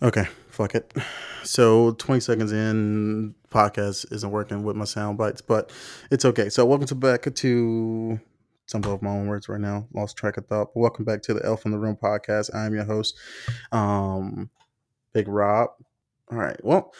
Okay, 0.00 0.26
fuck 0.48 0.76
it. 0.76 0.92
So 1.42 1.90
20 1.92 2.20
seconds 2.20 2.52
in, 2.52 3.34
podcast 3.50 4.12
isn't 4.12 4.30
working 4.30 4.62
with 4.62 4.76
my 4.76 4.84
sound 4.84 5.18
bites, 5.18 5.40
but 5.40 5.72
it's 6.12 6.24
okay. 6.24 6.50
So 6.50 6.64
welcome 6.64 6.86
to 6.86 6.94
back 6.94 7.22
to 7.22 8.20
some 8.66 8.84
of 8.84 9.02
my 9.02 9.10
own 9.10 9.26
words 9.26 9.48
right 9.48 9.60
now. 9.60 9.88
Lost 9.92 10.16
track 10.16 10.36
of 10.36 10.46
thought. 10.46 10.72
But 10.72 10.80
welcome 10.80 11.04
back 11.04 11.22
to 11.22 11.34
the 11.34 11.44
Elephant 11.44 11.74
in 11.74 11.80
the 11.80 11.84
Room 11.84 11.96
podcast. 12.00 12.54
I'm 12.54 12.74
your 12.74 12.84
host, 12.84 13.16
um, 13.72 14.50
Big 15.12 15.26
Rob. 15.26 15.70
All 16.30 16.38
right. 16.38 16.62
Well, 16.62 16.94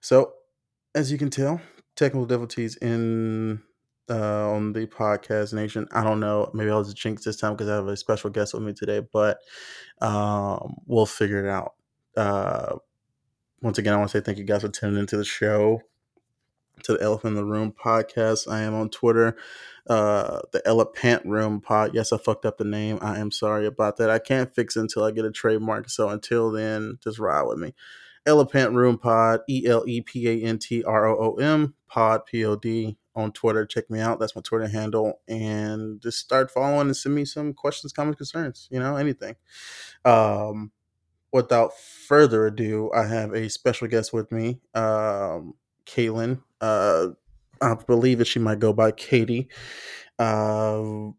so 0.00 0.32
as 0.94 1.12
you 1.12 1.18
can 1.18 1.28
tell, 1.28 1.60
technical 1.96 2.24
difficulties 2.24 2.76
in 2.76 3.60
uh, 4.08 4.52
on 4.52 4.72
the 4.72 4.86
podcast 4.86 5.52
nation. 5.52 5.86
I 5.92 6.02
don't 6.02 6.20
know. 6.20 6.50
Maybe 6.54 6.70
I 6.70 6.76
was 6.76 6.90
a 6.90 6.94
jinx 6.94 7.24
this 7.24 7.36
time 7.36 7.52
because 7.52 7.68
I 7.68 7.74
have 7.74 7.88
a 7.88 7.96
special 7.96 8.30
guest 8.30 8.54
with 8.54 8.62
me 8.62 8.72
today, 8.72 9.06
but 9.12 9.38
um, 10.00 10.76
we'll 10.86 11.04
figure 11.04 11.44
it 11.44 11.50
out. 11.50 11.74
Uh, 12.18 12.78
once 13.62 13.78
again, 13.78 13.94
I 13.94 13.96
want 13.96 14.10
to 14.10 14.18
say 14.18 14.24
thank 14.24 14.38
you 14.38 14.44
guys 14.44 14.62
for 14.62 14.68
tuning 14.68 14.98
into 14.98 15.16
the 15.16 15.24
show, 15.24 15.82
to 16.82 16.94
the 16.94 17.02
Elephant 17.02 17.36
in 17.36 17.36
the 17.36 17.44
Room 17.44 17.72
podcast. 17.72 18.50
I 18.50 18.62
am 18.62 18.74
on 18.74 18.90
Twitter, 18.90 19.36
uh, 19.88 20.40
the 20.52 20.60
Elephant 20.66 21.24
Room 21.24 21.60
Pod. 21.60 21.92
Yes, 21.94 22.12
I 22.12 22.18
fucked 22.18 22.44
up 22.44 22.58
the 22.58 22.64
name. 22.64 22.98
I 23.00 23.20
am 23.20 23.30
sorry 23.30 23.66
about 23.66 23.98
that. 23.98 24.10
I 24.10 24.18
can't 24.18 24.52
fix 24.52 24.76
it 24.76 24.80
until 24.80 25.04
I 25.04 25.12
get 25.12 25.24
a 25.24 25.30
trademark. 25.30 25.88
So 25.90 26.08
until 26.08 26.50
then, 26.50 26.98
just 27.04 27.20
ride 27.20 27.42
with 27.42 27.58
me. 27.58 27.72
Elephant 28.26 28.74
Room 28.74 28.98
Pod, 28.98 29.40
E 29.48 29.64
L 29.66 29.84
E 29.86 30.00
P 30.00 30.28
A 30.28 30.44
N 30.44 30.58
T 30.58 30.82
R 30.82 31.06
O 31.06 31.16
O 31.16 31.34
M, 31.36 31.74
Pod, 31.86 32.26
P 32.26 32.44
O 32.44 32.56
D, 32.56 32.98
on 33.14 33.30
Twitter. 33.30 33.64
Check 33.64 33.90
me 33.90 34.00
out. 34.00 34.18
That's 34.18 34.34
my 34.34 34.42
Twitter 34.42 34.66
handle. 34.66 35.20
And 35.28 36.00
just 36.00 36.18
start 36.18 36.50
following 36.50 36.88
and 36.88 36.96
send 36.96 37.14
me 37.14 37.24
some 37.24 37.54
questions, 37.54 37.92
comments, 37.92 38.18
concerns, 38.18 38.68
you 38.72 38.80
know, 38.80 38.96
anything. 38.96 39.36
Um, 40.04 40.72
without 41.32 41.72
further 42.06 42.46
ado, 42.46 42.90
I 42.94 43.06
have 43.06 43.34
a 43.34 43.48
special 43.48 43.88
guest 43.88 44.12
with 44.12 44.30
me, 44.32 44.60
um, 44.74 45.54
Caitlin. 45.86 46.42
Uh, 46.60 47.08
I 47.60 47.74
believe 47.74 48.18
that 48.18 48.26
she 48.26 48.38
might 48.38 48.60
go 48.60 48.72
by 48.72 48.92
Katie. 48.92 49.48
Uh, 50.18 51.10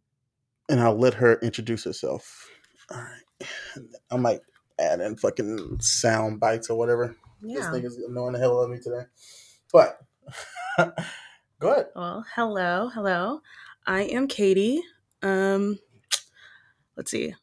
and 0.69 0.79
I'll 0.79 0.97
let 0.97 1.15
her 1.15 1.39
introduce 1.41 1.83
herself. 1.83 2.49
All 2.91 2.97
right. 3.01 3.81
I 4.11 4.17
might 4.17 4.41
add 4.79 5.01
in 5.01 5.15
fucking 5.17 5.79
sound 5.81 6.39
bites 6.39 6.69
or 6.69 6.77
whatever. 6.77 7.15
This 7.41 7.69
thing 7.69 7.83
is 7.83 7.97
annoying 7.97 8.33
the 8.33 8.39
hell 8.39 8.59
out 8.59 8.63
of 8.63 8.69
me 8.69 8.79
today. 8.79 9.03
But 9.71 9.99
go 11.59 11.71
ahead. 11.71 11.87
Well, 11.95 12.25
hello, 12.35 12.89
hello. 12.93 13.41
I 13.85 14.01
am 14.03 14.27
Katie. 14.27 14.81
Um, 15.21 15.79
let's 16.97 17.11
see. 17.11 17.33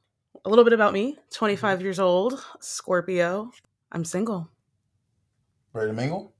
A 0.46 0.48
little 0.48 0.62
bit 0.62 0.72
about 0.72 0.92
me. 0.92 1.18
25 1.32 1.82
years 1.82 1.98
old, 1.98 2.40
Scorpio. 2.60 3.50
I'm 3.90 4.04
single, 4.04 4.48
Ready 5.72 5.90
to 5.90 5.92
mingle? 5.92 6.32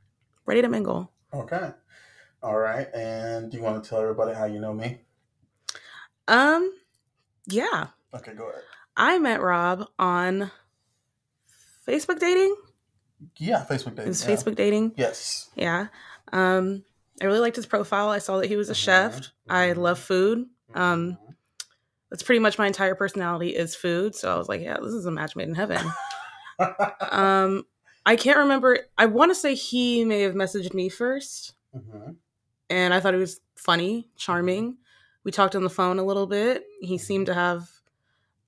ready 0.47 0.63
to 0.63 0.69
mingle. 0.69 1.11
Okay. 1.35 1.73
All 2.41 2.57
right. 2.57 2.87
And 2.95 3.51
do 3.51 3.57
you 3.57 3.65
want 3.65 3.83
to 3.83 3.91
tell 3.91 4.01
everybody 4.01 4.33
how 4.33 4.45
you 4.45 4.61
know 4.61 4.73
me? 4.73 5.01
Um, 6.29 6.73
yeah. 7.49 7.89
Okay, 8.15 8.33
go 8.35 8.49
ahead. 8.49 8.63
I 8.97 9.19
met 9.19 9.41
Rob 9.43 9.89
on 9.99 10.53
Facebook 11.89 12.21
dating. 12.21 12.55
Yeah, 13.39 13.67
Facebook 13.69 13.97
dating. 13.97 14.11
Is 14.13 14.25
yeah. 14.25 14.31
Facebook 14.37 14.55
dating? 14.55 14.93
Yes. 14.97 15.51
Yeah. 15.57 15.89
Um, 16.33 16.85
I 17.21 17.25
really 17.25 17.41
liked 17.41 17.57
his 17.57 17.67
profile. 17.67 18.11
I 18.11 18.19
saw 18.19 18.39
that 18.39 18.47
he 18.47 18.55
was 18.55 18.71
a 18.71 18.75
chef. 18.75 19.17
Mhm, 19.17 19.31
I 19.49 19.67
mhm. 19.71 19.77
love 19.79 19.99
food. 19.99 20.47
Um, 20.77 21.19
that's 22.11 22.23
pretty 22.23 22.39
much 22.39 22.59
my 22.59 22.67
entire 22.67 22.95
personality 22.95 23.51
is 23.57 23.75
food. 23.75 24.15
So 24.15 24.33
I 24.33 24.37
was 24.39 24.49
like, 24.49 24.61
yeah, 24.61 24.77
this 24.81 24.93
is 24.93 25.07
a 25.07 25.11
match 25.11 25.35
made 25.37 25.49
in 25.49 25.55
heaven. 25.55 25.85
um 27.11 27.65
i 28.07 28.17
can't 28.17 28.39
remember. 28.39 28.79
I 28.97 29.07
want 29.07 29.31
to 29.31 29.35
say 29.35 29.55
he 29.55 30.05
may 30.05 30.23
have 30.23 30.35
messaged 30.35 30.73
me 30.75 30.89
first. 30.89 31.55
Mhm. 31.75 32.17
and 32.71 32.95
i 32.95 33.01
thought 33.01 33.15
it 33.15 33.19
was 33.19 33.41
funny 33.57 34.09
charming. 34.17 34.79
We 35.25 35.33
talked 35.33 35.57
on 35.57 35.65
the 35.65 35.71
phone 35.71 35.99
a 35.99 36.05
little 36.05 36.27
bit. 36.27 36.65
He 36.81 36.99
seemed 36.99 37.27
to 37.27 37.35
have 37.35 37.69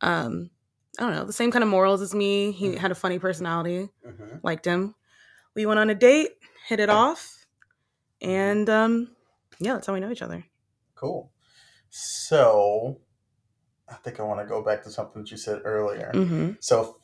um 0.01 0.51
i 0.99 1.03
don't 1.03 1.13
know 1.15 1.25
the 1.25 1.33
same 1.33 1.51
kind 1.51 1.63
of 1.65 1.69
morals 1.69 2.01
as 2.01 2.15
me. 2.15 2.53
He 2.53 2.77
had 2.77 2.91
a 2.93 2.95
funny 2.95 3.19
personality. 3.19 3.91
Mhm. 4.07 4.41
liked 4.43 4.65
him. 4.65 4.95
We 5.55 5.67
went 5.67 5.81
on 5.81 5.91
a 5.91 5.95
date 5.95 6.31
hit 6.69 6.81
it 6.81 6.89
off. 6.91 7.45
And 8.23 8.69
um 8.71 9.11
yeah 9.61 9.75
that's 9.75 9.87
how 9.87 9.93
we 9.95 10.01
know 10.01 10.11
each 10.11 10.23
other. 10.23 10.45
Cool. 10.95 11.31
So, 11.91 13.01
I 13.91 13.95
think 13.95 14.21
I 14.21 14.23
want 14.25 14.41
to 14.41 14.47
go 14.47 14.63
back 14.63 14.83
to 14.85 14.91
something 14.91 15.23
that 15.23 15.31
you 15.31 15.37
said 15.37 15.63
earlier. 15.65 16.11
hmm 16.13 16.53
So, 16.61 16.97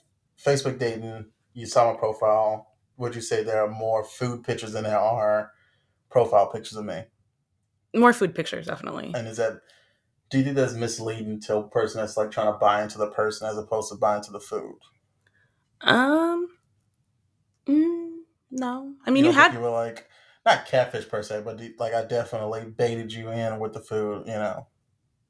Facebook 0.42 0.78
dating, 0.78 1.30
you 1.54 1.66
saw 1.66 1.92
my 1.92 1.98
profile. 1.98 2.68
Would 2.96 3.14
you 3.14 3.20
say 3.20 3.42
there 3.42 3.62
are 3.64 3.70
more 3.70 4.04
food 4.04 4.44
pictures 4.44 4.72
than 4.72 4.84
there 4.84 4.98
are 4.98 5.52
profile 6.10 6.48
pictures 6.50 6.76
of 6.78 6.84
me? 6.84 7.04
more 7.94 8.12
food 8.12 8.34
pictures 8.34 8.66
definitely 8.66 9.12
And 9.14 9.28
is 9.28 9.36
that, 9.36 9.60
do 10.30 10.38
you 10.38 10.44
think 10.44 10.56
that's 10.56 10.74
misleading 10.74 11.40
to 11.42 11.58
a 11.58 11.68
person 11.68 12.00
that's 12.00 12.16
like 12.16 12.30
trying 12.32 12.52
to 12.52 12.58
buy 12.58 12.82
into 12.82 12.98
the 12.98 13.10
person 13.10 13.48
as 13.48 13.56
opposed 13.56 13.90
to 13.92 13.96
buy 13.98 14.16
into 14.16 14.32
the 14.32 14.40
food? 14.40 14.78
um 15.82 16.48
mm, 17.66 18.10
no 18.50 18.94
i 19.06 19.10
mean 19.10 19.24
you 19.24 19.30
you, 19.30 19.36
had 19.36 19.52
you 19.52 19.60
were 19.60 19.70
like, 19.70 20.08
not 20.46 20.66
catfish 20.66 21.08
per 21.08 21.22
se, 21.22 21.42
but 21.44 21.60
like 21.78 21.94
I 21.94 22.04
definitely 22.04 22.66
baited 22.66 23.12
you 23.12 23.30
in 23.30 23.58
with 23.58 23.72
the 23.72 23.80
food, 23.80 24.26
you 24.26 24.34
know? 24.34 24.66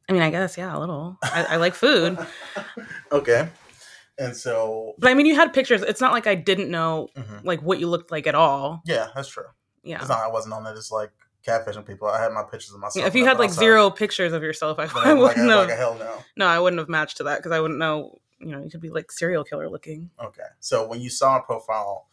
I 0.09 0.13
mean 0.13 0.23
i 0.23 0.31
guess 0.31 0.57
yeah 0.57 0.77
a 0.77 0.79
little 0.79 1.19
I, 1.23 1.47
I 1.51 1.57
like 1.57 1.75
food 1.75 2.19
okay. 3.13 3.49
And 4.17 4.37
so, 4.37 4.95
But 4.99 5.11
I 5.11 5.15
mean, 5.15 5.27
you 5.27 5.35
had 5.35 5.53
pictures. 5.53 5.83
It's 5.83 6.01
not 6.01 6.13
like 6.13 6.29
I 6.29 6.37
didn't 6.37 6.71
know 6.71 7.09
mhm. 7.17 7.45
like 7.45 7.61
what 7.63 7.81
you 7.81 7.89
looked 7.89 8.13
like 8.13 8.29
at 8.29 8.37
all. 8.37 8.81
yeah, 8.87 9.09
that's 9.13 9.29
true. 9.29 9.47
Yeah. 9.83 9.99
It's 9.99 10.09
not 10.09 10.21
I 10.21 10.29
wasn't 10.29 10.55
on 10.55 10.63
there 10.63 10.73
just 10.75 10.93
like 10.93 11.11
catfishing 11.45 11.85
people. 11.85 12.07
I 12.07 12.23
had 12.23 12.31
my 12.33 12.45
pictures 12.45 12.73
of 12.73 12.79
myself. 12.81 13.03
Yeah, 13.03 13.09
if 13.09 13.17
you 13.17 13.25
had 13.25 13.39
like 13.41 13.51
outside. 13.51 13.61
zero 13.61 13.91
pictures 13.91 14.33
of 14.33 14.43
yourself, 14.43 14.79
I, 14.79 14.85
I 14.85 14.87
like, 15.13 15.19
wouldn't 15.19 15.49
like 15.49 15.69
have. 15.69 15.69
a 15.69 15.75
hell 15.75 15.97
no. 15.99 16.15
no, 16.37 16.47
I 16.47 16.61
wouldn't 16.61 16.79
have 16.79 16.89
matched 16.89 17.17
to 17.17 17.25
that 17.25 17.39
because 17.39 17.51
I 17.51 17.59
wouldn't 17.61 17.79
know. 17.81 18.19
You 18.39 18.53
know, 18.53 18.63
you 18.63 18.71
could 18.71 18.81
be 18.81 18.91
like 18.91 19.11
serial 19.11 19.43
killer 19.43 19.69
looking. 19.69 20.11
Okay. 20.23 20.43
So 20.61 20.87
when 20.87 21.01
you 21.01 21.11
saw 21.11 21.39
a 21.39 21.43
profile, 21.43 22.07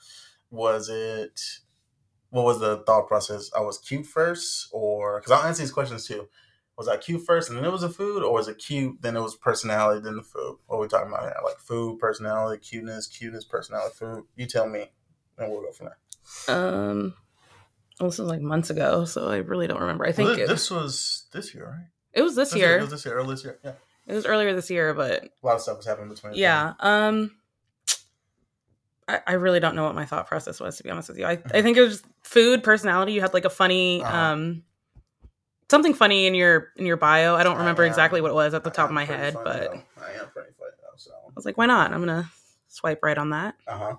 was 0.49 0.89
it 0.89 1.39
what 2.31 2.45
was 2.45 2.59
the 2.59 2.77
thought 2.87 3.07
process? 3.07 3.51
I 3.55 3.61
was 3.61 3.77
cute 3.77 4.05
first, 4.05 4.69
or 4.71 5.19
because 5.19 5.31
I'll 5.31 5.45
answer 5.45 5.61
these 5.61 5.71
questions 5.71 6.07
too. 6.07 6.27
Was 6.81 6.87
I 6.87 6.97
cute 6.97 7.23
first 7.27 7.47
and 7.49 7.57
then 7.59 7.63
it 7.65 7.71
was 7.71 7.83
a 7.83 7.89
food, 7.89 8.23
or 8.23 8.33
was 8.33 8.47
it 8.47 8.57
cute 8.57 8.99
then 9.03 9.15
it 9.15 9.19
was 9.21 9.35
personality 9.35 10.01
then 10.01 10.15
the 10.15 10.23
food? 10.23 10.57
What 10.65 10.77
are 10.77 10.79
we 10.81 10.87
talking 10.87 11.09
about 11.09 11.21
here? 11.21 11.35
Like 11.43 11.59
food, 11.59 11.99
personality, 11.99 12.59
cuteness, 12.59 13.05
cuteness, 13.05 13.45
personality, 13.45 13.93
food. 13.99 14.23
You 14.35 14.47
tell 14.47 14.67
me, 14.67 14.91
and 15.37 15.51
we'll 15.51 15.61
go 15.61 15.71
from 15.71 15.89
there. 16.47 16.55
Um, 16.57 17.13
well, 17.99 18.09
this 18.09 18.17
was 18.17 18.27
like 18.29 18.41
months 18.41 18.71
ago, 18.71 19.05
so 19.05 19.27
I 19.27 19.37
really 19.37 19.67
don't 19.67 19.79
remember. 19.79 20.07
I 20.07 20.11
think 20.11 20.29
Well, 20.29 20.39
it, 20.39 20.47
this 20.47 20.71
was 20.71 21.27
this 21.31 21.53
year, 21.53 21.65
right? 21.67 21.87
it 22.13 22.23
was 22.23 22.35
this 22.35 22.51
It 22.55 22.57
year. 22.57 22.79
was 22.81 22.89
this 22.89 23.05
year, 23.05 23.13
early 23.13 23.35
this 23.35 23.43
year. 23.43 23.59
Yeah, 23.63 23.73
It 24.07 24.13
was 24.15 24.25
earlier 24.25 24.55
this 24.55 24.71
year, 24.71 24.95
but 24.95 25.25
a 25.25 25.45
lot 25.45 25.57
of 25.57 25.61
stuff 25.61 25.77
was 25.77 25.85
happening 25.85 26.09
between. 26.09 26.33
yeah. 26.33 26.73
Um, 26.79 27.29
I, 29.07 29.19
I 29.27 29.33
really 29.33 29.59
don't 29.59 29.75
know 29.75 29.83
what 29.83 29.93
my 29.93 30.05
thought 30.07 30.25
process 30.25 30.59
was 30.59 30.77
to 30.77 30.83
be 30.83 30.89
honest 30.89 31.09
with 31.09 31.19
you. 31.19 31.25
I 31.25 31.37
I 31.53 31.61
think 31.61 31.77
it 31.77 31.81
was 31.81 32.01
food, 32.23 32.63
personality. 32.63 33.13
You 33.13 33.21
had 33.21 33.35
like 33.35 33.45
a 33.45 33.49
funny 33.51 34.01
Uh-huh. 34.01 34.17
um. 34.17 34.63
Something 35.71 35.93
funny 35.93 36.25
in 36.27 36.35
your 36.35 36.67
in 36.75 36.85
your 36.85 36.97
bio. 36.97 37.33
I 37.33 37.43
don't 37.43 37.55
I 37.55 37.59
remember 37.59 37.85
am- 37.85 37.87
exactly 37.89 38.19
what 38.19 38.29
it 38.29 38.33
was 38.33 38.53
at 38.53 38.65
the 38.65 38.69
top 38.69 38.89
of 38.89 38.93
my 38.93 39.05
head, 39.05 39.33
but 39.41 39.71
though. 39.71 39.81
I 40.01 40.11
am 40.21 40.29
pretty 40.33 40.51
funny 40.59 40.71
though. 40.81 40.97
So 40.97 41.11
I 41.13 41.31
was 41.33 41.45
like, 41.45 41.57
why 41.57 41.65
not? 41.65 41.93
I'm 41.93 42.01
gonna 42.01 42.29
swipe 42.67 42.99
right 43.01 43.17
on 43.17 43.29
that. 43.29 43.55
Uh 43.65 43.77
huh. 43.77 43.95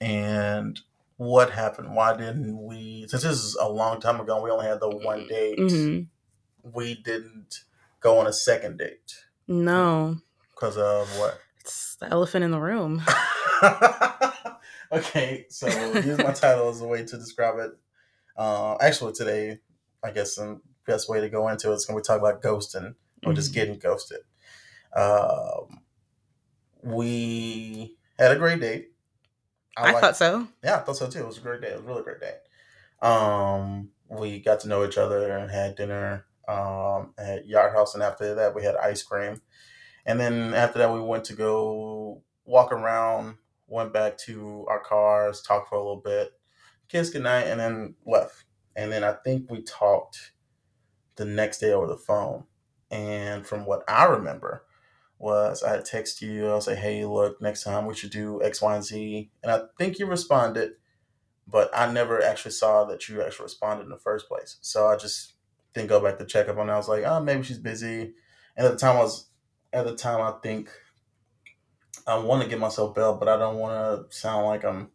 And 0.00 0.78
what 1.16 1.50
happened? 1.50 1.92
Why 1.96 2.16
didn't 2.16 2.56
we? 2.68 3.04
Since 3.08 3.24
this 3.24 3.36
is 3.36 3.56
a 3.60 3.68
long 3.68 4.00
time 4.00 4.20
ago, 4.20 4.40
we 4.44 4.50
only 4.52 4.66
had 4.66 4.78
the 4.78 4.88
one 4.88 5.26
date. 5.26 5.58
hmm 5.58 6.02
We 6.62 6.94
didn't 7.02 7.64
go 7.98 8.18
on 8.20 8.28
a 8.28 8.32
second 8.32 8.78
date 8.78 9.24
No, 9.48 10.18
because 10.54 10.76
of 10.76 11.08
what? 11.18 11.40
it's 11.58 11.96
the 11.96 12.06
elephant 12.12 12.44
in 12.44 12.52
the 12.52 12.60
room. 12.60 13.02
okay, 14.92 15.46
so 15.48 15.66
use 15.98 16.18
my 16.18 16.30
title 16.32 16.68
as 16.68 16.80
a 16.80 16.86
way 16.86 17.04
to 17.04 17.16
describe 17.16 17.58
it. 17.58 17.72
Uh, 18.36 18.76
actually, 18.80 19.12
today, 19.14 19.58
I 20.04 20.10
guess 20.10 20.34
the 20.36 20.60
best 20.86 21.08
way 21.08 21.20
to 21.20 21.28
go 21.30 21.48
into 21.48 21.72
it 21.72 21.76
is 21.76 21.86
going 21.86 22.00
to 22.02 22.06
talk 22.06 22.18
about 22.20 22.42
ghosting 22.42 22.94
or 23.24 23.32
just 23.32 23.50
Mhm. 23.52 23.54
getting 23.54 23.78
ghosted. 23.78 24.20
Um, 24.94 25.80
we 26.82 27.96
had 28.18 28.32
a 28.32 28.36
great 28.36 28.60
date. 28.60 28.92
I 29.76 29.90
liked- 29.92 30.00
thought 30.00 30.16
so. 30.16 30.48
yeah, 30.62 30.76
I 30.76 30.80
thought 30.80 30.96
so 30.96 31.08
too. 31.08 31.20
It 31.20 31.26
was 31.26 31.38
a 31.38 31.40
great 31.40 31.60
day. 31.60 31.68
It 31.68 31.76
was 31.76 31.84
a 31.84 31.86
really 31.86 32.02
great 32.02 32.20
day. 32.20 32.36
Um, 33.02 33.90
we 34.08 34.40
got 34.40 34.60
to 34.60 34.68
know 34.68 34.84
each 34.84 34.98
other 34.98 35.36
and 35.36 35.50
had 35.50 35.74
dinner 35.76 36.26
um, 36.46 37.14
at 37.18 37.46
Yard 37.46 37.72
House, 37.72 37.94
and 37.94 38.02
after 38.02 38.34
that, 38.34 38.54
we 38.54 38.62
had 38.62 38.76
ice 38.76 39.02
cream. 39.02 39.40
And 40.04 40.20
then 40.20 40.52
after 40.52 40.78
that, 40.78 40.92
we 40.92 41.00
went 41.00 41.24
to 41.24 41.34
go 41.34 42.22
walk 42.44 42.70
around. 42.72 43.38
Went 43.66 43.94
back 43.94 44.18
to 44.18 44.66
our 44.68 44.78
cars, 44.80 45.40
talked 45.40 45.70
for 45.70 45.76
a 45.76 45.78
little 45.78 46.02
bit, 46.04 46.32
kissed 46.88 47.14
goodnight, 47.14 47.46
and 47.46 47.58
then 47.58 47.94
left. 48.04 48.43
And 48.76 48.92
then 48.92 49.04
I 49.04 49.12
think 49.12 49.50
we 49.50 49.62
talked 49.62 50.32
the 51.16 51.24
next 51.24 51.58
day 51.58 51.72
over 51.72 51.86
the 51.86 51.96
phone. 51.96 52.44
And 52.90 53.46
from 53.46 53.66
what 53.66 53.82
I 53.88 54.04
remember, 54.04 54.64
was 55.18 55.62
I 55.62 55.70
had 55.70 55.84
text 55.84 56.20
you. 56.22 56.48
I'll 56.48 56.60
say, 56.60 56.74
hey, 56.74 57.04
look, 57.04 57.40
next 57.40 57.64
time 57.64 57.86
we 57.86 57.94
should 57.94 58.10
do 58.10 58.42
X, 58.42 58.60
Y, 58.60 58.74
and 58.74 58.84
Z. 58.84 59.30
And 59.42 59.50
I 59.50 59.62
think 59.78 59.98
you 59.98 60.06
responded, 60.06 60.72
but 61.46 61.70
I 61.74 61.90
never 61.90 62.22
actually 62.22 62.50
saw 62.52 62.84
that 62.84 63.08
you 63.08 63.22
actually 63.22 63.44
responded 63.44 63.84
in 63.84 63.90
the 63.90 63.98
first 63.98 64.28
place. 64.28 64.58
So 64.60 64.86
I 64.86 64.96
just 64.96 65.34
didn't 65.72 65.88
go 65.88 66.00
back 66.00 66.18
to 66.18 66.26
check 66.26 66.48
up 66.48 66.58
on 66.58 66.68
it. 66.68 66.72
I 66.72 66.76
was 66.76 66.88
like, 66.88 67.04
oh, 67.04 67.20
maybe 67.20 67.42
she's 67.42 67.58
busy. 67.58 68.14
And 68.56 68.66
at 68.66 68.72
the 68.72 68.78
time, 68.78 68.96
I 68.96 69.00
was, 69.00 69.30
at 69.72 69.86
the 69.86 69.96
time, 69.96 70.20
I 70.20 70.38
think 70.42 70.70
I 72.06 72.18
want 72.18 72.42
to 72.42 72.48
get 72.48 72.60
myself 72.60 72.94
bail, 72.94 73.16
but 73.16 73.28
I 73.28 73.38
don't 73.38 73.56
want 73.56 74.10
to 74.10 74.16
sound 74.16 74.46
like 74.46 74.64
I'm 74.64 74.90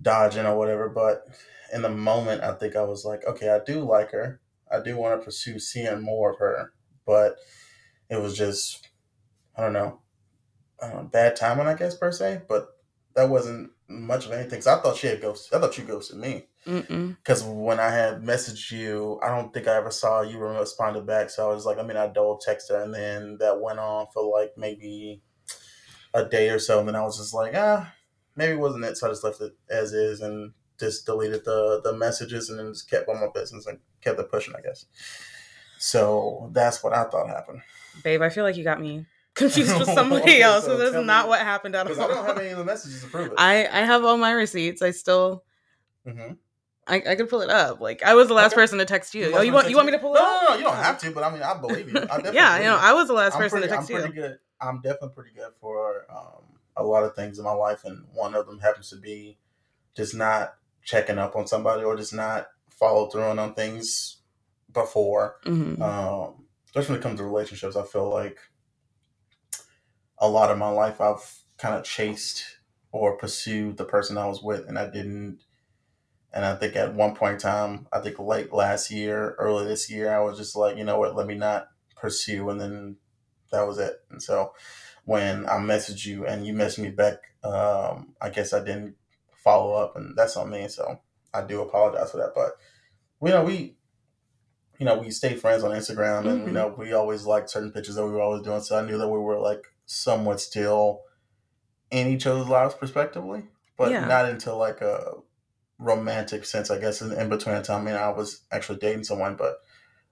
dodging 0.00 0.46
or 0.46 0.56
whatever. 0.56 0.88
But 0.88 1.26
in 1.72 1.82
the 1.82 1.90
moment, 1.90 2.42
I 2.42 2.52
think 2.52 2.76
I 2.76 2.82
was 2.82 3.04
like, 3.04 3.24
okay, 3.26 3.50
I 3.50 3.60
do 3.64 3.80
like 3.80 4.12
her. 4.12 4.40
I 4.70 4.80
do 4.80 4.96
want 4.96 5.20
to 5.20 5.24
pursue 5.24 5.58
seeing 5.58 6.02
more 6.02 6.32
of 6.32 6.38
her, 6.38 6.72
but 7.06 7.36
it 8.10 8.20
was 8.20 8.36
just, 8.36 8.88
I 9.56 9.62
don't 9.62 9.72
know, 9.72 10.00
uh, 10.80 11.04
bad 11.04 11.36
timing, 11.36 11.66
I 11.66 11.74
guess 11.74 11.96
per 11.96 12.12
se. 12.12 12.42
But 12.48 12.68
that 13.14 13.30
wasn't 13.30 13.70
much 13.88 14.26
of 14.26 14.32
anything. 14.32 14.58
Cause 14.58 14.66
I 14.66 14.80
thought 14.80 14.96
she 14.96 15.06
had 15.06 15.20
ghosted. 15.20 15.54
I 15.54 15.60
thought 15.60 15.78
you 15.78 15.84
ghosted 15.84 16.18
me. 16.18 16.48
Because 16.64 17.44
when 17.44 17.78
I 17.78 17.90
had 17.90 18.22
messaged 18.22 18.72
you, 18.72 19.20
I 19.22 19.28
don't 19.28 19.54
think 19.54 19.68
I 19.68 19.76
ever 19.76 19.92
saw 19.92 20.22
you 20.22 20.38
responded 20.38 21.06
back. 21.06 21.30
So 21.30 21.48
I 21.48 21.54
was 21.54 21.64
like, 21.64 21.78
I 21.78 21.82
mean, 21.82 21.96
I 21.96 22.08
double 22.08 22.40
texted 22.46 22.70
her, 22.70 22.82
and 22.82 22.92
then 22.92 23.36
that 23.38 23.60
went 23.60 23.78
on 23.78 24.06
for 24.12 24.24
like 24.24 24.52
maybe 24.56 25.22
a 26.12 26.24
day 26.24 26.50
or 26.50 26.58
so, 26.58 26.80
and 26.80 26.88
then 26.88 26.96
I 26.96 27.02
was 27.02 27.18
just 27.18 27.34
like, 27.34 27.52
ah, 27.54 27.92
maybe 28.34 28.54
it 28.54 28.60
wasn't 28.60 28.84
it. 28.84 28.96
So 28.96 29.06
I 29.06 29.10
just 29.10 29.22
left 29.22 29.40
it 29.40 29.52
as 29.70 29.92
is 29.92 30.20
and 30.20 30.52
just 30.78 31.06
deleted 31.06 31.44
the 31.44 31.80
the 31.82 31.92
messages 31.96 32.50
and 32.50 32.58
then 32.58 32.72
just 32.72 32.90
kept 32.90 33.08
on 33.08 33.20
my 33.20 33.28
business 33.32 33.66
and 33.66 33.78
kept 34.00 34.18
it 34.18 34.30
pushing, 34.30 34.54
I 34.56 34.60
guess. 34.60 34.86
So 35.78 36.50
that's 36.52 36.82
what 36.82 36.92
I 36.92 37.04
thought 37.04 37.28
happened. 37.28 37.62
Babe, 38.02 38.22
I 38.22 38.28
feel 38.28 38.44
like 38.44 38.56
you 38.56 38.64
got 38.64 38.80
me 38.80 39.06
confused 39.36 39.78
with 39.78 39.88
somebody 39.94 40.42
else. 40.42 40.64
So, 40.64 40.76
that's 40.76 41.06
not 41.06 41.26
me, 41.26 41.28
what 41.28 41.40
happened 41.40 41.76
at 41.76 41.86
all. 41.86 42.02
I 42.02 42.08
don't 42.08 42.26
have 42.26 42.38
any 42.38 42.48
of 42.48 42.58
the 42.58 42.64
messages 42.64 43.02
to 43.02 43.08
prove 43.08 43.28
it. 43.28 43.34
I 43.38 43.66
I 43.66 43.84
have 43.84 44.04
all 44.04 44.16
my 44.16 44.32
receipts. 44.32 44.82
I 44.82 44.90
still. 44.90 45.44
Mm-hmm. 46.06 46.34
I, 46.88 47.02
I 47.04 47.14
could 47.16 47.28
pull 47.28 47.40
it 47.40 47.50
up. 47.50 47.80
Like 47.80 48.02
I 48.02 48.14
was 48.14 48.28
the 48.28 48.34
last 48.34 48.52
okay. 48.52 48.62
person 48.62 48.78
to 48.78 48.84
text 48.84 49.14
you. 49.14 49.32
Oh, 49.34 49.40
you 49.40 49.52
want 49.52 49.68
you 49.68 49.76
want 49.76 49.86
me 49.86 49.92
to 49.92 49.98
pull 49.98 50.14
it 50.14 50.18
no, 50.18 50.24
up? 50.24 50.42
No, 50.42 50.48
no, 50.50 50.56
you 50.58 50.64
don't 50.64 50.76
have 50.76 51.00
to. 51.00 51.10
But 51.10 51.24
I 51.24 51.30
mean, 51.30 51.42
I 51.42 51.58
believe 51.60 51.92
you. 51.92 52.00
I 52.00 52.20
yeah, 52.32 52.58
you 52.58 52.64
know, 52.64 52.78
I 52.80 52.92
was 52.92 53.08
the 53.08 53.14
last 53.14 53.34
I'm 53.34 53.40
person 53.40 53.58
pretty, 53.58 53.68
to 53.68 53.74
text 53.74 53.90
I'm 53.90 53.96
pretty 54.00 54.14
you. 54.14 54.22
Good. 54.22 54.38
I'm 54.60 54.80
definitely 54.80 55.10
pretty 55.14 55.30
good 55.34 55.52
for 55.60 56.06
um, 56.08 56.44
a 56.76 56.84
lot 56.84 57.02
of 57.02 57.14
things 57.14 57.38
in 57.38 57.44
my 57.44 57.52
life, 57.52 57.84
and 57.84 58.04
one 58.14 58.34
of 58.34 58.46
them 58.46 58.60
happens 58.60 58.90
to 58.90 58.96
be 58.96 59.36
just 59.96 60.14
not 60.14 60.54
checking 60.86 61.18
up 61.18 61.36
on 61.36 61.46
somebody 61.46 61.82
or 61.82 61.96
just 61.96 62.14
not 62.14 62.46
follow 62.70 63.08
through 63.08 63.24
on 63.24 63.54
things 63.54 64.20
before. 64.72 65.36
Mm-hmm. 65.44 65.82
Um, 65.82 66.46
especially 66.68 66.92
when 66.92 67.00
it 67.00 67.02
comes 67.02 67.18
to 67.18 67.24
relationships, 67.24 67.76
I 67.76 67.82
feel 67.82 68.08
like 68.08 68.38
a 70.18 70.28
lot 70.28 70.50
of 70.50 70.56
my 70.56 70.70
life 70.70 71.00
I've 71.00 71.40
kind 71.58 71.74
of 71.74 71.84
chased 71.84 72.44
or 72.92 73.18
pursued 73.18 73.76
the 73.76 73.84
person 73.84 74.16
I 74.16 74.26
was 74.26 74.42
with, 74.42 74.68
and 74.68 74.78
I 74.78 74.88
didn't. 74.88 75.40
And 76.32 76.44
I 76.44 76.54
think 76.54 76.76
at 76.76 76.94
one 76.94 77.14
point 77.14 77.34
in 77.34 77.40
time, 77.40 77.88
I 77.92 78.00
think 78.00 78.18
late 78.18 78.52
last 78.52 78.90
year, 78.90 79.34
early 79.38 79.66
this 79.66 79.90
year, 79.90 80.14
I 80.14 80.20
was 80.20 80.38
just 80.38 80.54
like, 80.54 80.76
you 80.76 80.84
know 80.84 80.98
what, 80.98 81.16
let 81.16 81.26
me 81.26 81.34
not 81.34 81.68
pursue, 81.96 82.48
and 82.48 82.60
then 82.60 82.96
that 83.50 83.66
was 83.66 83.78
it. 83.78 83.96
And 84.10 84.22
so 84.22 84.52
when 85.04 85.46
I 85.46 85.54
messaged 85.54 86.06
you 86.06 86.26
and 86.26 86.46
you 86.46 86.54
messaged 86.54 86.78
me 86.82 86.90
back, 86.90 87.18
um, 87.42 88.14
I 88.20 88.30
guess 88.30 88.52
I 88.52 88.60
didn't 88.60 88.96
follow 89.46 89.74
up, 89.74 89.94
and 89.94 90.16
that's 90.16 90.36
on 90.36 90.50
me. 90.50 90.66
So 90.66 91.00
I 91.32 91.42
do 91.42 91.62
apologize 91.62 92.10
for 92.10 92.16
that. 92.16 92.32
But 92.34 92.56
you 93.22 93.32
know, 93.32 93.44
we 93.44 93.76
you 94.78 94.84
know 94.84 94.98
we 94.98 95.10
stayed 95.10 95.40
friends 95.40 95.62
on 95.62 95.70
Instagram, 95.70 96.26
and 96.26 96.38
mm-hmm. 96.40 96.46
you 96.48 96.52
know 96.52 96.74
we 96.76 96.92
always 96.92 97.24
liked 97.24 97.48
certain 97.48 97.70
pictures 97.70 97.94
that 97.94 98.04
we 98.04 98.12
were 98.12 98.20
always 98.20 98.42
doing. 98.42 98.60
So 98.60 98.76
I 98.76 98.84
knew 98.84 98.98
that 98.98 99.08
we 99.08 99.18
were 99.18 99.38
like 99.38 99.64
somewhat 99.86 100.40
still 100.40 101.02
in 101.92 102.08
each 102.08 102.26
other's 102.26 102.48
lives, 102.48 102.74
prospectively, 102.74 103.44
but 103.78 103.92
yeah. 103.92 104.04
not 104.04 104.28
into 104.28 104.52
like 104.52 104.80
a 104.80 105.12
romantic 105.78 106.44
sense, 106.44 106.68
I 106.68 106.80
guess. 106.80 107.00
In, 107.00 107.12
in 107.12 107.28
between 107.28 107.62
time, 107.62 107.82
I 107.82 107.84
mean, 107.84 107.94
I 107.94 108.08
was 108.08 108.42
actually 108.50 108.80
dating 108.80 109.04
someone, 109.04 109.36
but 109.36 109.58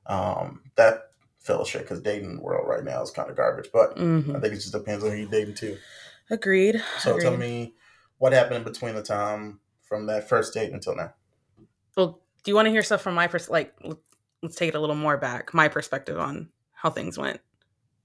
um, 0.06 0.62
that 0.76 1.10
fellowship 1.40 1.82
because 1.82 2.00
dating 2.00 2.40
world 2.40 2.68
right 2.68 2.84
now 2.84 3.02
is 3.02 3.10
kind 3.10 3.28
of 3.28 3.36
garbage. 3.36 3.70
But 3.72 3.96
mm-hmm. 3.96 4.36
I 4.36 4.38
think 4.38 4.52
it 4.52 4.60
just 4.60 4.72
depends 4.72 5.02
on 5.02 5.10
who 5.10 5.16
you're 5.16 5.28
dating 5.28 5.56
too. 5.56 5.76
Agreed. 6.30 6.80
So 7.00 7.16
Agreed. 7.16 7.22
tell 7.24 7.36
me 7.36 7.74
what 8.18 8.32
happened 8.32 8.56
in 8.56 8.64
between 8.64 8.94
the 8.94 9.02
time 9.02 9.60
from 9.82 10.06
that 10.06 10.28
first 10.28 10.54
date 10.54 10.72
until 10.72 10.96
now. 10.96 11.14
Well, 11.96 12.20
do 12.42 12.50
you 12.50 12.54
want 12.54 12.66
to 12.66 12.70
hear 12.70 12.82
stuff 12.82 13.02
from 13.02 13.14
my 13.14 13.26
pers? 13.26 13.48
Like, 13.48 13.74
let's 14.42 14.56
take 14.56 14.68
it 14.68 14.74
a 14.74 14.80
little 14.80 14.96
more 14.96 15.16
back. 15.16 15.54
My 15.54 15.68
perspective 15.68 16.18
on 16.18 16.48
how 16.72 16.90
things 16.90 17.18
went. 17.18 17.40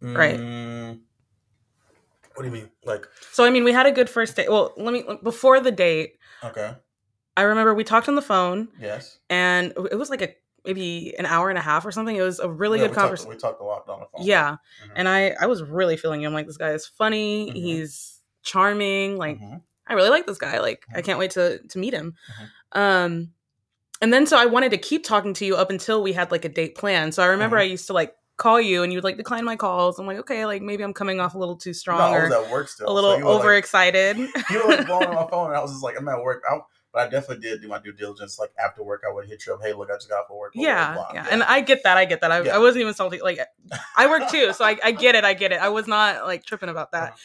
Right. 0.01 0.38
Mm, 0.38 1.00
what 2.35 2.44
do 2.44 2.50
you 2.50 2.53
mean? 2.53 2.69
Like, 2.85 3.06
so 3.31 3.44
I 3.44 3.50
mean, 3.50 3.63
we 3.63 3.73
had 3.73 3.85
a 3.85 3.91
good 3.91 4.09
first 4.09 4.35
date. 4.35 4.50
Well, 4.50 4.73
let 4.77 4.94
me 4.94 5.03
before 5.23 5.59
the 5.59 5.71
date. 5.71 6.13
Okay. 6.44 6.73
I 7.35 7.41
remember 7.41 7.73
we 7.73 7.83
talked 7.83 8.07
on 8.07 8.15
the 8.15 8.21
phone. 8.21 8.69
Yes. 8.79 9.19
And 9.29 9.73
it 9.91 9.97
was 9.97 10.09
like 10.09 10.21
a 10.21 10.33
maybe 10.65 11.13
an 11.17 11.25
hour 11.25 11.50
and 11.50 11.57
a 11.57 11.61
half 11.61 11.85
or 11.85 11.91
something. 11.91 12.15
It 12.15 12.21
was 12.21 12.39
a 12.39 12.50
really 12.50 12.79
yeah, 12.79 12.88
good 12.88 12.95
conversation. 12.95 13.29
We 13.29 13.38
talked 13.38 13.61
a 13.61 13.63
lot 13.63 13.88
on 13.89 14.01
the 14.01 14.06
phone. 14.06 14.25
Yeah, 14.25 14.51
mm-hmm. 14.51 14.91
and 14.95 15.09
I 15.09 15.35
I 15.39 15.47
was 15.47 15.63
really 15.63 15.97
feeling 15.97 16.21
him. 16.21 16.33
Like 16.33 16.47
this 16.47 16.57
guy 16.57 16.71
is 16.71 16.85
funny. 16.85 17.47
Mm-hmm. 17.47 17.56
He's 17.56 18.21
charming. 18.44 19.17
Like 19.17 19.39
mm-hmm. 19.39 19.57
I 19.89 19.94
really 19.94 20.09
like 20.09 20.25
this 20.25 20.38
guy. 20.38 20.59
Like 20.59 20.86
I 20.89 20.94
mm-hmm. 20.94 21.06
can't 21.06 21.19
wait 21.19 21.31
to 21.31 21.59
to 21.59 21.80
meet 21.80 21.94
him. 21.94 22.13
Mm-hmm. 22.31 22.80
Um, 22.80 23.30
and 24.01 24.13
then 24.13 24.25
so 24.25 24.38
I 24.38 24.45
wanted 24.45 24.71
to 24.71 24.77
keep 24.77 25.03
talking 25.03 25.33
to 25.36 25.45
you 25.45 25.56
up 25.56 25.69
until 25.69 26.01
we 26.01 26.13
had 26.13 26.31
like 26.31 26.45
a 26.45 26.50
date 26.50 26.75
plan. 26.75 27.12
So 27.12 27.24
I 27.24 27.27
remember 27.27 27.57
mm-hmm. 27.57 27.63
I 27.63 27.71
used 27.71 27.88
to 27.88 27.94
like 27.94 28.15
call 28.38 28.62
you 28.62 28.83
and 28.83 28.94
you 28.94 28.97
would 28.97 29.03
like 29.03 29.18
decline 29.18 29.44
my 29.44 29.56
calls. 29.56 30.00
I'm 30.00 30.07
like, 30.07 30.19
okay, 30.19 30.45
like 30.45 30.62
maybe 30.62 30.83
I'm 30.83 30.94
coming 30.94 31.19
off 31.19 31.36
a 31.36 31.38
little 31.38 31.57
too 31.57 31.74
strong 31.74 32.12
no, 32.12 32.18
or 32.18 32.45
at 32.45 32.51
work 32.51 32.69
still. 32.69 32.89
a 32.89 32.94
little 32.94 33.19
so 33.19 33.27
overexcited. 33.27 34.18
Like, 34.18 34.50
you 34.50 34.63
were 34.63 34.75
like 34.75 34.88
blowing 34.88 35.09
my 35.09 35.27
phone 35.31 35.47
and 35.47 35.57
I 35.57 35.62
was 35.62 35.71
just 35.71 35.83
like, 35.83 35.97
I'm 36.00 36.07
at 36.07 36.21
work. 36.21 36.44
I, 36.50 36.59
but 36.92 37.07
I 37.07 37.09
definitely 37.09 37.47
did 37.47 37.62
do 37.62 37.68
my 37.68 37.80
due 37.80 37.92
diligence. 37.92 38.39
Like 38.39 38.51
after 38.63 38.83
work, 38.83 39.03
I 39.07 39.13
would 39.13 39.27
hit 39.27 39.45
you 39.45 39.53
up. 39.53 39.62
Hey, 39.62 39.74
look, 39.74 39.89
I 39.92 39.95
just 39.95 40.09
got 40.09 40.21
off 40.21 40.30
work. 40.31 40.53
yeah, 40.56 40.94
blah, 40.94 41.12
blah, 41.12 41.13
yeah, 41.13 41.27
and 41.30 41.44
I 41.44 41.62
get 41.62 41.83
that. 41.83 41.97
I 41.97 42.06
get 42.06 42.21
that. 42.21 42.31
I, 42.31 42.42
yeah. 42.42 42.56
I 42.56 42.57
wasn't 42.57 42.81
even 42.81 42.94
salty. 42.95 43.19
Like 43.21 43.39
I 43.95 44.07
work 44.07 44.30
too, 44.31 44.53
so 44.53 44.65
I, 44.65 44.77
I, 44.83 44.92
get 44.92 45.13
it. 45.13 45.24
I 45.24 45.35
get 45.35 45.51
it. 45.51 45.62
I 45.62 45.69
was 45.69 45.88
not 45.88 46.25
like 46.25 46.45
tripping 46.45 46.69
about 46.69 46.94
that. 46.94 47.15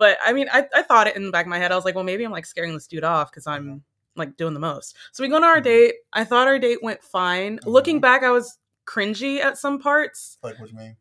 Uh-huh. 0.00 0.16
But 0.16 0.18
I 0.24 0.32
mean, 0.32 0.48
I, 0.52 0.66
I 0.74 0.82
thought 0.82 1.06
it 1.06 1.16
in 1.16 1.26
the 1.26 1.32
back 1.32 1.46
of 1.46 1.50
my 1.50 1.58
head. 1.58 1.72
I 1.72 1.76
was 1.76 1.84
like, 1.84 1.94
well, 1.94 2.04
maybe 2.04 2.24
I'm 2.24 2.32
like 2.32 2.46
scaring 2.46 2.74
this 2.74 2.86
dude 2.86 3.04
off 3.04 3.30
because 3.30 3.46
I'm 3.46 3.82
like 4.16 4.36
doing 4.36 4.54
the 4.54 4.60
most. 4.60 4.96
So 5.12 5.22
we 5.22 5.28
go 5.28 5.36
on 5.36 5.44
our 5.44 5.56
mm-hmm. 5.56 5.64
date. 5.64 5.94
I 6.12 6.24
thought 6.24 6.46
our 6.46 6.58
date 6.58 6.82
went 6.82 7.02
fine. 7.02 7.58
Mm-hmm. 7.58 7.70
Looking 7.70 8.00
back, 8.00 8.22
I 8.22 8.30
was 8.30 8.58
cringy 8.86 9.40
at 9.40 9.58
some 9.58 9.78
parts. 9.78 10.38
Like 10.42 10.58
what 10.60 10.70
you 10.70 10.76
mean? 10.76 10.96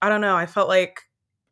I 0.00 0.08
don't 0.08 0.20
know. 0.20 0.36
I 0.36 0.46
felt 0.46 0.68
like 0.68 1.02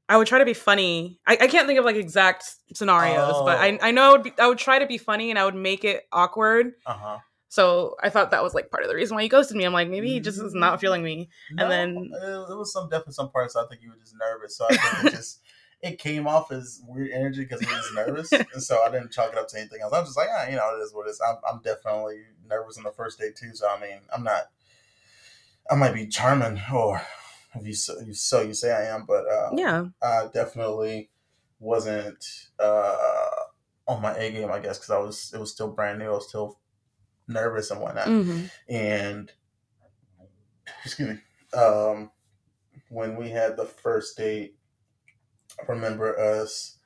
I 0.09 0.17
would 0.17 0.27
try 0.27 0.39
to 0.39 0.45
be 0.45 0.55
funny. 0.55 1.19
I, 1.27 1.39
I 1.41 1.47
can't 1.49 1.67
think 1.67 1.79
of 1.79 1.85
like 1.85 1.97
exact 1.97 2.45
scenarios, 2.75 3.33
oh. 3.35 3.45
but 3.45 3.59
I 3.59 3.73
oh. 3.73 3.79
I 3.81 3.91
know 3.93 4.03
I 4.03 4.13
would, 4.13 4.23
be, 4.23 4.33
I 4.39 4.47
would 4.47 4.59
try 4.59 4.79
to 4.79 4.87
be 4.87 4.99
funny 4.99 5.31
and 5.31 5.39
I 5.39 5.45
would 5.45 5.55
make 5.55 5.85
it 5.85 6.07
awkward. 6.13 6.73
Uh 6.87 6.93
huh. 6.95 7.19
So 7.49 7.97
I 8.03 8.09
thought 8.09 8.31
that 8.31 8.43
was 8.43 8.55
like 8.55 8.71
part 8.71 8.83
of 8.83 8.89
the 8.89 8.95
reason 8.95 9.15
why 9.15 9.23
he 9.23 9.29
ghosted 9.29 9.59
me. 9.59 9.65
I'm 9.65 9.75
like, 9.75 9.89
maybe 9.89 10.09
he 10.09 10.21
just 10.21 10.41
is 10.41 10.55
not 10.55 10.81
feeling 10.81 11.03
me. 11.03 11.29
No, 11.51 11.65
and 11.65 11.73
then 11.73 12.11
it 12.15 12.57
was 12.57 12.73
some 12.73 12.89
definitely 12.89 13.13
some 13.13 13.31
parts 13.31 13.57
I 13.57 13.67
think 13.67 13.83
you 13.83 13.91
were 13.91 13.97
just 13.97 14.15
nervous. 14.19 14.57
So 14.57 14.67
I 14.71 14.77
think 14.77 15.13
it 15.13 15.17
just 15.17 15.41
it 15.83 15.99
came 15.99 16.29
off 16.29 16.53
as 16.53 16.81
weird 16.87 17.11
energy 17.11 17.43
because 17.43 17.61
he 17.61 17.67
was 17.67 17.93
nervous, 17.95 18.33
and 18.33 18.63
so 18.63 18.83
I 18.83 18.91
didn't 18.91 19.13
chalk 19.13 19.33
it 19.33 19.39
up 19.39 19.49
to 19.49 19.59
anything 19.59 19.81
else. 19.83 19.93
I 19.93 19.99
was 19.99 20.11
just 20.11 20.17
like, 20.17 20.29
ah, 20.31 20.49
you 20.49 20.57
know, 20.57 20.77
it 20.77 20.83
is 20.83 20.95
what 20.95 21.07
it 21.07 21.11
is. 21.11 21.21
I'm, 21.27 21.37
I'm 21.49 21.61
definitely 21.63 22.23
nervous 22.49 22.79
on 22.79 22.85
the 22.85 22.93
first 22.93 23.19
date 23.19 23.37
too. 23.37 23.55
So 23.55 23.69
I 23.69 23.81
mean, 23.81 23.99
I'm 24.15 24.23
not. 24.23 24.45
I 25.71 25.75
might 25.77 25.95
be 25.95 26.07
charming 26.07 26.61
or 26.73 27.01
if 27.55 27.67
you 27.67 27.75
so 27.75 28.01
you, 28.01 28.15
so 28.15 28.41
you 28.41 28.55
say 28.55 28.73
I 28.73 28.95
am, 28.95 29.05
but 29.07 29.25
um, 29.31 29.59
yeah, 29.59 29.85
I 30.03 30.29
definitely 30.33 31.11
wasn't 31.59 32.25
uh, 32.59 33.27
on 33.87 34.03
my 34.03 34.15
A 34.17 34.33
game, 34.33 34.51
I 34.51 34.59
guess, 34.59 34.79
because 34.79 34.91
I 34.91 34.99
was 34.99 35.33
it 35.35 35.41
was 35.41 35.51
still 35.51 35.69
brand 35.69 35.99
new. 35.99 36.07
I 36.07 36.15
was 36.15 36.29
still 36.29 36.59
nervous 37.29 37.71
and 37.71 37.81
whatnot, 37.81 38.07
mm-hmm. 38.07 38.47
and 38.69 39.31
excuse 40.85 41.09
me, 41.11 41.59
um, 41.59 42.11
when 42.89 43.17
we 43.17 43.31
had 43.31 43.57
the 43.57 43.67
first 43.67 44.17
date, 44.17 44.57
remember 45.69 46.19
us 46.19 46.77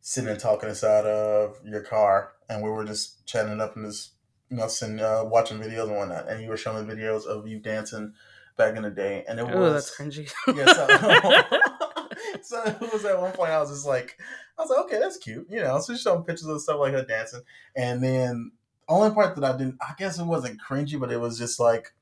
sitting 0.00 0.30
and 0.30 0.40
talking 0.40 0.68
inside 0.68 1.06
of 1.06 1.58
your 1.64 1.82
car, 1.82 2.32
and 2.48 2.62
we 2.62 2.70
were 2.70 2.84
just 2.84 3.24
chatting 3.26 3.60
up 3.60 3.76
and 3.76 3.86
just 3.86 4.12
you 4.52 4.58
know, 4.58 4.68
sitting, 4.68 5.00
uh, 5.00 5.24
watching 5.24 5.58
videos 5.58 5.88
and 5.88 5.96
whatnot, 5.96 6.28
and 6.28 6.42
you 6.42 6.48
were 6.48 6.58
showing 6.58 6.86
videos 6.86 7.24
of 7.24 7.48
you 7.48 7.58
dancing 7.58 8.12
back 8.58 8.76
in 8.76 8.82
the 8.82 8.90
day, 8.90 9.24
and 9.26 9.40
it 9.40 9.44
Ooh, 9.44 9.58
was 9.58 9.72
that's 9.74 9.96
cringy. 9.96 10.30
yeah, 10.54 10.66
so, 10.66 10.86
so, 12.42 12.62
it 12.64 12.92
was 12.92 13.04
at 13.06 13.18
one 13.18 13.32
point 13.32 13.50
I 13.50 13.60
was 13.60 13.70
just 13.70 13.86
like, 13.86 14.18
I 14.58 14.62
was 14.62 14.70
like, 14.70 14.80
okay, 14.80 14.98
that's 14.98 15.16
cute, 15.16 15.46
you 15.48 15.60
know. 15.62 15.80
So 15.80 15.96
showing 15.96 16.24
pictures 16.24 16.48
of 16.48 16.60
stuff 16.60 16.80
like 16.80 16.92
her 16.92 17.04
dancing, 17.04 17.40
and 17.74 18.04
then 18.04 18.52
only 18.88 19.14
part 19.14 19.34
that 19.36 19.44
I 19.44 19.56
didn't, 19.56 19.78
I 19.80 19.94
guess 19.96 20.18
it 20.18 20.26
wasn't 20.26 20.60
cringy, 20.60 21.00
but 21.00 21.10
it 21.10 21.18
was 21.18 21.38
just 21.38 21.58
like, 21.58 21.94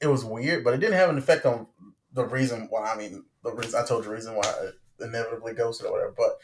it 0.00 0.08
was 0.08 0.24
weird, 0.24 0.64
but 0.64 0.74
it 0.74 0.78
didn't 0.78 0.96
have 0.96 1.10
an 1.10 1.18
effect 1.18 1.46
on 1.46 1.68
the 2.12 2.24
reason 2.24 2.66
why. 2.70 2.92
I 2.92 2.96
mean, 2.96 3.24
the 3.44 3.52
reason 3.52 3.80
I 3.80 3.86
told 3.86 4.02
you 4.02 4.10
the 4.10 4.16
reason 4.16 4.34
why 4.34 4.70
inevitably 5.02 5.54
ghosted 5.54 5.86
or 5.86 5.92
whatever, 5.92 6.14
but 6.16 6.38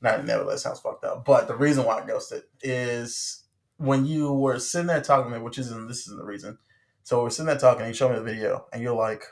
not 0.00 0.20
inevitably. 0.20 0.54
That 0.54 0.60
sounds 0.60 0.80
fucked 0.80 1.04
up. 1.04 1.24
But 1.24 1.48
the 1.48 1.56
reason 1.56 1.84
why 1.84 2.00
I 2.00 2.06
ghosted 2.06 2.42
is 2.60 3.44
when 3.78 4.04
you 4.06 4.32
were 4.32 4.58
sitting 4.58 4.88
there 4.88 5.00
talking 5.00 5.32
to 5.32 5.38
me, 5.38 5.44
which 5.44 5.58
isn't 5.58 5.88
this 5.88 6.00
isn't 6.06 6.18
the 6.18 6.24
reason 6.24 6.58
so 7.04 7.22
we're 7.22 7.30
sitting 7.30 7.46
there 7.46 7.58
talking, 7.58 7.82
and 7.82 7.88
you 7.88 7.94
show 7.94 8.08
me 8.08 8.14
the 8.16 8.22
video, 8.22 8.66
and 8.72 8.82
you're 8.82 8.94
like, 8.94 9.24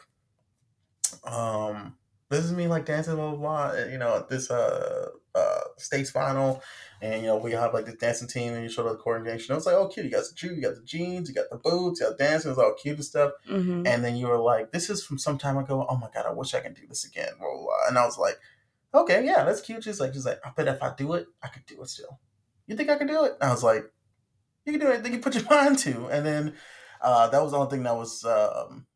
um, 1.24 1.96
this 2.28 2.44
is 2.44 2.52
me 2.52 2.66
like 2.68 2.84
dancing, 2.84 3.16
blah, 3.16 3.34
blah, 3.34 3.70
blah. 3.72 3.84
You 3.84 3.98
know, 3.98 4.16
at 4.16 4.28
this 4.28 4.50
uh, 4.50 5.08
uh, 5.34 5.60
states 5.76 6.10
final. 6.10 6.62
And, 7.02 7.22
you 7.22 7.28
know, 7.28 7.38
we 7.38 7.52
have 7.52 7.72
like 7.72 7.86
the 7.86 7.92
dancing 7.92 8.28
team 8.28 8.52
and 8.52 8.62
you 8.62 8.68
show 8.68 8.82
the 8.86 8.94
coordination. 8.94 9.52
I 9.52 9.56
was 9.56 9.66
like, 9.66 9.74
oh, 9.74 9.88
cute. 9.88 10.04
You 10.04 10.12
got 10.12 10.24
the 10.24 10.36
shoes, 10.36 10.56
you 10.56 10.62
got 10.62 10.74
the 10.74 10.82
jeans, 10.82 11.28
you 11.28 11.34
got 11.34 11.48
the 11.50 11.56
boots, 11.56 11.98
you 11.98 12.06
got 12.06 12.18
dancing. 12.18 12.50
It's 12.50 12.60
all 12.60 12.74
cute 12.74 12.96
and 12.96 13.04
stuff. 13.04 13.32
hmm 13.48 13.84
And 13.86 14.04
then 14.04 14.16
you 14.16 14.26
were 14.26 14.38
like, 14.38 14.70
this 14.70 14.90
is 14.90 15.02
from 15.02 15.18
some 15.18 15.38
time 15.38 15.56
ago. 15.56 15.86
Oh 15.88 15.96
my 15.96 16.08
God, 16.14 16.26
I 16.26 16.32
wish 16.32 16.54
I 16.54 16.60
could 16.60 16.74
do 16.74 16.86
this 16.86 17.04
again. 17.04 17.30
Blah, 17.38 17.48
blah, 17.48 17.62
blah. 17.62 17.88
And 17.88 17.98
I 17.98 18.04
was 18.04 18.18
like, 18.18 18.38
okay, 18.94 19.25
yeah, 19.25 19.44
that's 19.44 19.61
cute. 19.61 19.85
She's 19.85 20.00
like, 20.00 20.12
she's 20.14 20.26
like, 20.26 20.40
I 20.44 20.50
bet 20.50 20.68
if 20.68 20.82
I 20.82 20.94
do 20.97 21.14
it, 21.14 21.26
I 21.42 21.49
could 21.49 21.66
do 21.66 21.80
it 21.82 21.88
still. 21.88 22.20
You 22.66 22.76
think 22.76 22.90
I 22.90 22.97
could 22.97 23.09
do 23.09 23.25
it? 23.25 23.32
And 23.40 23.50
I 23.50 23.52
was 23.52 23.64
like, 23.64 23.85
you 24.64 24.73
can 24.73 24.80
do 24.80 24.88
anything 24.92 25.12
you 25.14 25.20
put 25.20 25.35
your 25.35 25.44
mind 25.50 25.78
to. 25.80 26.06
And 26.09 26.25
then 26.25 26.54
uh, 27.00 27.28
that 27.28 27.42
was 27.42 27.52
the 27.52 27.59
only 27.59 27.70
thing 27.70 27.82
that 27.85 27.97
was, 27.97 28.25
um, 28.25 28.87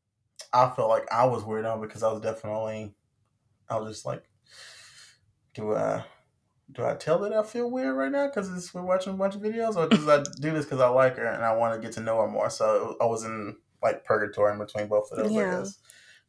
I 0.53 0.71
felt 0.71 0.89
like 0.91 1.11
I 1.13 1.27
was 1.27 1.45
weird 1.45 1.65
on 1.65 1.81
because 1.81 2.03
I 2.03 2.13
was 2.13 2.21
definitely, 2.23 2.95
I 3.69 3.79
was 3.79 3.95
just 3.95 4.07
like, 4.07 4.25
do 5.55 5.75
I, 5.75 6.05
do 6.73 6.85
I 6.85 6.95
tell 6.95 7.19
that 7.21 7.33
I 7.33 7.43
feel 7.43 7.71
weird 7.71 7.97
right 7.97 8.13
now 8.13 8.27
because 8.27 8.73
we're 8.75 8.83
watching 8.83 9.15
a 9.15 9.17
bunch 9.17 9.35
of 9.35 9.43
videos, 9.43 9.77
or 9.77 9.89
does 9.89 10.09
I 10.09 10.25
do 10.41 10.53
this 10.53 10.65
because 10.65 10.81
I 10.81 10.89
like 10.89 11.17
her 11.17 11.27
and 11.27 11.45
I 11.45 11.55
want 11.57 11.75
to 11.75 11.87
get 11.87 11.95
to 11.95 12.01
know 12.01 12.21
her 12.23 12.29
more? 12.29 12.51
So 12.51 12.97
I 13.01 13.07
was 13.07 13.25
in 13.25 13.57
like 13.83 14.05
purgatory 14.05 14.53
in 14.53 14.59
between 14.59 14.89
both 14.89 15.11
of 15.13 15.19
those, 15.19 15.37
I 15.37 15.45
Yeah. 15.45 15.49
guess. 15.49 15.79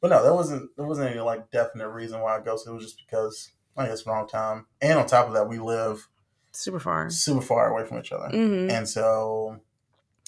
But 0.01 0.09
no, 0.09 0.23
there 0.23 0.33
wasn't 0.33 0.69
there 0.77 0.85
wasn't 0.85 1.09
any 1.11 1.19
like 1.19 1.49
definite 1.51 1.89
reason 1.89 2.21
why 2.21 2.37
I 2.37 2.41
ghosted. 2.41 2.71
It 2.71 2.75
was 2.75 2.83
just 2.85 3.01
because 3.05 3.51
I 3.77 3.87
guess 3.87 4.05
wrong 4.05 4.27
time, 4.27 4.67
and 4.81 4.99
on 4.99 5.07
top 5.07 5.27
of 5.27 5.33
that, 5.33 5.49
we 5.49 5.59
live 5.59 6.07
Super 6.51 6.79
far. 6.79 7.09
super 7.09 7.41
far 7.41 7.71
away 7.71 7.85
from 7.87 7.99
each 7.99 8.11
other, 8.11 8.29
hmm 8.29 8.69
and 8.69 8.87
so 8.87 9.59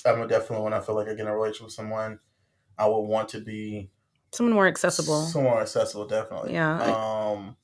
I 0.05 0.11
would 0.13 0.29
definitely 0.29 0.63
when 0.63 0.73
I 0.73 0.79
feel 0.79 0.95
like 0.95 1.07
I 1.07 1.11
get 1.11 1.21
in 1.21 1.27
a 1.27 1.35
relationship 1.35 1.65
with 1.65 1.73
someone, 1.73 2.19
I 2.77 2.87
would 2.87 3.01
want 3.01 3.29
to 3.29 3.39
be 3.41 3.89
Someone 4.33 4.53
more 4.53 4.67
accessible. 4.67 5.21
Someone 5.21 5.53
more 5.53 5.61
accessible, 5.61 6.05
definitely. 6.05 6.53
Yeah. 6.53 6.81
Um, 6.81 7.55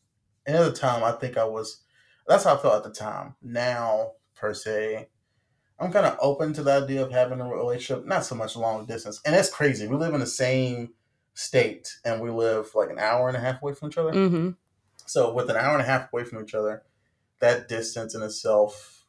and 0.45 0.55
at 0.55 0.63
the 0.63 0.71
time, 0.71 1.03
I 1.03 1.11
think 1.11 1.37
I 1.37 1.43
was. 1.43 1.81
That's 2.25 2.45
how 2.45 2.55
I 2.55 2.57
felt 2.57 2.75
at 2.75 2.83
the 2.83 2.97
time. 2.97 3.35
Now, 3.41 4.13
per 4.33 4.53
se, 4.53 5.09
I'm 5.77 5.91
kind 5.91 6.05
of 6.05 6.17
open 6.21 6.53
to 6.53 6.63
the 6.63 6.71
idea 6.83 7.03
of 7.03 7.11
having 7.11 7.41
a 7.41 7.47
relationship, 7.49 8.05
not 8.05 8.23
so 8.23 8.35
much 8.35 8.55
long 8.55 8.85
distance. 8.85 9.19
And 9.25 9.35
that's 9.35 9.49
crazy. 9.53 9.87
We 9.87 9.97
live 9.97 10.13
in 10.13 10.21
the 10.21 10.25
same 10.25 10.93
state, 11.33 11.97
and 12.05 12.21
we 12.21 12.29
live 12.29 12.71
like 12.75 12.89
an 12.89 12.99
hour 12.99 13.27
and 13.27 13.37
a 13.37 13.41
half 13.41 13.61
away 13.61 13.73
from 13.73 13.89
each 13.89 13.97
other. 13.97 14.11
hmm 14.11 14.51
So, 15.05 15.33
with 15.33 15.49
an 15.49 15.57
hour 15.57 15.73
and 15.73 15.81
a 15.81 15.85
half 15.85 16.11
away 16.13 16.23
from 16.23 16.43
each 16.43 16.53
other, 16.55 16.83
that 17.39 17.67
distance 17.67 18.15
in 18.15 18.23
itself 18.23 19.05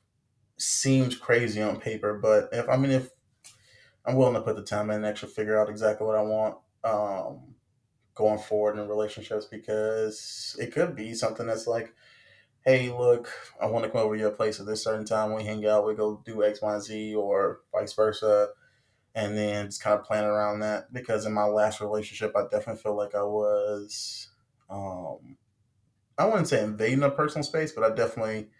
seems 0.57 1.17
crazy 1.17 1.63
on 1.63 1.81
paper. 1.81 2.19
But 2.19 2.49
if 2.53 2.69
I 2.69 2.77
mean, 2.77 2.91
if 2.91 3.11
I'm 4.07 4.17
willing 4.17 4.35
to 4.35 4.43
put 4.43 4.57
the 4.57 4.63
time 4.63 4.91
in 4.91 4.97
and 4.97 5.07
actually 5.07 5.33
figure 5.33 5.59
out 5.59 5.69
exactly 5.71 6.07
what 6.07 6.17
I 6.17 6.23
want 6.23 6.59
um, 6.85 7.55
going 8.15 8.39
forward 8.39 8.79
in 8.79 8.89
relationships, 8.89 9.47
because 9.47 10.57
it 10.61 10.73
could 10.73 10.95
be 10.95 11.15
something 11.15 11.47
that's 11.47 11.67
like, 11.67 11.95
hey, 12.65 12.91
look, 12.91 13.31
I 13.61 13.67
want 13.67 13.85
to 13.85 13.91
come 13.91 14.03
over 14.03 14.15
to 14.17 14.21
your 14.21 14.31
place 14.31 14.61
at 14.61 14.67
this 14.67 14.85
certain 14.85 15.07
time. 15.07 15.35
We 15.35 15.45
hang 15.45 15.67
out, 15.67 15.87
we 15.87 15.95
go 15.95 16.23
do 16.25 16.45
X, 16.45 16.63
Y, 16.63 16.75
and 16.75 16.83
Z, 16.83 17.15
or 17.15 17.61
vice 17.73 17.93
versa. 17.95 18.49
And 19.15 19.37
then 19.37 19.67
just 19.67 19.83
kind 19.83 19.99
of 19.99 20.05
plan 20.05 20.25
around 20.25 20.61
that. 20.61 20.93
Because 20.93 21.27
in 21.27 21.33
my 21.33 21.45
last 21.45 21.81
relationship, 21.81 22.35
I 22.37 22.43
definitely 22.51 22.83
feel 22.83 22.97
like 22.97 23.15
I 23.15 23.23
was. 23.23 24.31
Um, 24.69 25.39
I 26.19 26.27
wouldn't 26.27 26.49
say 26.49 26.65
invading 26.65 27.03
a 27.05 27.11
personal 27.11 27.45
space, 27.45 27.73
but 27.73 27.85
I 27.85 27.95
definitely 27.95 28.51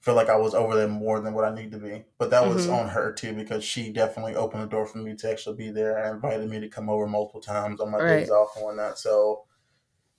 feel 0.00 0.14
like 0.14 0.30
I 0.30 0.36
was 0.36 0.54
over 0.54 0.74
there 0.74 0.88
more 0.88 1.20
than 1.20 1.34
what 1.34 1.44
I 1.44 1.54
need 1.54 1.72
to 1.72 1.78
be. 1.78 2.04
But 2.18 2.30
that 2.30 2.48
was 2.48 2.66
Mhm. 2.66 2.70
on 2.70 2.88
her 2.88 3.12
too, 3.12 3.34
because 3.34 3.62
she 3.64 3.92
definitely 3.92 4.34
opened 4.34 4.62
the 4.62 4.66
door 4.66 4.86
for 4.86 4.98
me 4.98 5.14
to 5.14 5.30
actually 5.30 5.56
be 5.56 5.70
there 5.70 5.98
and 5.98 6.14
invited 6.16 6.48
me 6.48 6.58
to 6.60 6.68
come 6.68 6.88
over 6.88 7.06
multiple 7.06 7.40
times 7.42 7.80
on 7.80 7.90
my 7.90 8.02
days 8.04 8.30
off 8.30 8.56
and 8.56 8.64
whatnot. 8.64 8.98
So 8.98 9.46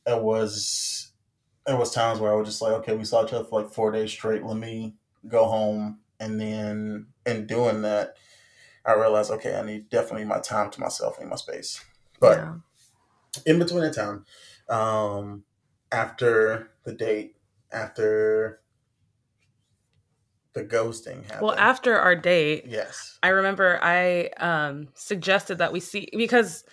it 0.06 0.22
was 0.22 1.14
it 1.68 1.78
was 1.78 1.94
times 1.94 2.20
where 2.20 2.34
I 2.34 2.36
was 2.36 2.48
just 2.50 2.62
like, 2.62 2.74
okay, 2.74 2.96
we 2.96 3.06
saw 3.06 3.26
each 3.26 3.34
other 3.34 3.46
for 3.46 3.64
like 3.64 3.74
four 3.74 3.92
days 3.92 4.12
straight. 4.12 4.44
Let 4.44 4.58
me 4.58 4.98
go 5.28 5.46
home, 5.48 6.02
and 6.20 6.40
then 6.42 7.14
in 7.26 7.48
doing 7.48 7.84
that, 7.84 8.18
I 8.86 8.94
realized, 8.94 9.32
okay, 9.32 9.56
I 9.56 9.64
need 9.64 9.90
definitely 9.90 10.26
my 10.26 10.40
time 10.40 10.72
to 10.72 10.80
myself 10.80 11.20
and 11.20 11.30
my 11.30 11.36
space. 11.36 11.84
But 12.20 12.38
yeah. 12.38 12.56
in 13.46 13.60
between 13.60 13.82
that 13.82 13.96
time, 13.96 14.26
um, 14.70 15.44
after 15.92 16.72
the 16.84 16.94
date, 16.94 17.36
after 17.72 18.62
the 20.54 20.64
ghosting 20.64 21.24
happened. 21.24 21.42
Well, 21.42 21.56
after 21.58 21.98
our 21.98 22.16
date, 22.16 22.66
yes, 22.68 23.18
I 23.24 23.30
remember 23.30 23.80
I 23.82 24.30
um, 24.38 24.90
suggested 24.96 25.60
that 25.60 25.72
we 25.72 25.80
see 25.80 26.10
because 26.18 26.64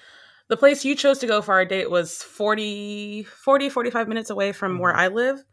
the 0.49 0.57
place 0.57 0.85
you 0.85 0.95
chose 0.95 1.19
to 1.19 1.27
go 1.27 1.43
for 1.43 1.53
our 1.53 1.65
date 1.65 1.91
was 1.91 2.23
40, 2.23 3.23
40 3.23 3.69
45 3.69 4.09
minutes 4.09 4.31
away 4.31 4.53
from 4.53 4.79
where 4.79 4.93
Mhm. 4.93 4.99
I 4.99 5.09
live. 5.09 5.45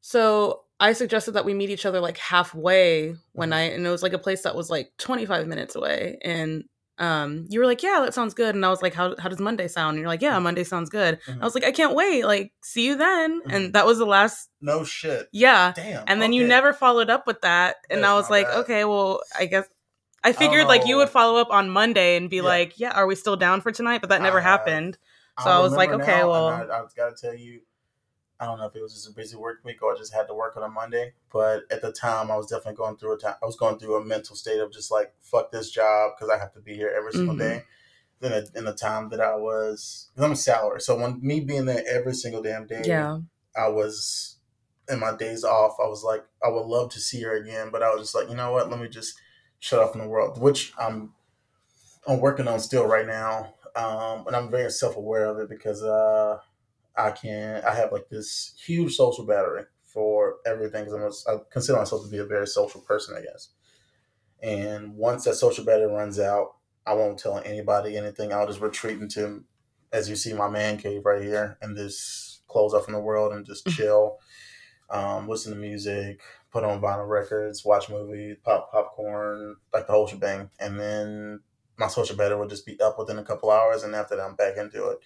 So 0.00 0.64
I 0.80 0.92
suggested 0.94 1.32
that 1.32 1.44
we 1.44 1.54
meet 1.54 1.70
each 1.70 1.84
other 1.86 2.00
like 2.00 2.16
halfway 2.18 3.14
one 3.32 3.48
Mhm. 3.48 3.50
night, 3.50 3.72
and 3.74 3.86
it 3.86 3.90
was 3.90 4.02
like 4.02 4.12
a 4.14 4.18
place 4.18 4.42
that 4.42 4.56
was 4.56 4.70
like 4.70 4.90
25 4.98 5.46
minutes 5.46 5.76
away. 5.76 6.18
And 6.22 6.64
um, 6.98 7.46
you 7.48 7.60
were 7.60 7.66
like, 7.66 7.82
Yeah, 7.82 8.00
that 8.02 8.12
sounds 8.12 8.34
good. 8.34 8.54
And 8.54 8.64
I 8.64 8.68
was 8.68 8.82
like, 8.82 8.92
How, 8.94 9.14
how 9.18 9.28
does 9.30 9.38
Monday 9.40 9.68
sound? 9.68 9.90
And 9.94 10.00
you're 10.00 10.08
like, 10.08 10.20
Yeah, 10.20 10.38
Monday 10.38 10.64
sounds 10.64 10.90
good. 10.90 11.18
Mhm. 11.26 11.40
I 11.40 11.44
was 11.44 11.54
like, 11.54 11.64
I 11.64 11.70
can't 11.72 11.94
wait. 11.94 12.24
Like, 12.26 12.52
see 12.62 12.86
you 12.86 12.96
then. 12.96 13.40
Mhm. 13.42 13.52
And 13.54 13.72
that 13.74 13.86
was 13.86 13.96
the 13.98 14.04
last, 14.04 14.50
no 14.60 14.84
shit. 14.84 15.28
yeah. 15.32 15.72
Damn. 15.74 16.04
And 16.06 16.20
then 16.20 16.32
you 16.34 16.46
never 16.46 16.72
followed 16.74 17.08
up 17.08 17.26
with 17.26 17.40
that. 17.40 17.76
And 17.88 18.02
That's 18.02 18.10
I 18.10 18.14
was 18.14 18.28
like, 18.30 18.46
bad. 18.48 18.56
okay, 18.60 18.84
well, 18.84 19.20
I 19.38 19.46
guess 19.46 19.66
I 20.22 20.32
figured 20.32 20.66
like 20.66 20.86
you 20.86 20.96
would 20.98 21.08
follow 21.08 21.40
up 21.40 21.48
on 21.50 21.70
Monday 21.70 22.16
and 22.18 22.28
be 22.28 22.36
Yeah. 22.36 22.42
like, 22.42 22.78
yeah, 22.78 22.90
are 22.90 23.06
we 23.06 23.14
still 23.14 23.36
down 23.36 23.62
for 23.62 23.72
tonight? 23.72 24.02
But 24.02 24.10
that 24.10 24.20
never 24.20 24.38
I- 24.40 24.42
happened. 24.42 24.98
So 25.42 25.48
I 25.48 25.58
was 25.60 25.72
like, 25.72 25.88
okay, 25.88 26.18
now, 26.18 26.30
well- 26.30 26.48
I, 26.48 26.60
I've 26.64 26.94
got 26.94 27.16
to 27.16 27.22
tell 27.28 27.34
you, 27.34 27.62
I 28.40 28.46
don't 28.46 28.58
know 28.58 28.66
if 28.66 28.74
it 28.74 28.82
was 28.82 28.94
just 28.94 29.08
a 29.08 29.12
busy 29.12 29.36
work 29.36 29.60
week 29.64 29.82
or 29.82 29.94
I 29.94 29.98
just 29.98 30.14
had 30.14 30.26
to 30.28 30.34
work 30.34 30.56
on 30.56 30.62
a 30.62 30.68
Monday, 30.68 31.12
but 31.32 31.64
at 31.70 31.82
the 31.82 31.92
time 31.92 32.30
I 32.30 32.36
was 32.36 32.46
definitely 32.46 32.76
going 32.76 32.96
through 32.96 33.14
a 33.14 33.18
time. 33.18 33.36
I 33.42 33.46
was 33.46 33.56
going 33.56 33.78
through 33.78 33.96
a 33.96 34.04
mental 34.04 34.34
state 34.36 34.60
of 34.60 34.72
just 34.72 34.90
like 34.90 35.14
fuck 35.20 35.52
this 35.52 35.70
job 35.70 36.12
because 36.16 36.30
I 36.30 36.38
have 36.38 36.52
to 36.54 36.60
be 36.60 36.74
here 36.74 36.92
every 36.96 37.12
single 37.12 37.36
Mhm. 37.36 37.38
day. 37.38 37.64
Then 38.20 38.46
in 38.54 38.64
the 38.64 38.74
time 38.74 39.10
that 39.10 39.20
I 39.20 39.36
was, 39.36 40.10
because 40.12 40.24
I'm 40.26 40.32
a 40.32 40.36
salary, 40.36 40.80
so 40.80 40.98
when 40.98 41.20
me 41.26 41.40
being 41.40 41.66
there 41.66 41.84
every 41.88 42.14
single 42.14 42.42
damn 42.42 42.66
day, 42.66 42.82
Yeah. 42.86 43.18
I 43.56 43.68
was 43.68 44.38
in 44.88 45.00
my 45.00 45.16
days 45.16 45.44
off. 45.44 45.76
I 45.82 45.86
was 45.88 46.04
like, 46.04 46.24
I 46.44 46.48
would 46.48 46.66
love 46.66 46.90
to 46.92 47.00
see 47.00 47.22
her 47.22 47.34
again, 47.34 47.70
but 47.70 47.82
I 47.82 47.90
was 47.90 48.02
just 48.02 48.14
like, 48.14 48.28
you 48.28 48.36
know 48.36 48.52
what? 48.52 48.70
Let 48.70 48.80
me 48.80 48.88
just 48.88 49.20
shut 49.60 49.80
off 49.80 49.92
from 49.92 50.02
the 50.02 50.08
world, 50.08 50.40
which 50.40 50.72
I'm 50.78 51.14
I'm 52.06 52.20
working 52.20 52.48
on 52.48 52.60
still 52.60 52.86
right 52.86 53.06
now, 53.06 53.54
um, 53.76 54.26
and 54.26 54.34
I'm 54.34 54.50
very 54.50 54.70
self 54.70 54.96
aware 54.96 55.26
of 55.26 55.38
it 55.38 55.48
because 55.48 55.82
uh, 55.82 56.40
I 57.00 57.10
can 57.12 57.62
I 57.64 57.74
have 57.74 57.92
like 57.92 58.08
this 58.08 58.54
huge 58.64 58.94
social 58.94 59.26
battery 59.26 59.64
for 59.84 60.36
everything 60.46 60.84
because 60.84 61.26
I 61.28 61.36
consider 61.50 61.78
myself 61.78 62.04
to 62.04 62.10
be 62.10 62.18
a 62.18 62.24
very 62.24 62.46
social 62.46 62.80
person, 62.80 63.16
I 63.16 63.22
guess. 63.22 63.48
And 64.42 64.96
once 64.96 65.24
that 65.24 65.34
social 65.34 65.64
battery 65.64 65.92
runs 65.92 66.18
out, 66.18 66.56
I 66.86 66.94
won't 66.94 67.18
tell 67.18 67.38
anybody 67.38 67.96
anything. 67.96 68.32
I'll 68.32 68.46
just 68.46 68.60
retreat 68.60 68.98
into, 69.00 69.44
as 69.92 70.08
you 70.08 70.16
see, 70.16 70.32
my 70.32 70.48
man 70.48 70.78
cave 70.78 71.04
right 71.04 71.22
here, 71.22 71.58
and 71.60 71.76
just 71.76 72.46
close 72.46 72.72
off 72.72 72.84
from 72.84 72.94
the 72.94 73.00
world 73.00 73.32
and 73.32 73.44
just 73.44 73.66
chill, 73.68 74.18
um, 74.88 75.28
listen 75.28 75.52
to 75.52 75.58
music, 75.58 76.20
put 76.50 76.64
on 76.64 76.80
vinyl 76.80 77.08
records, 77.08 77.64
watch 77.64 77.90
movies, 77.90 78.36
pop 78.42 78.72
popcorn, 78.72 79.56
like 79.72 79.86
the 79.86 79.92
whole 79.92 80.06
shebang. 80.06 80.50
And 80.58 80.80
then 80.80 81.40
my 81.76 81.88
social 81.88 82.16
battery 82.16 82.38
will 82.38 82.48
just 82.48 82.66
be 82.66 82.80
up 82.80 82.98
within 82.98 83.18
a 83.18 83.24
couple 83.24 83.50
hours, 83.50 83.82
and 83.82 83.94
after 83.94 84.16
that, 84.16 84.24
I'm 84.24 84.36
back 84.36 84.56
into 84.56 84.88
it. 84.90 84.98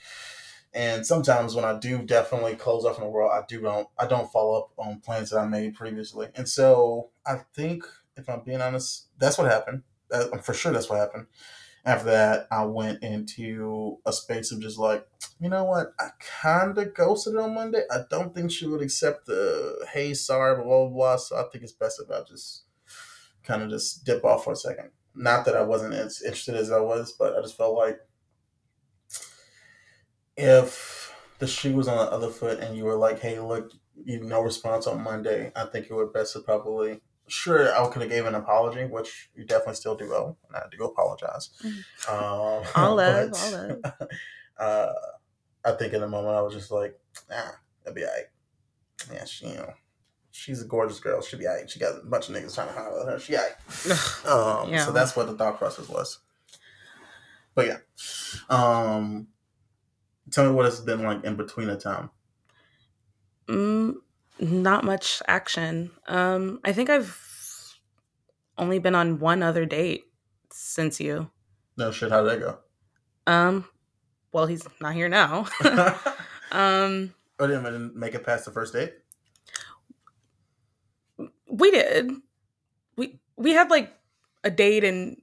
And 0.75 1.07
sometimes 1.07 1.55
when 1.55 1.65
I 1.65 1.79
do 1.79 2.03
definitely 2.03 2.57
close 2.57 2.85
off 2.85 2.97
from 2.97 3.05
the 3.05 3.11
world, 3.11 3.31
I 3.33 3.45
do 3.49 3.61
don't 3.61 3.89
I 3.99 4.07
don't 4.07 4.31
follow 4.33 4.59
up 4.59 4.71
on 4.77 5.01
plans 5.01 5.31
that 5.31 5.39
I 5.39 5.47
made 5.47 5.75
previously. 5.75 6.29
And 6.35 6.49
so 6.49 7.11
I 7.25 7.41
think, 7.55 7.85
if 8.17 8.29
I'm 8.29 8.43
being 8.45 8.61
honest, 8.61 9.07
that's 9.19 9.39
what 9.39 9.51
happened. 9.51 9.83
That, 10.11 10.45
for 10.45 10.53
sure 10.53 10.73
that's 10.73 10.91
what 10.91 10.99
happened. 10.99 11.27
After 11.85 12.07
that, 12.07 12.49
I 12.51 12.65
went 12.65 13.03
into 13.03 13.99
a 14.07 14.13
space 14.13 14.51
of 14.51 14.61
just 14.61 14.79
like, 14.79 15.07
you 15.39 15.49
know 15.51 15.65
what? 15.65 15.89
I 16.01 16.09
kind 16.19 16.77
of 16.77 16.95
ghosted 16.95 17.37
on 17.37 17.55
Monday. 17.55 17.83
I 17.91 17.99
don't 18.11 18.35
think 18.35 18.51
she 18.51 18.67
would 18.67 18.83
accept 18.83 19.27
the 19.27 19.87
hey, 19.93 20.15
sorry, 20.15 20.57
blah, 20.57 20.65
blah, 20.65 20.89
blah. 20.89 21.17
So 21.17 21.37
I 21.37 21.45
think 21.53 21.63
it's 21.63 21.73
best 21.73 22.01
if 22.03 22.11
I 22.11 22.23
just 22.29 22.65
kind 23.45 23.63
of 23.63 23.71
just 23.71 24.05
dip 24.05 24.25
off 24.25 24.45
for 24.45 24.55
a 24.55 24.57
second. 24.57 24.91
Not 25.15 25.45
that 25.45 25.57
I 25.57 25.63
wasn't 25.63 25.95
as 25.95 26.23
interested 26.23 26.57
as 26.57 26.73
I 26.73 26.81
was, 26.81 27.13
but 27.13 27.37
I 27.37 27.43
just 27.43 27.57
felt 27.57 27.77
like 27.77 28.01
if 30.37 31.15
the 31.39 31.47
shoe 31.47 31.75
was 31.75 31.89
on 31.89 31.97
the 31.97 32.13
other 32.13 32.29
foot 32.31 32.61
and 32.61 32.77
you 32.77 32.85
were 32.85 32.97
like, 32.97 33.21
hey, 33.21 33.39
look, 33.41 33.73
you 34.05 34.23
no 34.23 34.41
response 34.41 34.87
on 34.87 35.03
Monday, 35.03 35.53
I 35.55 35.65
think 35.67 35.87
it 35.87 35.95
would 35.95 36.13
best 36.13 36.33
to 36.35 36.41
probably 36.41 37.01
sure 37.29 37.75
I 37.75 37.87
could 37.89 38.03
have 38.03 38.11
gave 38.11 38.27
an 38.27 38.35
apology, 38.35 38.85
which 38.85 39.31
you 39.35 39.45
definitely 39.45 39.75
still 39.75 39.95
do 39.95 40.13
owe, 40.13 40.37
and 40.49 40.57
I 40.57 40.63
do 40.77 40.85
apologize. 40.85 41.51
Um, 41.65 42.63
All 42.75 42.97
love, 42.97 43.33
all 43.35 43.53
love. 43.53 43.79
uh, 44.59 44.93
I 45.65 45.73
think 45.73 45.93
in 45.95 46.01
the 46.01 46.09
moment 46.09 46.37
I 46.37 46.43
was 46.43 46.53
just 46.55 46.71
like, 46.71 46.99
ah, 47.33 47.55
that'd 47.83 47.95
be 47.95 48.05
alright. 48.05 48.25
Yeah, 49.13 49.25
she, 49.25 49.47
you 49.49 49.55
know, 49.55 49.73
she's 50.31 50.61
a 50.63 50.67
gorgeous 50.67 51.01
girl. 51.01 51.23
She'd 51.23 51.39
be 51.39 51.47
alright. 51.47 51.71
She 51.71 51.79
got 51.79 52.03
a 52.03 52.07
bunch 52.07 52.29
of 52.29 52.35
niggas 52.35 52.55
trying 52.55 52.69
to 52.69 52.75
holler 52.75 53.03
at 53.03 53.13
her. 53.13 53.19
She 53.19 53.37
alright. 53.37 53.55
Um, 54.65 54.71
Yeah. 54.71 54.85
So 54.85 54.93
that's 54.93 55.17
what 55.17 55.27
the 55.27 55.35
thought 55.35 55.59
process 55.59 55.89
was. 55.89 56.19
But 57.55 57.67
yeah, 57.69 57.79
um, 58.51 59.29
Tell 60.31 60.49
me 60.49 60.55
what 60.55 60.67
it's 60.67 60.81
been 60.81 61.03
like 61.03 61.25
in 61.25 61.37
between 61.37 61.69
the 61.69 61.77
time. 61.77 62.11
Mm, 63.49 63.97
not 64.41 64.85
much 64.85 65.23
action. 65.29 65.91
Um, 66.09 66.61
I 66.65 66.73
think 66.73 66.91
I've 66.91 67.19
only 68.57 68.79
been 68.79 68.95
on 68.95 69.19
one 69.19 69.43
other 69.43 69.67
date 69.67 70.05
since 70.51 71.01
you. 71.01 71.31
No 71.77 71.91
shit. 71.91 72.11
How 72.11 72.23
did 72.23 72.31
that 72.31 72.41
go? 72.41 72.59
Um, 73.27 73.65
well, 74.33 74.47
he's 74.47 74.67
not 74.81 74.95
here 74.95 75.09
now. 75.09 75.47
um, 76.53 77.15
oh, 77.39 77.47
didn't 77.47 77.65
didn't 77.65 77.97
make 77.97 78.15
it 78.15 78.25
past 78.25 78.45
the 78.45 78.51
first 78.51 78.73
date. 78.73 78.95
we 81.49 81.71
did. 81.71 82.13
We 82.97 83.21
we 83.37 83.53
had 83.53 83.71
like 83.71 83.93
a 84.43 84.51
date 84.51 84.85
and 84.85 85.21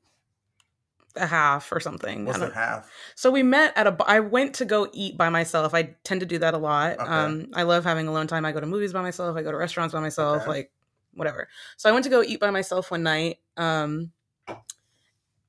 a 1.15 1.25
half 1.25 1.72
or 1.72 1.80
something. 1.80 2.25
What's 2.25 2.39
don't- 2.39 2.53
half? 2.53 2.89
So 3.15 3.30
we 3.32 3.44
met 3.44 3.74
at 3.77 3.88
a. 3.88 3.96
I 4.08 4.20
went 4.20 4.56
to 4.56 4.65
go 4.65 4.89
eat 4.94 5.18
by 5.18 5.30
myself. 5.30 5.74
I 5.74 5.96
tend 6.03 6.22
to 6.22 6.25
do 6.25 6.38
that 6.39 6.53
a 6.53 6.58
lot. 6.58 6.94
Okay. 7.00 7.03
Um, 7.10 7.48
I 7.53 7.63
love 7.63 7.84
having 7.84 8.08
alone 8.08 8.27
time. 8.27 8.46
I 8.46 8.51
go 8.51 8.60
to 8.60 8.65
movies 8.68 8.94
by 8.94 9.01
myself. 9.01 9.36
I 9.38 9.41
go 9.44 9.51
to 9.51 9.58
restaurants 9.58 9.94
by 9.94 10.00
myself. 10.00 10.44
Okay. 10.44 10.50
Like 10.50 10.72
whatever. 11.13 11.48
So 11.77 11.89
I 11.89 11.91
went 11.94 12.03
to 12.06 12.10
go 12.10 12.24
eat 12.24 12.39
by 12.39 12.51
myself 12.51 12.91
one 12.91 13.03
night. 13.03 13.39
Um, 13.58 14.12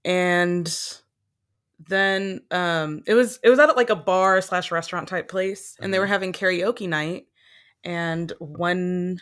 and 0.05 0.99
then 1.89 2.41
um, 2.51 3.03
it 3.07 3.15
was 3.15 3.39
it 3.43 3.51
was 3.51 3.59
at 3.59 3.77
like 3.77 3.91
a 3.91 3.97
bar 3.97 4.41
slash 4.41 4.71
restaurant 4.71 5.09
type 5.09 5.29
place, 5.29 5.77
and 5.81 5.93
they 5.93 5.99
were 5.99 6.07
Mhm. 6.07 6.11
having 6.11 6.33
karaoke 6.33 6.89
night. 6.89 7.27
And 7.85 8.33
one 8.39 9.21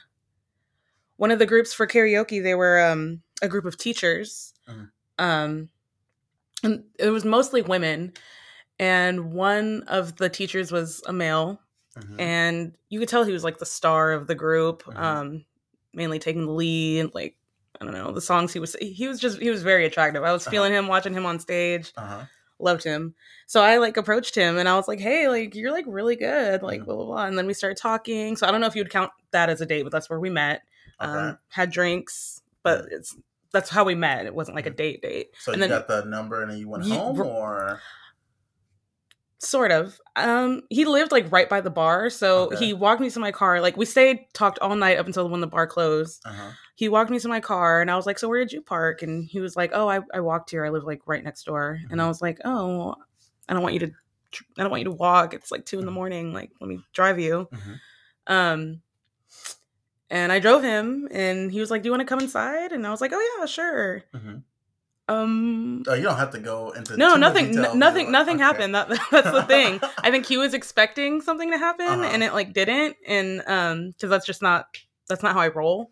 one 1.16 1.30
of 1.30 1.38
the 1.38 1.46
groups 1.46 1.72
for 1.74 1.86
karaoke, 1.86 2.42
they 2.42 2.54
were 2.54 2.80
um, 2.80 3.22
a 3.42 3.48
group 3.48 3.64
of 3.66 3.76
teachers. 3.76 4.54
Mhm. 4.68 4.90
Um, 5.18 5.68
and 6.62 6.84
it 6.98 7.10
was 7.10 7.24
mostly 7.24 7.62
women 7.62 8.12
and 8.78 9.32
one 9.32 9.82
of 9.88 10.16
the 10.16 10.28
teachers 10.28 10.72
was 10.72 11.02
a 11.06 11.12
male 11.12 11.60
Mhm. 11.98 12.20
and 12.20 12.76
you 12.88 12.98
could 13.00 13.08
tell 13.08 13.24
he 13.24 13.32
was 13.32 13.44
like 13.44 13.58
the 13.58 13.66
star 13.66 14.12
of 14.12 14.26
the 14.26 14.34
group 14.34 14.82
Mhm. 14.84 14.96
um 15.02 15.44
mainly 15.92 16.18
taking 16.18 16.46
the 16.46 16.52
lead 16.52 17.10
like 17.14 17.36
i 17.80 17.84
don't 17.84 17.94
know 17.94 18.12
the 18.12 18.20
songs 18.20 18.52
he 18.52 18.60
was 18.60 18.76
he 18.80 19.08
was 19.08 19.18
just 19.20 19.38
he 19.40 19.50
was 19.50 19.62
very 19.62 19.84
attractive 19.86 20.22
i 20.22 20.32
was 20.32 20.42
Uh-huh. 20.46 20.50
feeling 20.52 20.72
him 20.72 20.86
watching 20.86 21.12
him 21.14 21.26
on 21.26 21.40
stage 21.40 21.92
Uh-huh. 21.96 22.24
loved 22.60 22.84
him 22.84 23.14
so 23.46 23.60
i 23.62 23.78
like 23.78 23.96
approached 23.96 24.34
him 24.36 24.56
and 24.58 24.68
i 24.68 24.76
was 24.76 24.86
like 24.86 25.00
hey 25.00 25.28
like 25.28 25.54
you're 25.54 25.72
like 25.72 25.84
really 25.88 26.14
good 26.14 26.62
like 26.62 26.82
Mhm. 26.82 26.84
blah 26.84 26.94
blah 26.96 27.04
blah 27.06 27.24
and 27.26 27.36
then 27.38 27.46
we 27.46 27.54
started 27.54 27.76
talking 27.78 28.36
so 28.36 28.46
i 28.46 28.50
don't 28.50 28.60
know 28.60 28.66
if 28.68 28.76
you'd 28.76 28.90
count 28.90 29.10
that 29.32 29.50
as 29.50 29.60
a 29.60 29.66
date 29.66 29.82
but 29.82 29.90
that's 29.92 30.08
where 30.10 30.20
we 30.20 30.30
met 30.30 30.62
Okay. 31.02 31.10
um 31.10 31.38
had 31.48 31.70
drinks 31.72 32.42
but 32.62 32.84
it's 32.92 33.16
that's 33.52 33.68
how 33.70 33.84
we 33.84 33.94
met 33.94 34.26
it 34.26 34.34
wasn't 34.34 34.54
like 34.54 34.66
a 34.66 34.70
Mhm. 34.70 34.76
date 34.76 35.02
date 35.02 35.28
so 35.38 35.52
and 35.52 35.60
you 35.62 35.68
then- 35.68 35.78
got 35.78 35.88
the 35.88 36.04
number 36.04 36.42
and 36.42 36.50
then 36.50 36.58
you 36.58 36.68
went 36.68 36.84
You- 36.84 36.94
home, 36.94 37.20
or 37.20 37.80
sort 39.42 39.72
of 39.72 39.98
um 40.16 40.60
he 40.68 40.84
lived 40.84 41.12
like 41.12 41.32
right 41.32 41.48
by 41.48 41.62
the 41.62 41.70
bar 41.70 42.10
so 42.10 42.42
Okay. 42.52 42.56
he 42.66 42.72
walked 42.74 43.00
me 43.00 43.08
to 43.08 43.18
my 43.18 43.32
car 43.32 43.60
like 43.62 43.74
we 43.74 43.86
stayed 43.86 44.18
talked 44.34 44.58
all 44.58 44.76
night 44.76 44.98
up 44.98 45.06
until 45.06 45.30
when 45.30 45.40
the 45.40 45.46
bar 45.46 45.66
closed 45.66 46.20
uh-huh. 46.26 46.50
he 46.74 46.90
walked 46.90 47.10
me 47.10 47.18
to 47.18 47.26
my 47.28 47.40
car 47.40 47.80
and 47.80 47.90
i 47.90 47.96
was 47.96 48.04
like 48.04 48.18
so 48.18 48.28
where 48.28 48.38
did 48.40 48.52
you 48.52 48.60
park 48.60 49.00
and 49.00 49.24
he 49.24 49.40
was 49.40 49.56
like 49.56 49.70
oh 49.72 49.88
i, 49.88 50.00
I 50.12 50.20
walked 50.20 50.50
here 50.50 50.62
i 50.66 50.68
live 50.68 50.84
like 50.84 51.00
right 51.06 51.24
next 51.24 51.44
door 51.44 51.78
and 51.90 52.02
i 52.02 52.04
Mhm. 52.04 52.08
was 52.08 52.20
like 52.20 52.38
oh 52.44 52.94
i 53.48 53.54
don't 53.54 53.62
want 53.62 53.72
you 53.72 53.80
to 53.80 53.86
i 54.58 54.62
don't 54.62 54.70
want 54.70 54.82
you 54.82 54.90
to 54.90 54.96
walk 54.96 55.32
it's 55.32 55.50
like 55.50 55.64
two 55.64 55.78
in 55.78 55.86
the 55.86 55.90
Mhm. 55.90 55.94
morning 55.94 56.32
like 56.34 56.50
let 56.60 56.68
me 56.68 56.80
drive 56.92 57.18
you 57.18 57.48
Mhm. 57.50 57.80
um 58.26 58.82
and 60.10 60.32
i 60.32 60.38
drove 60.38 60.62
him 60.62 61.08
and 61.10 61.50
he 61.52 61.60
was 61.60 61.70
like 61.70 61.82
do 61.82 61.86
you 61.88 61.92
want 61.92 62.00
to 62.00 62.06
come 62.06 62.20
inside 62.20 62.72
and 62.72 62.86
i 62.86 62.90
was 62.90 63.00
like 63.00 63.12
oh 63.14 63.36
yeah 63.38 63.46
sure 63.46 64.02
Mhm. 64.14 64.42
um 65.08 65.82
Oh, 65.86 65.94
you 65.94 66.02
don't 66.02 66.16
have 66.16 66.30
to 66.32 66.38
go 66.38 66.70
into 66.70 66.96
no 66.96 67.16
nothing 67.16 67.56
n- 67.58 67.78
nothing 67.78 68.06
but- 68.06 68.12
nothing 68.12 68.36
okay. 68.36 68.44
happened 68.44 68.74
that 68.74 68.88
that's 69.10 69.30
the 69.30 69.42
thing 69.44 69.80
i 70.02 70.10
think 70.10 70.26
he 70.26 70.36
was 70.36 70.54
expecting 70.54 71.20
something 71.20 71.50
to 71.50 71.58
happen 71.58 71.86
Uh-huh. 71.86 72.10
and 72.12 72.22
it 72.22 72.32
like 72.32 72.52
didn't 72.52 72.96
and 73.06 73.42
um 73.46 73.90
because 73.90 74.10
that's 74.10 74.26
just 74.26 74.42
not 74.42 74.66
that's 75.08 75.22
not 75.22 75.32
how 75.34 75.40
i 75.40 75.48
roll 75.48 75.90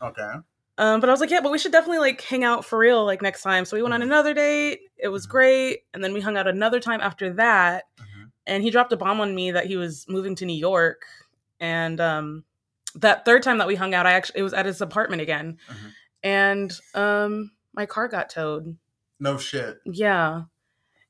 Okay. 0.00 0.32
um 0.78 1.00
but 1.00 1.08
i 1.08 1.12
was 1.12 1.20
like 1.20 1.30
yeah 1.30 1.40
but 1.40 1.52
we 1.52 1.58
should 1.58 1.72
definitely 1.72 1.98
like 2.00 2.20
hang 2.22 2.44
out 2.44 2.64
for 2.64 2.78
real 2.78 3.04
like 3.04 3.22
next 3.22 3.42
time 3.42 3.64
so 3.64 3.76
we 3.76 3.82
went 3.82 3.94
on 3.94 4.00
Mhm. 4.00 4.04
another 4.10 4.34
date 4.34 4.80
it 4.98 5.08
was 5.08 5.26
Mhm. 5.26 5.30
great 5.30 5.78
and 5.94 6.02
then 6.02 6.12
we 6.12 6.20
hung 6.20 6.36
out 6.36 6.46
another 6.48 6.80
time 6.80 7.00
after 7.00 7.32
that 7.34 7.84
Mhm. 8.00 8.30
and 8.46 8.62
he 8.62 8.70
dropped 8.70 8.92
a 8.92 8.96
bomb 8.96 9.20
on 9.20 9.34
me 9.34 9.50
that 9.52 9.66
he 9.66 9.76
was 9.76 10.06
moving 10.08 10.34
to 10.36 10.44
new 10.46 10.56
york 10.70 11.02
and 11.60 12.00
um 12.00 12.44
that 12.96 13.24
third 13.24 13.42
time 13.42 13.58
that 13.58 13.66
we 13.66 13.74
hung 13.74 13.94
out 13.94 14.06
i 14.06 14.12
actually 14.12 14.40
it 14.40 14.42
was 14.42 14.52
at 14.54 14.66
his 14.66 14.80
apartment 14.80 15.22
again 15.22 15.56
Mhm. 15.70 15.92
and 16.22 16.72
um 16.94 17.50
my 17.74 17.86
car 17.86 18.06
got 18.08 18.28
towed 18.28 18.76
No 19.20 19.38
shit. 19.38 19.78
yeah. 19.86 20.42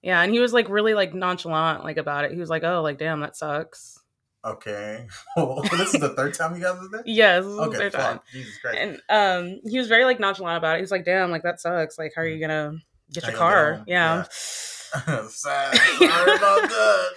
Yeah. 0.01 0.21
And 0.21 0.33
he 0.33 0.39
was 0.41 0.53
like 0.53 0.69
really 0.69 0.95
like 0.95 1.15
nonchalant 1.15 1.85
like 1.85 1.97
about 1.97 2.25
it. 2.25 2.33
He 2.33 2.39
was 2.39 2.51
like, 2.51 2.63
Oh, 2.65 2.83
like 2.83 2.99
damn, 2.99 3.21
that 3.21 3.37
sucks. 3.37 3.99
Okay. 4.45 5.07
Well, 5.37 5.63
this 5.63 5.95
is 5.95 6.01
the 6.01 6.11
third 6.11 6.35
time 6.35 6.55
you 6.57 6.63
guys 6.63 6.77
there. 6.91 7.03
Yes, 7.07 7.45
this 7.45 7.53
Okay. 7.55 7.91
Fuck. 7.91 8.01
time. 8.01 8.21
Jesus 8.33 8.59
Christ. 8.61 8.79
And 8.79 9.01
um 9.09 9.61
he 9.69 9.79
was 9.79 9.89
very 9.89 10.05
like 10.05 10.21
nonchalant 10.21 10.59
about 10.59 10.75
it. 10.75 10.79
He 10.79 10.83
was 10.83 10.91
like, 10.91 11.05
Damn, 11.05 11.31
like 11.31 11.43
that 11.45 11.61
sucks. 11.61 11.99
Like, 11.99 12.13
how 12.17 12.23
are 12.23 12.27
you 12.27 12.41
gonna 12.41 12.79
get 13.13 13.25
your 13.25 13.33
you 13.33 13.39
gonna 13.39 13.51
get 13.51 13.55
car? 13.55 13.75
home? 13.77 13.85
Yeah. 13.89 14.23
Sad. 15.29 15.77
Sorry 15.77 16.37
about 16.37 16.69
that. 16.69 17.09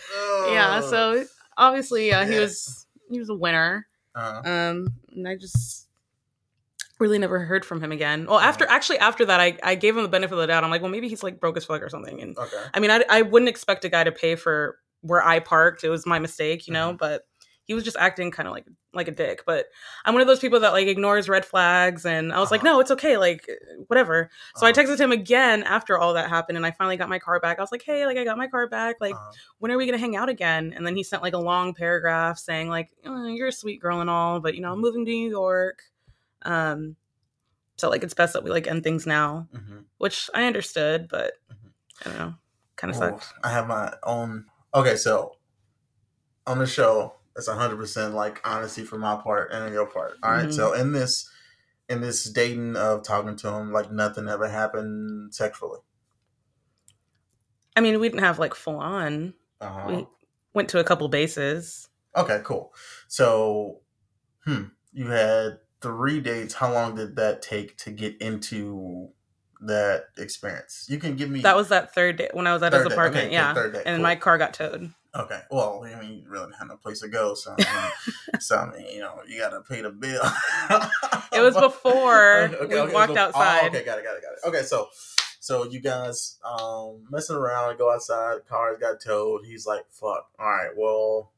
yeah. 0.51 0.81
Oh. 0.83 0.89
So 0.89 1.25
obviously 1.57 2.07
yeah, 2.07 2.25
he 2.25 2.39
was 2.39 2.87
he 3.09 3.19
was 3.19 3.29
a 3.29 3.35
winner. 3.35 3.87
Uh-huh. 4.15 4.41
Um 4.49 4.87
and 5.13 5.27
I 5.27 5.35
just 5.35 5.87
really 6.99 7.19
never 7.19 7.39
heard 7.39 7.65
from 7.65 7.81
him 7.83 7.91
again. 7.91 8.25
Well, 8.25 8.39
after 8.39 8.65
Uh-huh. 8.65 8.73
actually 8.75 8.99
after 8.99 9.25
that 9.25 9.39
I, 9.39 9.57
I 9.63 9.75
gave 9.75 9.97
him 9.97 10.03
the 10.03 10.09
benefit 10.09 10.33
of 10.33 10.39
the 10.39 10.47
doubt. 10.47 10.63
I'm 10.63 10.69
like, 10.69 10.81
well 10.81 10.91
maybe 10.91 11.09
he's 11.09 11.23
like 11.23 11.39
broke 11.39 11.57
as 11.57 11.65
fuck 11.65 11.81
or 11.81 11.89
something. 11.89 12.21
And 12.21 12.37
Okay. 12.37 12.63
I 12.73 12.79
mean, 12.79 12.91
I, 12.91 13.03
I 13.09 13.21
wouldn't 13.21 13.49
expect 13.49 13.83
a 13.85 13.89
guy 13.89 14.03
to 14.03 14.11
pay 14.11 14.35
for 14.35 14.77
where 15.01 15.23
I 15.23 15.39
parked. 15.39 15.83
It 15.83 15.89
was 15.89 16.05
my 16.05 16.19
mistake, 16.19 16.67
you 16.67 16.73
know, 16.73 16.93
Mhm. 16.93 16.97
but 16.97 17.25
he 17.65 17.73
was 17.73 17.83
just 17.83 17.97
acting 17.97 18.31
kind 18.31 18.47
of 18.47 18.53
like 18.53 18.65
like 18.93 19.07
a 19.07 19.11
dick. 19.11 19.43
But 19.45 19.65
I'm 20.05 20.13
one 20.13 20.21
of 20.21 20.27
those 20.27 20.39
people 20.39 20.59
that 20.61 20.71
like 20.71 20.87
ignores 20.87 21.27
red 21.27 21.45
flags, 21.45 22.05
and 22.05 22.31
I 22.31 22.39
was 22.39 22.49
like, 22.51 22.61
Uh-huh. 22.61 22.73
no, 22.75 22.79
it's 22.79 22.91
okay, 22.91 23.17
like 23.17 23.49
whatever. 23.87 24.29
So 24.55 24.65
I 24.65 24.69
Uh-huh. 24.71 24.81
texted 24.81 24.99
him 24.99 25.11
again 25.11 25.63
after 25.63 25.97
all 25.97 26.13
that 26.13 26.29
happened, 26.29 26.57
and 26.57 26.65
I 26.65 26.71
finally 26.71 26.95
got 26.95 27.09
my 27.09 27.19
car 27.19 27.39
back. 27.39 27.57
I 27.57 27.61
was 27.61 27.71
like, 27.71 27.83
hey, 27.83 28.05
like 28.05 28.17
I 28.17 28.23
got 28.23 28.37
my 28.37 28.47
car 28.47 28.67
back, 28.69 28.97
like 29.01 29.13
Uh-huh. 29.15 29.31
when 29.59 29.71
are 29.71 29.77
we 29.77 29.85
gonna 29.85 29.97
hang 29.97 30.15
out 30.15 30.29
again? 30.29 30.73
And 30.75 30.85
then 30.85 30.95
he 30.95 31.03
sent 31.03 31.23
like 31.23 31.33
a 31.33 31.37
long 31.39 31.73
paragraph 31.73 32.37
saying 32.37 32.69
like, 32.69 32.89
oh, 33.05 33.25
you're 33.27 33.47
a 33.47 33.51
sweet 33.51 33.81
girl 33.81 33.99
and 34.01 34.09
all, 34.09 34.39
but 34.39 34.55
you 34.55 34.61
know, 34.61 34.71
I'm 34.71 34.79
moving 34.79 35.05
to 35.05 35.11
New 35.11 35.29
York. 35.29 35.81
Um, 36.43 36.95
so 37.77 37.89
like 37.89 38.03
it's 38.03 38.13
best 38.13 38.33
that 38.33 38.43
we 38.43 38.49
like 38.51 38.67
end 38.67 38.83
things 38.83 39.05
now, 39.05 39.47
Mhm. 39.53 39.85
which 39.97 40.29
I 40.33 40.45
understood, 40.45 41.07
but 41.09 41.33
Mhm. 41.51 41.71
I 42.05 42.09
don't 42.09 42.19
know, 42.19 42.33
kind 42.77 42.91
of 42.91 42.97
sucks. 42.97 43.33
I 43.43 43.49
have 43.49 43.67
my 43.67 43.93
own. 44.03 44.45
Okay, 44.73 44.95
so 44.95 45.35
on 46.47 46.59
the 46.59 46.67
show, 46.67 47.15
it's 47.35 47.47
hundred 47.47 47.77
percent 47.77 48.13
like 48.13 48.41
honesty 48.45 48.83
from 48.83 49.01
my 49.01 49.15
part 49.15 49.51
and 49.51 49.63
on 49.63 49.73
your 49.73 49.85
part. 49.87 50.13
All 50.23 50.31
right? 50.31 50.47
Mhm. 50.47 50.53
So 50.53 50.73
in 50.73 50.93
this, 50.93 51.29
in 51.89 52.01
this 52.01 52.23
dating 52.25 52.75
of 52.75 53.03
talking 53.03 53.35
to 53.37 53.49
him, 53.49 53.71
like 53.71 53.91
nothing 53.91 54.27
ever 54.27 54.47
happened 54.47 55.33
sexually. 55.35 55.79
I 57.75 57.81
mean, 57.81 57.99
we 57.99 58.07
didn't 58.09 58.23
have 58.23 58.39
like 58.39 58.53
full 58.55 58.77
on. 58.77 59.33
Uh-huh. 59.61 59.85
We 59.87 60.07
went 60.53 60.69
to 60.69 60.79
a 60.79 60.83
couple 60.83 61.07
bases. 61.09 61.89
Okay, 62.15 62.39
cool. 62.43 62.73
So, 63.07 63.81
hmm, 64.45 64.65
you 64.93 65.07
had 65.07 65.59
three 65.81 66.21
dates. 66.21 66.53
How 66.53 66.71
long 66.71 66.95
did 66.95 67.17
that 67.17 67.41
take 67.41 67.77
to 67.79 67.91
get 67.91 68.15
into 68.21 69.09
that 69.61 70.05
experience? 70.17 70.85
You 70.89 70.97
can 70.97 71.17
give 71.17 71.29
me 71.29 71.41
That 71.41 71.57
was 71.57 71.67
that 71.69 71.93
third 71.93 72.15
day 72.17 72.29
when 72.33 72.47
I 72.47 72.53
was 72.53 72.63
at 72.63 72.71
his 72.71 72.85
apartment. 72.85 73.25
okay, 73.25 73.33
yeah, 73.33 73.53
third 73.53 73.73
day, 73.73 73.83
and 73.85 73.97
cool. 73.97 74.03
my 74.03 74.15
car 74.15 74.37
got 74.37 74.53
towed. 74.53 74.93
Okay. 75.15 75.39
Well, 75.49 75.83
I 75.85 75.99
mean, 76.01 76.23
you 76.23 76.29
really 76.29 76.51
have 76.59 76.67
no 76.67 76.75
place 76.77 76.99
to 77.01 77.07
go, 77.07 77.33
so 77.35 77.55
I 77.57 77.57
mean, 77.57 78.39
so 78.41 78.57
I 78.57 78.75
mean, 78.75 78.87
you 78.93 78.99
know, 78.99 79.19
you 79.27 79.39
gotta 79.39 79.61
pay 79.61 79.81
the 79.81 79.89
bill. 79.89 80.21
It 81.31 81.41
was 81.41 81.55
before 81.59 82.49
Okay, 82.61 82.73
we 82.75 82.79
okay, 82.79 82.93
walked 82.93 83.13
bef- 83.13 83.17
oh, 83.17 83.19
outside. 83.19 83.67
okay, 83.69 83.85
got 83.85 83.99
it, 83.99 84.03
got 84.03 84.17
it, 84.17 84.21
got 84.23 84.33
it. 84.33 84.39
Okay, 84.57 84.63
so 84.65 84.89
so 85.39 85.63
you 85.65 85.79
guys 85.79 86.37
um 86.43 87.05
messing 87.09 87.35
around, 87.35 87.77
go 87.77 87.93
outside, 87.93 88.45
cars 88.47 88.77
got 88.79 88.99
towed. 88.99 89.45
He's 89.45 89.65
like, 89.65 89.85
"Fuck, 89.89 90.27
all 90.39 90.45
right, 90.47 90.71
well, 90.77 91.31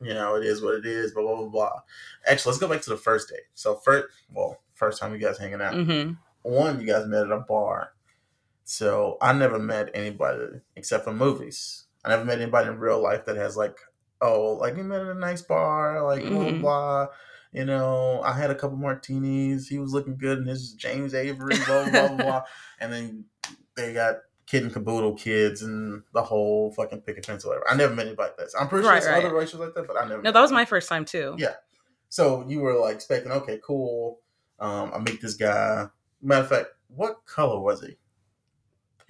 you 0.00 0.14
know, 0.14 0.36
it 0.36 0.44
is 0.44 0.62
what 0.62 0.74
it 0.74 0.86
is." 0.86 1.12
Blah 1.12 1.22
blah 1.24 1.36
blah 1.36 1.48
blah. 1.48 1.80
Actually, 2.26 2.50
let's 2.52 2.60
go 2.60 2.68
back 2.68 2.82
to 2.82 2.90
the 2.90 2.96
first 2.96 3.28
date. 3.28 3.40
So 3.54 3.74
first, 3.74 4.06
well, 4.32 4.58
first 4.74 5.00
time 5.00 5.12
you 5.12 5.18
guys 5.18 5.38
hanging 5.38 5.60
out. 5.60 5.74
hmm 5.74 6.12
One, 6.42 6.80
you 6.80 6.86
guys 6.86 7.06
met 7.06 7.24
at 7.26 7.32
a 7.32 7.40
bar. 7.40 7.92
So 8.64 9.18
I 9.20 9.32
never 9.32 9.58
met 9.58 9.90
anybody 9.92 10.60
except 10.76 11.04
for 11.04 11.12
movies. 11.12 11.81
I 12.04 12.08
never 12.10 12.24
met 12.24 12.40
anybody 12.40 12.68
in 12.68 12.78
real 12.78 13.02
life 13.02 13.24
that 13.26 13.36
has 13.36 13.56
like, 13.56 13.78
oh, 14.20 14.52
like 14.60 14.76
we 14.76 14.82
met 14.82 15.00
at 15.02 15.08
a 15.08 15.14
nice 15.14 15.42
bar, 15.42 16.02
like 16.04 16.22
blah 16.22 16.30
blah 16.30 16.44
Mhm. 16.52 16.60
blah. 16.60 17.06
You 17.52 17.64
know, 17.66 18.22
I 18.24 18.32
had 18.32 18.50
a 18.50 18.54
couple 18.54 18.76
martinis. 18.78 19.68
He 19.68 19.78
was 19.78 19.92
looking 19.92 20.16
good, 20.16 20.38
and 20.38 20.48
this 20.48 20.58
is 20.58 20.72
James 20.72 21.14
Avery, 21.14 21.54
blah 21.66 21.88
blah 21.90 22.08
blah, 22.08 22.16
blah. 22.16 22.42
And 22.80 22.92
then 22.92 23.24
they 23.76 23.92
got 23.92 24.16
kid 24.46 24.64
and 24.64 24.72
caboodle 24.72 25.14
kids 25.14 25.62
and 25.62 26.02
the 26.12 26.22
whole 26.22 26.72
fucking 26.72 27.02
picket 27.02 27.24
fence 27.24 27.44
or 27.44 27.48
whatever. 27.50 27.70
I 27.70 27.74
never 27.76 27.94
met 27.94 28.06
anybody 28.06 28.28
like 28.30 28.36
that. 28.38 28.58
I'm 28.58 28.68
pretty 28.68 28.84
sure 28.84 28.92
Right, 28.92 29.02
there's 29.02 29.14
right. 29.14 29.24
other 29.24 29.34
races 29.34 29.60
like 29.60 29.74
that, 29.74 29.86
but 29.86 29.96
I 29.96 30.06
never. 30.08 30.20
No, 30.22 30.32
that 30.32 30.40
was 30.40 30.50
my 30.52 30.64
first 30.64 30.88
time 30.88 31.04
too. 31.04 31.34
Yeah. 31.38 31.54
So 32.08 32.44
you 32.48 32.60
were 32.60 32.74
like 32.78 32.94
expecting, 32.96 33.32
okay, 33.32 33.60
cool. 33.64 34.18
Um, 34.58 34.92
I 34.94 34.98
meet 34.98 35.20
this 35.22 35.34
guy. 35.34 35.86
Matter 36.20 36.42
of 36.42 36.48
fact, 36.48 36.66
what 36.88 37.24
color 37.26 37.60
was 37.60 37.82
he? 37.82 37.96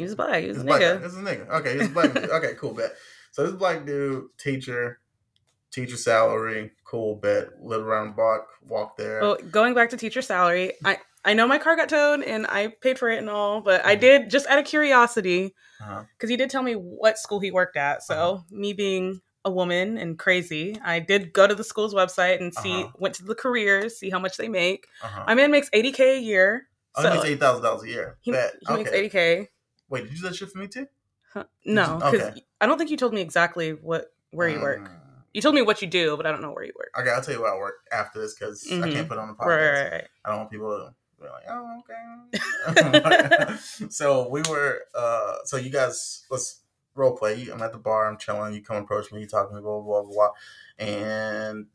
He 0.03 0.07
was 0.07 0.15
black. 0.17 0.43
He 0.43 0.49
was 0.49 0.57
He's 0.59 0.65
a 0.67 0.69
nigga. 0.69 1.01
This 1.01 1.13
is 1.13 1.19
a 1.19 1.23
nigga. 1.23 1.49
Okay, 1.49 1.79
he's 1.79 1.87
a 1.87 1.91
black 1.91 2.11
nigga. 2.11 2.29
Okay, 2.39 2.55
cool, 2.59 2.75
bet. 2.75 2.93
So 3.31 3.45
this 3.47 3.55
black 3.55 3.87
dude, 3.87 4.25
teacher, 4.37 4.99
teacher 5.71 5.97
salary, 5.97 6.73
cool 6.85 7.17
bet, 7.17 7.63
live 7.63 7.83
around 7.87 8.17
block, 8.17 8.47
walk 8.67 8.97
there. 8.97 9.21
Well, 9.21 9.37
going 9.51 9.75
back 9.75 9.91
to 9.91 9.97
teacher 9.97 10.23
salary, 10.23 10.73
I 10.85 10.99
I 11.25 11.35
know 11.35 11.47
my 11.47 11.59
car 11.59 11.77
got 11.77 11.89
towed 11.89 12.23
and 12.25 12.47
I 12.49 12.75
paid 12.81 12.99
for 12.99 13.09
it 13.09 13.19
and 13.19 13.31
all, 13.31 13.61
but 13.61 13.87
I 13.87 13.95
Mhm. 13.97 14.01
did 14.01 14.31
just 14.31 14.47
out 14.49 14.59
of 14.59 14.65
curiosity 14.65 15.55
Uh-huh. 15.81 16.03
because 16.19 16.29
he 16.29 16.37
did 16.37 16.51
tell 16.51 16.63
me 16.65 16.75
what 16.75 17.17
school 17.17 17.39
he 17.39 17.53
worked 17.53 17.77
at. 17.77 18.03
So 18.03 18.15
Uh-huh. 18.15 18.43
me 18.51 18.73
being 18.73 19.21
a 19.45 19.51
woman 19.51 19.97
and 19.99 20.19
crazy, 20.19 20.77
I 20.85 20.99
did 20.99 21.33
go 21.33 21.47
to 21.47 21.55
the 21.55 21.63
school's 21.65 21.95
website 21.95 22.41
and 22.41 22.53
see 22.53 22.83
Uh-huh. 22.83 22.93
went 22.99 23.15
to 23.17 23.25
the 23.25 23.35
careers, 23.37 23.99
see 23.99 24.11
how 24.11 24.19
much 24.19 24.37
they 24.37 24.49
make. 24.49 24.87
Uh-huh. 25.01 25.25
My 25.29 25.35
man 25.35 25.51
makes 25.53 25.69
eighty 25.73 25.93
k 25.93 26.17
a 26.17 26.21
year. 26.21 26.67
oh, 26.97 27.03
so 27.03 27.09
he 27.09 27.15
makes 27.17 27.27
eight 27.31 27.41
thousand 27.41 27.63
dollars 27.63 27.85
a 27.85 27.89
year. 27.89 28.19
he, 28.21 28.33
he 28.33 28.73
makes 28.75 28.91
eighty 28.93 29.09
k. 29.09 29.49
Wait, 29.93 30.05
did 30.05 30.13
you 30.13 30.23
do 30.23 30.29
that 30.29 30.35
shit 30.35 30.49
for 30.51 30.57
me 30.57 30.69
too? 30.69 30.87
No, 31.67 31.97
because 31.99 32.15
okay. 32.29 32.45
I 32.63 32.67
don't 32.67 32.79
think 32.79 32.91
you 32.91 32.97
told 32.97 33.13
me 33.13 33.21
exactly 33.21 33.73
what 33.73 34.13
where 34.31 34.49
you 34.49 34.59
work. 34.59 34.89
Mm. 34.89 34.99
You 35.35 35.43
told 35.43 35.55
me 35.55 35.61
what 35.61 35.83
you 35.83 35.89
do, 35.89 36.17
but 36.17 36.25
I 36.25 36.33
don't 36.33 36.41
know 36.41 36.51
where 36.51 36.65
you 36.65 36.73
work. 36.79 36.93
Okay, 36.99 37.11
I'll 37.11 37.21
tell 37.21 37.35
you 37.35 37.43
where 37.43 37.55
I 37.55 37.59
work 37.59 37.75
after 37.93 38.19
this 38.19 38.35
because 38.35 38.67
I 38.71 38.75
Mhm. 38.75 38.93
can't 38.93 39.09
put 39.09 39.19
it 39.19 39.21
on 39.21 39.29
the 39.29 39.35
podcast. 39.35 39.47
Right, 39.47 39.71
right, 39.83 39.93
right. 39.93 40.09
I 40.25 40.31
don't 40.31 40.39
want 40.39 40.51
people 40.51 40.69
to 40.71 40.95
be 41.23 41.29
like, 41.29 41.45
oh, 41.51 41.83
okay. 43.43 43.57
so 43.91 44.29
we 44.29 44.41
were, 44.49 44.81
uh, 44.95 45.37
so 45.45 45.59
you 45.59 45.69
guys, 45.69 46.25
let's 46.31 46.61
role 46.95 47.15
play. 47.15 47.49
I'm 47.51 47.61
at 47.63 47.73
the 47.73 47.79
bar, 47.79 48.09
I'm 48.09 48.17
chilling. 48.17 48.55
You 48.55 48.63
come 48.63 48.77
approach 48.79 49.13
me, 49.13 49.21
you 49.21 49.27
talk 49.27 49.51
to 49.51 49.55
me, 49.55 49.61
blah, 49.61 49.81
blah, 49.81 50.03
blah, 50.03 50.11
blah. 50.13 50.31
And 50.79 51.67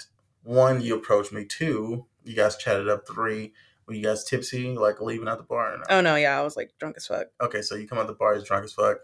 one, 0.44 0.82
you 0.82 0.96
approach 0.96 1.32
me. 1.32 1.46
Two, 1.46 2.06
you 2.24 2.36
guys 2.36 2.58
chatted 2.58 2.90
up. 2.90 3.08
Three, 3.08 3.54
were 3.88 3.94
you 3.94 4.04
guys 4.04 4.24
tipsy, 4.24 4.76
like 4.76 5.02
leaving 5.02 5.28
out 5.28 5.38
the 5.38 5.44
bar? 5.44 5.74
Or 5.74 5.78
no? 5.78 5.84
Oh 5.90 6.02
no, 6.02 6.16
yeah, 6.16 6.38
I 6.38 6.44
was 6.44 6.58
like 6.58 6.74
drunk 6.78 6.98
as 6.98 7.08
fuck. 7.08 7.28
Okay, 7.42 7.62
so 7.62 7.76
you 7.76 7.88
come 7.88 7.98
out 7.98 8.08
the 8.08 8.14
bar, 8.14 8.36
he's 8.36 8.44
drunk 8.44 8.66
as 8.66 8.74
fuck. 8.74 8.98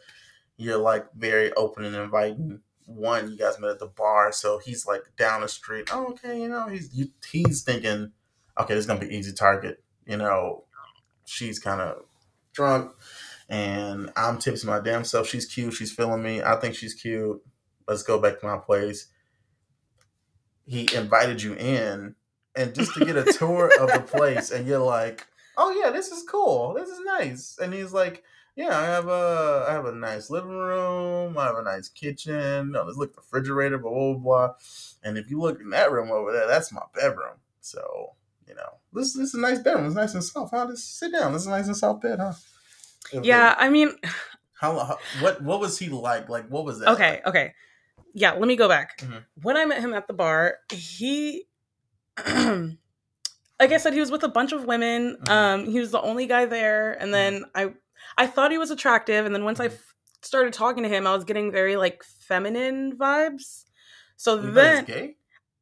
You're 0.57 0.77
like 0.77 1.05
very 1.15 1.53
open 1.53 1.85
and 1.85 1.95
inviting. 1.95 2.59
One, 2.85 3.31
you 3.31 3.37
guys 3.37 3.59
met 3.59 3.71
at 3.71 3.79
the 3.79 3.87
bar, 3.87 4.33
so 4.33 4.59
he's 4.59 4.85
like 4.85 5.03
down 5.17 5.41
the 5.41 5.47
street. 5.47 5.89
Oh, 5.93 6.07
okay, 6.07 6.41
you 6.41 6.49
know, 6.49 6.67
he's 6.67 6.93
you, 6.93 7.07
he's 7.31 7.63
thinking, 7.63 8.11
okay, 8.59 8.73
this 8.73 8.81
is 8.81 8.87
gonna 8.87 8.99
be 8.99 9.15
easy 9.15 9.31
target. 9.31 9.81
You 10.05 10.17
know, 10.17 10.65
she's 11.25 11.59
kind 11.59 11.79
of 11.79 12.03
drunk, 12.51 12.91
and 13.47 14.11
I'm 14.17 14.37
tipsy 14.37 14.67
my 14.67 14.81
damn 14.81 15.05
self. 15.05 15.27
She's 15.27 15.45
cute. 15.45 15.73
She's 15.73 15.93
feeling 15.93 16.21
me. 16.21 16.41
I 16.41 16.57
think 16.57 16.75
she's 16.75 16.93
cute. 16.93 17.41
Let's 17.87 18.03
go 18.03 18.19
back 18.19 18.41
to 18.41 18.45
my 18.45 18.57
place. 18.57 19.07
He 20.65 20.93
invited 20.93 21.41
you 21.41 21.53
in, 21.55 22.15
and 22.55 22.73
just 22.75 22.93
to 22.95 23.05
get 23.05 23.15
a 23.17 23.31
tour 23.33 23.71
of 23.79 23.91
the 23.91 23.99
place, 24.01 24.51
and 24.51 24.67
you're 24.67 24.79
like, 24.79 25.25
oh 25.57 25.71
yeah, 25.71 25.91
this 25.91 26.09
is 26.11 26.23
cool. 26.23 26.73
This 26.73 26.89
is 26.89 26.99
nice. 27.05 27.57
And 27.61 27.73
he's 27.73 27.93
like, 27.93 28.23
yeah, 28.55 28.77
I 28.77 28.83
have 28.85 29.07
a 29.07 29.65
I 29.67 29.73
have 29.73 29.85
a 29.85 29.91
nice 29.91 30.29
living 30.29 30.51
room. 30.57 31.37
I 31.37 31.45
have 31.45 31.57
a 31.57 31.63
nice 31.63 31.89
kitchen. 31.89 32.71
No, 32.71 32.83
let's 32.83 32.97
look 32.97 33.13
the 33.15 33.21
refrigerator, 33.21 33.77
blah 33.77 33.91
blah 33.91 34.13
blah. 34.13 34.53
And 35.03 35.17
if 35.17 35.29
you 35.29 35.39
look 35.39 35.59
in 35.59 35.69
that 35.71 35.91
room 35.91 36.11
over 36.11 36.31
there, 36.31 36.47
that's 36.47 36.71
my 36.71 36.83
bedroom. 36.95 37.37
So 37.61 38.13
you 38.47 38.55
know, 38.55 38.77
this 38.93 39.13
this 39.13 39.29
is 39.29 39.35
a 39.35 39.39
nice 39.39 39.59
bedroom. 39.59 39.85
It's 39.87 39.95
nice 39.95 40.13
and 40.13 40.23
soft. 40.23 40.53
Huh? 40.53 40.67
Just 40.69 40.97
sit 40.99 41.11
down. 41.11 41.33
This 41.33 41.43
is 41.43 41.47
a 41.47 41.51
nice 41.51 41.67
and 41.67 41.77
soft 41.77 42.01
bed, 42.03 42.19
huh? 42.19 42.33
Okay. 43.13 43.27
Yeah, 43.27 43.53
I 43.57 43.69
mean, 43.69 43.91
How, 44.53 44.77
how 44.79 44.97
what 45.19 45.41
what 45.41 45.59
was 45.59 45.77
he 45.79 45.89
like? 45.89 46.29
Like 46.29 46.47
what 46.47 46.63
was 46.65 46.79
that? 46.79 46.89
okay, 46.89 47.11
like? 47.11 47.27
okay. 47.27 47.53
Yeah, 48.13 48.33
let 48.33 48.47
me 48.47 48.55
go 48.55 48.67
back. 48.69 48.99
Mhm. 48.99 49.23
When 49.41 49.57
I 49.57 49.65
met 49.65 49.81
him 49.81 49.93
at 49.93 50.07
the 50.07 50.13
bar, 50.13 50.57
he 50.71 51.47
like 53.59 53.71
I 53.71 53.77
said, 53.77 53.93
he 53.93 53.99
was 53.99 54.11
with 54.11 54.23
a 54.23 54.27
bunch 54.29 54.51
of 54.51 54.65
women. 54.65 55.17
Mhm. 55.23 55.29
Um, 55.31 55.65
he 55.65 55.79
was 55.79 55.91
the 55.91 56.01
only 56.01 56.27
guy 56.27 56.45
there, 56.45 56.93
and 57.01 57.13
then 57.13 57.45
I 57.55 57.73
I 58.17 58.27
thought 58.27 58.51
he 58.51 58.57
was 58.57 58.71
attractive, 58.71 59.25
and 59.25 59.33
then 59.33 59.43
once 59.43 59.59
I 59.59 59.69
Mhm. 59.69 59.79
started 60.21 60.53
talking 60.53 60.83
to 60.83 60.89
him, 60.89 61.07
I 61.07 61.15
was 61.15 61.23
getting 61.23 61.51
very 61.51 61.75
like 61.77 62.03
feminine 62.03 62.97
vibes. 62.97 63.65
So 64.17 64.39
You 64.41 64.51
then 64.51 64.85
gay? 64.85 65.15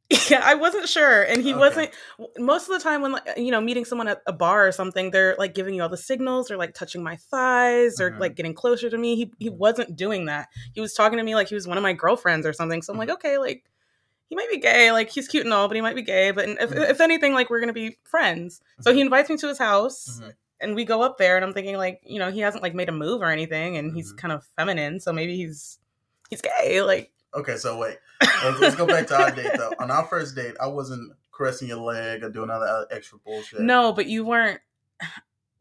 yeah, 0.29 0.41
I 0.43 0.55
wasn't 0.55 0.89
sure, 0.89 1.23
and 1.23 1.41
he 1.43 1.53
Okay. 1.53 1.59
wasn't. 1.59 1.91
Most 2.37 2.69
of 2.69 2.77
the 2.77 2.83
time, 2.83 3.01
when 3.01 3.13
like, 3.13 3.27
you 3.37 3.51
know 3.51 3.61
meeting 3.61 3.85
someone 3.85 4.07
at 4.09 4.21
a 4.27 4.33
bar 4.33 4.67
or 4.67 4.71
something, 4.73 5.11
they're 5.11 5.35
like 5.39 5.53
giving 5.55 5.73
you 5.75 5.83
all 5.83 5.89
the 5.89 5.97
signals, 5.97 6.51
or 6.51 6.57
like 6.57 6.73
touching 6.73 7.03
my 7.03 7.15
thighs, 7.17 7.99
or 8.01 8.11
Mhm. 8.11 8.19
like 8.19 8.35
getting 8.35 8.53
closer 8.53 8.89
to 8.89 8.97
me. 8.97 9.15
He 9.15 9.31
he 9.39 9.49
Mhm. 9.49 9.57
wasn't 9.57 9.95
doing 9.95 10.25
that. 10.25 10.49
He 10.73 10.81
was 10.81 10.93
talking 10.93 11.17
to 11.17 11.23
me 11.23 11.35
like 11.35 11.47
he 11.49 11.55
was 11.55 11.67
one 11.67 11.77
of 11.77 11.83
my 11.83 11.93
girlfriends 11.93 12.45
or 12.45 12.53
something. 12.53 12.81
So 12.81 12.93
I'm 12.93 12.99
like, 12.99 13.09
Mm-hmm. 13.09 13.13
okay, 13.15 13.37
like 13.37 13.63
he 14.31 14.35
might 14.37 14.49
be 14.49 14.57
gay. 14.59 14.93
Like 14.93 15.09
he's 15.09 15.27
cute 15.27 15.43
and 15.43 15.53
all, 15.53 15.67
but 15.67 15.75
he 15.75 15.81
might 15.81 15.93
be 15.95 16.01
gay. 16.01 16.31
But 16.31 16.47
if 16.47 16.69
Mhm. 16.69 16.89
if 16.89 17.01
anything, 17.01 17.33
like 17.33 17.49
we're 17.49 17.59
gonna 17.59 17.73
be 17.73 17.97
friends. 18.05 18.61
So 18.79 18.93
he 18.93 19.01
invites 19.01 19.29
me 19.29 19.35
to 19.35 19.47
his 19.49 19.57
house. 19.57 20.21
Mhm. 20.23 20.33
And 20.61 20.75
we 20.75 20.85
go 20.85 21.01
up 21.01 21.17
there, 21.17 21.35
and 21.35 21.43
I'm 21.43 21.53
thinking, 21.53 21.75
like, 21.75 21.99
you 22.05 22.17
know, 22.17 22.31
he 22.31 22.39
hasn't 22.39 22.63
like 22.63 22.73
made 22.73 22.87
a 22.87 22.93
move 22.93 23.21
or 23.21 23.29
anything, 23.29 23.75
and 23.75 23.93
he's 23.93 24.13
Mhm. 24.13 24.17
kind 24.19 24.31
of 24.31 24.45
feminine, 24.57 25.01
so 25.01 25.11
maybe 25.11 25.35
he's 25.35 25.79
he's 26.29 26.41
gay. 26.41 26.81
Like, 26.81 27.11
Okay, 27.35 27.57
so 27.57 27.77
wait. 27.77 27.97
Let's, 28.43 28.59
let's 28.61 28.75
go 28.75 28.85
back 28.87 29.07
to 29.07 29.21
our 29.21 29.31
date 29.31 29.51
though. 29.57 29.73
On 29.79 29.91
our 29.91 30.05
first 30.07 30.33
date, 30.35 30.55
I 30.61 30.67
wasn't 30.67 31.11
caressing 31.33 31.67
your 31.67 31.77
leg 31.79 32.23
or 32.23 32.29
doing 32.29 32.49
all 32.49 32.59
that 32.61 32.87
extra 32.89 33.17
bullshit. 33.19 33.59
No, 33.61 33.91
but 33.91 34.05
you 34.05 34.23
weren't. 34.23 34.61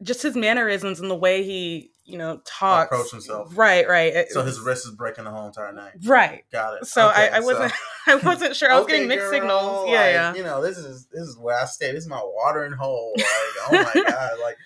Just 0.03 0.23
his 0.23 0.35
mannerisms 0.35 0.99
and 0.99 1.09
the 1.11 1.15
way 1.15 1.43
he, 1.43 1.91
you 2.05 2.17
know, 2.17 2.41
talks. 2.45 2.91
Approach 2.91 3.11
himself. 3.11 3.55
Right, 3.55 3.87
right. 3.87 4.13
It- 4.13 4.31
So 4.31 4.41
his 4.43 4.59
wrist 4.59 4.85
is 4.87 4.93
breaking 4.95 5.25
the 5.25 5.31
whole 5.31 5.45
entire 5.47 5.71
night. 5.71 5.93
right. 6.05 6.43
Got 6.51 6.81
it. 6.81 6.85
So 6.87 7.09
Okay, 7.09 7.29
I, 7.29 7.37
I 7.37 7.39
wasn't, 7.41 7.71
I 8.07 8.15
wasn't 8.15 8.55
sure. 8.55 8.71
I 8.71 8.75
was 8.75 8.83
Okay, 8.85 8.93
getting 8.93 9.07
mixed 9.07 9.23
girl, 9.25 9.31
signals. 9.31 9.83
like, 9.85 9.91
Yeah, 9.93 10.09
yeah. 10.09 10.33
You 10.35 10.43
know, 10.43 10.61
this 10.61 10.77
is 10.77 11.05
this 11.07 11.21
is 11.27 11.37
where 11.37 11.57
I 11.57 11.65
stay. 11.65 11.91
This 11.91 12.03
is 12.03 12.09
my 12.09 12.21
watering 12.23 12.73
hole. 12.73 13.13
Like, 13.17 13.25
oh 13.69 13.91
my 13.95 14.03
god, 14.09 14.31
like 14.41 14.57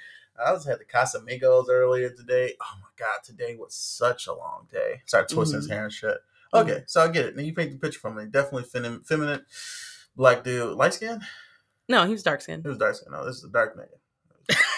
I 0.43 0.51
was 0.51 0.67
at 0.67 0.79
the 0.79 0.85
Casamigos 0.85 1.69
earlier 1.69 2.09
today. 2.09 2.53
Oh 2.61 2.75
my 2.81 2.87
god, 2.97 3.19
today 3.23 3.55
was 3.59 3.73
such 3.75 4.27
a 4.27 4.33
long 4.33 4.67
day. 4.71 5.01
Started 5.05 5.33
twisting 5.33 5.57
his 5.57 5.67
Mhm. 5.67 5.71
hair 5.71 5.83
and 5.85 5.93
shit. 5.93 6.17
Okay, 6.53 6.83
so 6.87 7.01
I 7.01 7.09
get 7.09 7.25
it. 7.25 7.35
Now 7.35 7.41
you 7.43 7.53
paint 7.53 7.71
the 7.71 7.77
picture 7.77 7.99
for 7.99 8.11
me. 8.11 8.25
Definitely 8.25 8.63
feminine, 8.63 9.01
feminine, 9.03 9.45
black 10.15 10.43
dude, 10.45 10.77
light 10.77 10.93
skin. 10.93 11.19
No, 11.89 12.05
he 12.05 12.13
was 12.13 12.23
dark 12.23 12.41
skin 12.41 12.61
he 12.63 12.67
was 12.69 12.77
dark 12.77 12.95
skin. 12.95 13.11
No, 13.11 13.25
this 13.25 13.35
is 13.37 13.43
a 13.43 13.49
dark 13.49 13.77
nigga. 13.77 13.97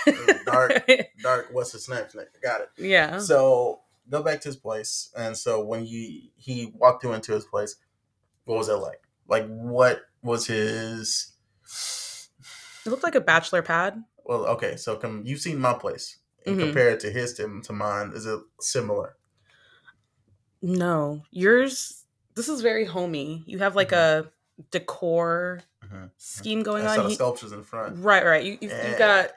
It 0.08 0.46
dark, 0.46 0.89
dark. 1.22 1.48
What's 1.52 1.72
his 1.72 1.88
name? 1.89 2.04
Nigga, 2.04 2.26
got 2.41 2.62
it. 2.62 2.70
yeah. 2.78 3.20
So 3.20 3.82
go 4.10 4.24
back 4.24 4.41
to 4.41 4.50
his 4.50 4.56
place, 4.58 5.10
and 5.17 5.36
so 5.38 5.63
when 5.63 5.86
you 5.86 6.30
he 6.38 6.72
walked 6.76 7.04
you 7.04 7.13
into 7.13 7.34
his 7.34 7.46
place, 7.46 7.76
what 8.46 8.58
was 8.58 8.70
it 8.70 8.74
like? 8.76 9.02
Like 9.28 9.48
what 9.48 10.02
was 10.22 10.48
his? 10.48 11.34
It 12.86 12.89
looked 12.89 13.04
like 13.04 13.15
a 13.15 13.22
bachelor 13.22 13.62
pad. 13.62 14.02
Well, 14.24 14.46
okay, 14.48 14.76
so 14.78 14.96
come 14.96 15.24
you've 15.26 15.41
seen 15.41 15.60
my 15.60 15.74
place. 15.74 16.17
And 16.46 16.58
Mhm. 16.58 16.63
compared 16.67 17.00
to 17.02 17.12
his 17.12 17.34
to, 17.34 17.62
to 17.63 17.74
mine, 17.74 18.12
is 18.15 18.26
it 18.26 18.39
similar? 18.62 19.17
No, 20.62 21.24
yours. 21.32 22.04
This 22.36 22.48
is 22.50 22.62
very 22.62 22.86
homey. 22.86 23.43
You 23.46 23.60
have 23.60 23.76
like 23.76 23.91
a 23.91 24.32
decor 24.72 25.62
Mhm. 25.86 26.12
scheme 26.17 26.63
going 26.63 26.84
saw 26.86 26.91
on. 26.91 26.98
the 27.04 27.10
He- 27.10 27.15
sculptures 27.15 27.52
in 27.52 27.63
front. 27.63 27.98
right, 28.04 28.26
right. 28.26 28.43
You, 28.43 28.58
Yeah. 28.62 28.91
you 28.91 28.98
got. 28.98 29.32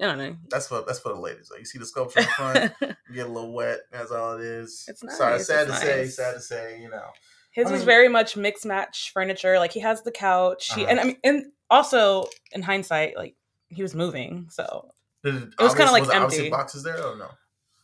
I 0.00 0.06
don't 0.06 0.18
know. 0.18 0.36
That's 0.48 0.68
for 0.68 0.82
that's 0.86 1.00
for 1.00 1.12
the 1.12 1.20
ladies. 1.20 1.48
Though. 1.48 1.56
You 1.58 1.64
see 1.64 1.78
the 1.78 1.86
sculpture 1.86 2.20
in 2.20 2.26
front, 2.26 2.72
you 2.80 3.14
get 3.14 3.26
a 3.26 3.32
little 3.32 3.52
wet. 3.52 3.80
That's 3.90 4.10
all 4.12 4.34
it 4.38 4.42
is. 4.44 4.84
It's 4.88 5.02
nice. 5.02 5.16
Sorry, 5.18 5.38
sad 5.40 5.68
it's 5.68 5.80
to 5.80 5.84
say. 5.86 6.06
Sad 6.08 6.34
to 6.34 6.40
say. 6.40 6.80
You 6.80 6.88
know. 6.90 7.06
His 7.50 7.66
I 7.66 7.72
was 7.72 7.80
mean- 7.80 7.86
very 7.86 8.08
much 8.08 8.36
mixed 8.36 8.64
match 8.64 9.10
furniture. 9.12 9.58
Like 9.58 9.72
he 9.72 9.80
has 9.80 10.02
the 10.02 10.12
couch. 10.12 10.72
He, 10.74 10.82
Uh-huh. 10.82 10.90
and 10.90 11.00
I 11.00 11.04
mean, 11.04 11.16
and 11.24 11.46
also 11.70 12.26
in 12.52 12.62
hindsight, 12.62 13.16
like 13.16 13.34
he 13.68 13.82
was 13.82 13.94
moving. 13.94 14.46
So 14.50 14.92
Did 15.24 15.34
It 15.34 15.54
was 15.58 15.74
kinda 15.74 15.90
like 15.90 16.04
was 16.04 16.10
empty. 16.12 16.48
boxes 16.48 16.84
there 16.84 17.02
or 17.04 17.16
no? 17.16 17.30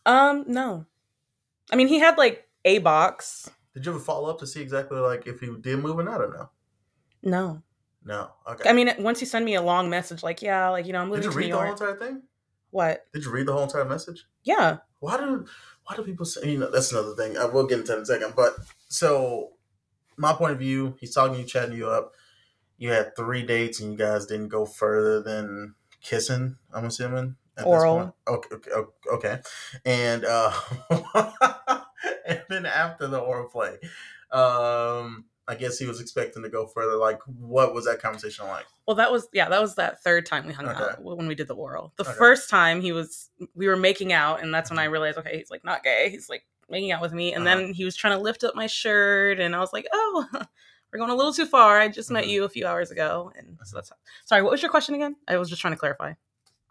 Um, 0.05 0.45
no. 0.47 0.85
I 1.71 1.75
mean, 1.75 1.87
he 1.87 1.99
had 1.99 2.17
like 2.17 2.47
a 2.63 2.77
box. 2.77 3.49
Did 3.73 3.85
you 3.85 3.91
ever 3.91 3.99
follow 3.99 4.29
up 4.29 4.39
to 4.39 4.47
see 4.47 4.61
exactly 4.61 4.99
like 4.99 5.27
if 5.27 5.41
he 5.41 5.49
did 5.59 5.79
move 5.79 5.99
or 5.99 6.03
not 6.03 6.21
or 6.21 6.29
no? 6.29 6.49
No. 7.23 7.61
No. 8.05 8.29
Okay. 8.47 8.69
I 8.69 8.73
mean, 8.73 8.93
once 8.99 9.19
you 9.19 9.27
send 9.27 9.43
me 9.43 9.55
a 9.55 9.61
long 9.61 9.89
message, 9.89 10.21
like, 10.21 10.41
yeah, 10.41 10.69
like, 10.69 10.85
you 10.85 10.93
know, 10.93 11.01
I'm 11.01 11.07
moving 11.07 11.23
did 11.23 11.27
you 11.27 11.31
to 11.31 11.37
read 11.37 11.45
New 11.47 11.53
the 11.53 11.59
whole 11.59 11.71
entire 11.71 11.97
thing? 11.97 12.21
What? 12.69 13.05
Did 13.13 13.23
you 13.23 13.31
read 13.31 13.47
the 13.47 13.53
whole 13.53 13.63
entire 13.63 13.85
message? 13.85 14.25
Yeah. 14.43 14.77
Why 14.99 15.17
do 15.17 15.45
why 15.85 15.95
do 15.95 16.03
people 16.03 16.25
say 16.25 16.51
you 16.51 16.57
know 16.57 16.69
that's 16.69 16.91
another 16.91 17.15
thing. 17.15 17.37
I 17.37 17.45
will 17.45 17.67
get 17.67 17.79
into 17.79 17.91
that 17.91 17.97
in 17.97 18.03
a 18.03 18.05
second. 18.05 18.33
But 18.35 18.55
so 18.89 19.51
my 20.17 20.33
point 20.33 20.53
of 20.53 20.59
view, 20.59 20.95
he's 20.99 21.13
talking 21.13 21.35
to 21.35 21.39
you, 21.41 21.45
chatting 21.45 21.77
you 21.77 21.87
up. 21.87 22.13
You 22.77 22.91
had 22.91 23.15
three 23.15 23.43
dates 23.43 23.79
and 23.79 23.91
you 23.91 23.97
guys 23.97 24.25
didn't 24.25 24.49
go 24.49 24.65
further 24.65 25.21
than 25.21 25.75
kissing, 26.01 26.57
I'm 26.73 26.85
assuming. 26.85 27.35
at 27.57 27.63
this 27.63 27.65
Oral. 27.65 27.97
point. 27.97 28.13
Okay, 28.27 28.55
okay, 28.55 28.89
okay. 29.13 29.39
And 29.85 30.25
uh 30.25 30.51
and 32.25 32.41
then 32.49 32.65
after 32.65 33.07
the 33.07 33.19
oral 33.19 33.47
play, 33.47 33.77
um 34.31 35.25
I 35.47 35.55
guess 35.55 35.77
he 35.77 35.85
was 35.85 36.01
expecting 36.01 36.41
to 36.43 36.49
go 36.49 36.65
further. 36.65 36.95
Like, 36.97 37.19
what 37.25 37.73
was 37.73 37.85
that 37.85 38.01
conversation 38.01 38.47
like? 38.47 38.65
Well, 38.87 38.95
that 38.95 39.11
was, 39.11 39.27
yeah, 39.33 39.47
that 39.49 39.61
was 39.61 39.75
that 39.75 40.01
third 40.03 40.25
time 40.25 40.47
we 40.47 40.53
hung 40.53 40.67
Okay. 40.67 40.83
out 40.83 41.01
when 41.03 41.27
we 41.27 41.35
did 41.35 41.47
the 41.47 41.55
oral. 41.55 41.93
The 41.97 42.03
Okay. 42.03 42.13
first 42.13 42.49
time 42.49 42.81
he 42.81 42.91
was, 42.91 43.29
we 43.53 43.67
were 43.67 43.75
making 43.77 44.11
out, 44.13 44.41
and 44.41 44.53
that's 44.53 44.69
when 44.69 44.79
I 44.79 44.85
realized, 44.85 45.17
okay, 45.19 45.37
he's 45.37 45.51
like 45.51 45.63
not 45.63 45.83
gay. 45.83 46.09
He's 46.09 46.29
like 46.29 46.45
making 46.69 46.91
out 46.91 47.01
with 47.01 47.13
me. 47.13 47.33
And 47.33 47.47
Uh-huh. 47.47 47.57
then 47.57 47.73
he 47.73 47.85
was 47.85 47.95
trying 47.95 48.17
to 48.17 48.21
lift 48.23 48.43
up 48.43 48.55
my 48.55 48.67
shirt, 48.67 49.39
and 49.39 49.55
I 49.55 49.59
was 49.59 49.71
like, 49.73 49.85
oh, 49.93 50.25
we're 50.91 50.99
going 50.99 51.11
a 51.11 51.15
little 51.15 51.33
too 51.33 51.45
far. 51.45 51.79
I 51.79 51.89
just 51.89 52.09
met 52.09 52.25
Mhm. 52.25 52.29
you 52.29 52.43
a 52.43 52.49
few 52.49 52.65
hours 52.65 52.89
ago. 52.89 53.31
And 53.35 53.57
so 53.63 53.75
that's, 53.77 53.91
sorry, 54.25 54.41
what 54.41 54.51
was 54.51 54.61
your 54.63 54.71
question 54.71 54.95
again? 54.95 55.15
I 55.27 55.37
was 55.37 55.49
just 55.49 55.61
trying 55.61 55.73
to 55.73 55.79
clarify. 55.79 56.13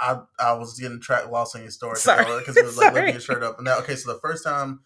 I 0.01 0.21
I 0.41 0.53
was 0.55 0.79
getting 0.81 1.01
track 1.01 1.31
lost 1.31 1.55
in 1.55 1.63
your 1.63 1.71
story 1.71 1.95
because 2.01 2.57
it 2.57 2.65
was 2.65 2.77
like 2.77 2.93
lifting 2.93 3.13
your 3.15 3.21
shirt 3.21 3.45
up. 3.45 3.59
And 3.59 3.65
Now, 3.67 3.79
okay, 3.79 3.95
so 3.95 4.13
the 4.13 4.19
first 4.19 4.43
time, 4.43 4.81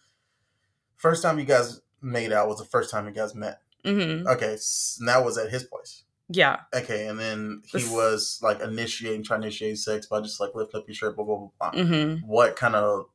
first 0.97 1.23
time 1.23 1.39
you 1.39 1.45
guys 1.45 1.81
made 2.01 2.31
out 2.31 2.47
was 2.47 2.59
the 2.59 2.65
first 2.65 2.91
time 2.91 3.05
you 3.07 3.11
guys 3.11 3.33
met. 3.35 3.61
Hmm 3.85 4.27
Okay, 4.27 4.53
s- 4.53 4.97
and 4.99 5.07
that 5.07 5.23
was 5.23 5.37
at 5.37 5.49
his 5.49 5.63
place. 5.63 6.03
Yeah. 6.29 6.57
Okay, 6.75 7.07
and 7.07 7.19
then 7.19 7.61
he 7.65 7.79
This- 7.79 7.89
was 7.91 8.39
like 8.43 8.59
initiating, 8.61 9.23
trying 9.23 9.41
to 9.41 9.47
initiate 9.47 9.77
sex 9.79 10.05
by 10.07 10.21
just 10.21 10.39
like 10.39 10.53
lifting 10.55 10.79
up 10.81 10.87
your 10.87 10.95
shirt, 10.95 11.15
blah 11.15 11.25
blah 11.25 11.37
blah. 11.37 11.71
blah. 11.71 11.83
hmm 11.83 12.15
What 12.25 12.55
kind 12.55 12.75
of 12.75 13.05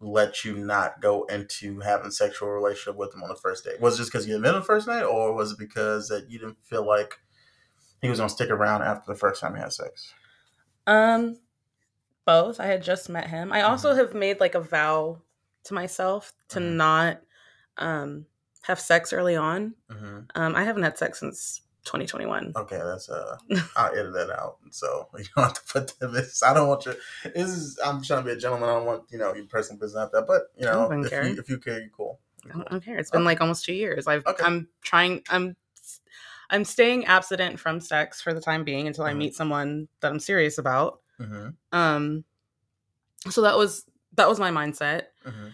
let 0.00 0.44
you 0.44 0.54
not 0.56 1.00
go 1.00 1.24
into 1.24 1.80
having 1.80 2.10
sexual 2.10 2.48
relationship 2.50 2.96
with 2.96 3.14
him 3.14 3.22
on 3.22 3.28
the 3.30 3.36
first 3.36 3.64
date? 3.64 3.80
Was 3.80 3.94
it 3.94 3.98
just 3.98 4.12
because 4.12 4.26
you 4.26 4.38
met 4.38 4.54
him 4.54 4.60
the 4.60 4.66
first 4.66 4.86
night, 4.86 5.02
or 5.04 5.32
was 5.32 5.52
it 5.52 5.58
because 5.58 6.08
that 6.08 6.28
you 6.28 6.38
didn't 6.38 6.58
feel 6.64 6.86
like 6.86 7.14
he 8.02 8.08
was 8.10 8.18
gonna 8.18 8.28
stick 8.28 8.50
around 8.50 8.82
after 8.82 9.10
the 9.12 9.18
first 9.18 9.40
time 9.40 9.54
you 9.54 9.60
had 9.62 9.72
sex? 9.72 10.12
Um, 10.86 11.38
both. 12.26 12.60
I 12.60 12.66
had 12.66 12.82
just 12.82 13.08
met 13.08 13.28
him. 13.28 13.52
I 13.52 13.62
also 13.62 13.94
have 13.94 14.14
made 14.14 14.38
like 14.40 14.54
a 14.54 14.60
vow 14.60 15.22
to 15.64 15.74
myself 15.74 16.32
to 16.48 16.58
Mhm. 16.60 16.72
not 16.74 17.20
um 17.78 18.26
have 18.66 18.80
sex 18.80 19.12
early 19.12 19.36
on. 19.36 19.74
Mm-hmm. 19.90 20.18
Um, 20.34 20.54
I 20.56 20.64
haven't 20.64 20.82
had 20.82 20.98
sex 20.98 21.20
since 21.20 21.62
2021. 21.84 22.52
Okay, 22.56 22.78
that's 22.78 23.08
uh, 23.08 23.36
I'll 23.76 23.92
edit 23.92 24.12
that 24.14 24.30
out, 24.30 24.56
so 24.70 25.08
you 25.18 25.24
don't 25.36 25.44
have 25.44 25.54
to 25.54 25.72
put. 25.72 25.94
This, 26.12 26.42
I 26.42 26.52
don't 26.54 26.68
want 26.68 26.84
your. 26.86 26.96
This 27.24 27.48
is 27.50 27.78
I'm 27.84 28.02
trying 28.02 28.22
to 28.22 28.26
be 28.26 28.32
a 28.32 28.36
gentleman. 28.36 28.68
I 28.68 28.74
don't 28.74 28.86
want 28.86 29.04
you 29.10 29.18
know 29.18 29.34
your 29.34 29.46
personal 29.46 29.78
business 29.80 30.00
out 30.02 30.12
there, 30.12 30.22
but 30.26 30.42
you 30.58 30.64
know 30.66 30.90
if 30.90 31.10
care. 31.10 31.26
you 31.26 31.38
if 31.38 31.48
you 31.48 31.58
care, 31.58 31.80
you 31.80 31.90
cool. 31.96 32.18
I 32.44 32.48
You're 32.48 32.54
don't, 32.54 32.66
I 32.68 32.70
don't 32.72 32.84
care. 32.84 32.98
It's 32.98 33.10
been 33.10 33.20
Okay. 33.22 33.26
like 33.26 33.40
almost 33.40 33.64
two 33.64 33.74
years. 33.74 34.06
I've 34.06 34.26
Okay. 34.26 34.44
I'm 34.44 34.68
trying. 34.82 35.22
I'm 35.30 35.56
I'm 36.50 36.64
staying 36.64 37.06
abstinent 37.06 37.58
from 37.58 37.80
sex 37.80 38.20
for 38.22 38.32
the 38.32 38.40
time 38.40 38.62
being 38.62 38.86
until 38.86 39.04
I 39.04 39.12
Mhm. 39.12 39.16
meet 39.18 39.34
someone 39.34 39.88
that 40.00 40.12
I'm 40.12 40.20
serious 40.20 40.58
about. 40.58 41.00
Mm-hmm. 41.20 41.48
Um, 41.76 42.24
so 43.30 43.42
that 43.42 43.56
was 43.56 43.84
that 44.14 44.28
was 44.28 44.38
my 44.38 44.50
mindset. 44.50 45.06
Mm-hmm. 45.26 45.48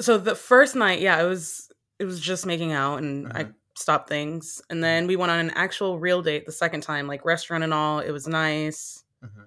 so 0.00 0.16
the 0.18 0.34
first 0.34 0.76
night, 0.76 1.00
yeah, 1.00 1.20
it 1.22 1.26
was 1.26 1.67
it 1.98 2.04
was 2.04 2.20
just 2.20 2.46
making 2.46 2.72
out 2.72 2.98
and 2.98 3.32
I 3.34 3.44
Mhm. 3.44 3.54
stopped 3.76 4.08
things. 4.08 4.60
And 4.70 4.82
then 4.82 5.06
we 5.06 5.16
went 5.16 5.30
on 5.32 5.38
an 5.38 5.50
actual 5.50 5.98
real 5.98 6.22
date 6.22 6.46
the 6.46 6.52
second 6.52 6.82
time, 6.82 7.06
like 7.06 7.24
restaurant 7.24 7.64
and 7.64 7.72
all. 7.74 8.00
It 8.00 8.10
was 8.12 8.26
nice. 8.26 9.04
Mhm. 9.24 9.46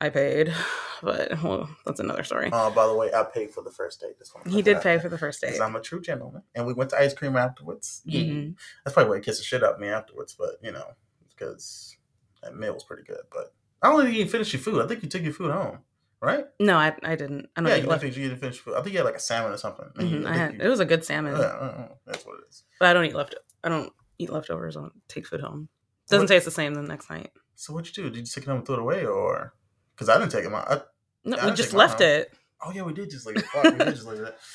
I 0.00 0.10
paid, 0.10 0.54
but 1.02 1.42
well, 1.42 1.68
that's 1.84 1.98
another 1.98 2.22
story. 2.22 2.50
Uh, 2.52 2.70
by 2.70 2.86
the 2.86 2.94
way, 2.94 3.12
I 3.12 3.24
paid 3.24 3.50
for 3.50 3.62
the 3.62 3.70
first 3.72 4.00
date. 4.00 4.16
This 4.18 4.32
one 4.32 4.48
he 4.48 4.62
did 4.62 4.80
pay 4.80 4.98
for 5.00 5.08
the 5.08 5.18
first 5.18 5.40
date. 5.40 5.60
I'm 5.60 5.74
a 5.74 5.80
true 5.80 6.00
gentleman, 6.00 6.42
and 6.54 6.66
we 6.66 6.72
went 6.72 6.90
to 6.90 6.98
ice 6.98 7.14
cream 7.14 7.36
afterwards. 7.36 8.02
Mhm. 8.06 8.54
that's 8.84 8.94
probably 8.94 9.10
why 9.10 9.16
he 9.16 9.22
kissed 9.22 9.40
the 9.40 9.44
shit 9.44 9.64
out 9.64 9.74
of 9.74 9.80
me 9.80 9.88
afterwards. 9.88 10.34
But 10.38 10.58
you 10.62 10.70
know, 10.70 10.94
because 11.30 11.96
that 12.42 12.54
meal 12.54 12.74
was 12.74 12.84
pretty 12.84 13.02
good. 13.02 13.22
But 13.32 13.52
I 13.82 13.90
don't 13.90 14.00
think 14.02 14.12
you 14.14 14.22
didn't 14.22 14.30
finish 14.32 14.52
your 14.52 14.62
food. 14.62 14.80
I 14.84 14.86
think 14.86 15.02
you 15.02 15.08
took 15.08 15.22
your 15.22 15.32
food 15.32 15.50
home, 15.50 15.78
right? 16.20 16.44
No, 16.60 16.76
I 16.76 16.94
I 17.02 17.14
didn't. 17.16 17.48
I 17.56 17.60
don't 17.60 17.68
Yeah, 17.70 17.76
you 17.76 17.82
didn't, 17.82 18.00
finish, 18.00 18.16
you 18.16 18.28
didn't 18.28 18.40
finish 18.40 18.58
food. 18.58 18.74
I 18.74 18.82
think 18.82 18.92
you 18.92 18.98
had 18.98 19.04
like 19.04 19.16
a 19.16 19.20
salmon 19.20 19.52
or 19.52 19.56
something. 19.56 19.86
Mhm, 19.96 20.26
I 20.26 20.36
had, 20.36 20.54
you- 20.54 20.60
it 20.62 20.68
was 20.68 20.80
a 20.80 20.84
good 20.84 21.04
salmon, 21.04 21.32
Yeah, 21.36 21.40
uh, 21.46 21.88
that's 22.06 22.24
what 22.26 22.38
it 22.40 22.48
is. 22.48 22.64
but 22.80 22.88
I 22.88 22.92
don't 22.92 23.04
eat 23.04 23.14
left. 23.14 23.34
I 23.64 23.68
don't 23.68 23.92
eat 24.18 24.30
leftovers. 24.30 24.76
I 24.76 24.80
don't 24.80 24.92
take 25.08 25.26
food 25.26 25.40
home. 25.40 25.68
Doesn't 26.08 26.24
What- 26.24 26.28
taste 26.28 26.44
the 26.44 26.50
same 26.50 26.74
the 26.74 26.82
next 26.82 27.10
night. 27.10 27.32
So 27.54 27.72
what 27.74 27.86
you 27.86 27.92
do? 27.92 28.10
Did 28.10 28.20
you 28.20 28.24
take 28.26 28.44
it 28.44 28.48
home 28.48 28.58
and 28.58 28.66
throw 28.66 28.76
it 28.76 28.80
away, 28.80 29.04
or 29.04 29.54
because 29.94 30.08
I 30.08 30.18
didn't 30.18 30.30
take 30.32 30.44
it 30.44 30.52
out? 30.52 30.70
I, 30.70 30.80
No, 31.24 31.36
I 31.36 31.46
we 31.46 31.52
just 31.52 31.72
left 31.72 32.00
home. 32.00 32.08
it. 32.08 32.32
oh 32.64 32.70
yeah, 32.72 32.82
we 32.82 32.92
did 32.92 33.10
just 33.10 33.26
leave 33.26 33.36
it. 33.36 33.44
Fuck, 33.46 33.64
we 33.64 33.70
did 33.84 33.94
just 33.94 34.06
leave 34.06 34.20
it. 34.20 34.36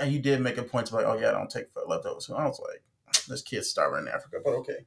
And 0.00 0.12
you 0.12 0.20
did 0.20 0.40
make 0.40 0.56
a 0.58 0.62
point 0.62 0.86
to 0.88 0.94
like, 0.94 1.06
oh 1.06 1.18
yeah, 1.18 1.30
I 1.30 1.32
don't 1.32 1.50
take 1.50 1.66
leftovers. 1.86 2.26
So 2.26 2.36
I 2.36 2.46
was 2.46 2.60
like, 2.60 2.84
this 3.26 3.42
kid's 3.42 3.68
starving 3.68 4.06
in 4.06 4.08
Africa, 4.14 4.36
but 4.44 4.50
okay. 4.54 4.86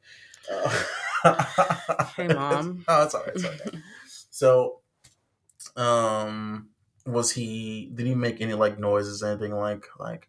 Uh, 0.50 2.06
Hey, 2.16 2.28
Mom. 2.34 2.86
oh, 2.88 3.04
it's 3.04 3.14
all 3.14 3.22
right. 3.26 3.36
It's 3.36 3.44
okay. 3.46 3.78
So, 4.34 4.81
um, 5.78 6.70
was 7.06 7.32
he? 7.32 7.92
Did 7.94 8.06
he 8.08 8.16
make 8.16 8.42
any 8.42 8.54
like 8.54 8.80
noises, 8.80 9.24
anything 9.24 9.54
like 9.56 9.86
like, 10.00 10.28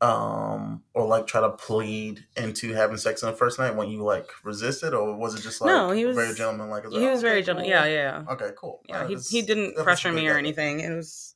um, 0.00 0.82
or 0.92 1.06
like 1.06 1.26
try 1.26 1.40
to 1.40 1.50
plead 1.50 2.24
into 2.36 2.72
having 2.72 2.96
sex 2.96 3.22
on 3.22 3.30
the 3.30 3.36
first 3.36 3.58
night 3.58 3.76
when 3.76 3.88
you 3.88 4.02
like 4.02 4.28
resisted, 4.42 4.92
or 4.94 5.14
was 5.16 5.34
it 5.34 5.42
just 5.42 5.60
like 5.60 5.68
No, 5.70 5.90
he 5.92 6.04
was- 6.04 6.16
very 6.16 6.34
gentleman 6.34 6.68
like? 6.70 6.84
he 6.90 7.06
was 7.06 7.22
very 7.22 7.42
gentle. 7.42 7.64
Yeah, 7.64 7.84
yeah. 7.86 8.24
Okay, 8.30 8.50
cool. 8.56 8.82
Yeah, 8.88 9.02
Alright, 9.02 9.18
he, 9.18 9.38
he 9.38 9.42
didn't 9.42 9.76
pressure 9.76 10.12
me 10.12 10.28
or 10.28 10.36
anything. 10.36 10.80
It 10.80 10.90
was, 10.94 11.34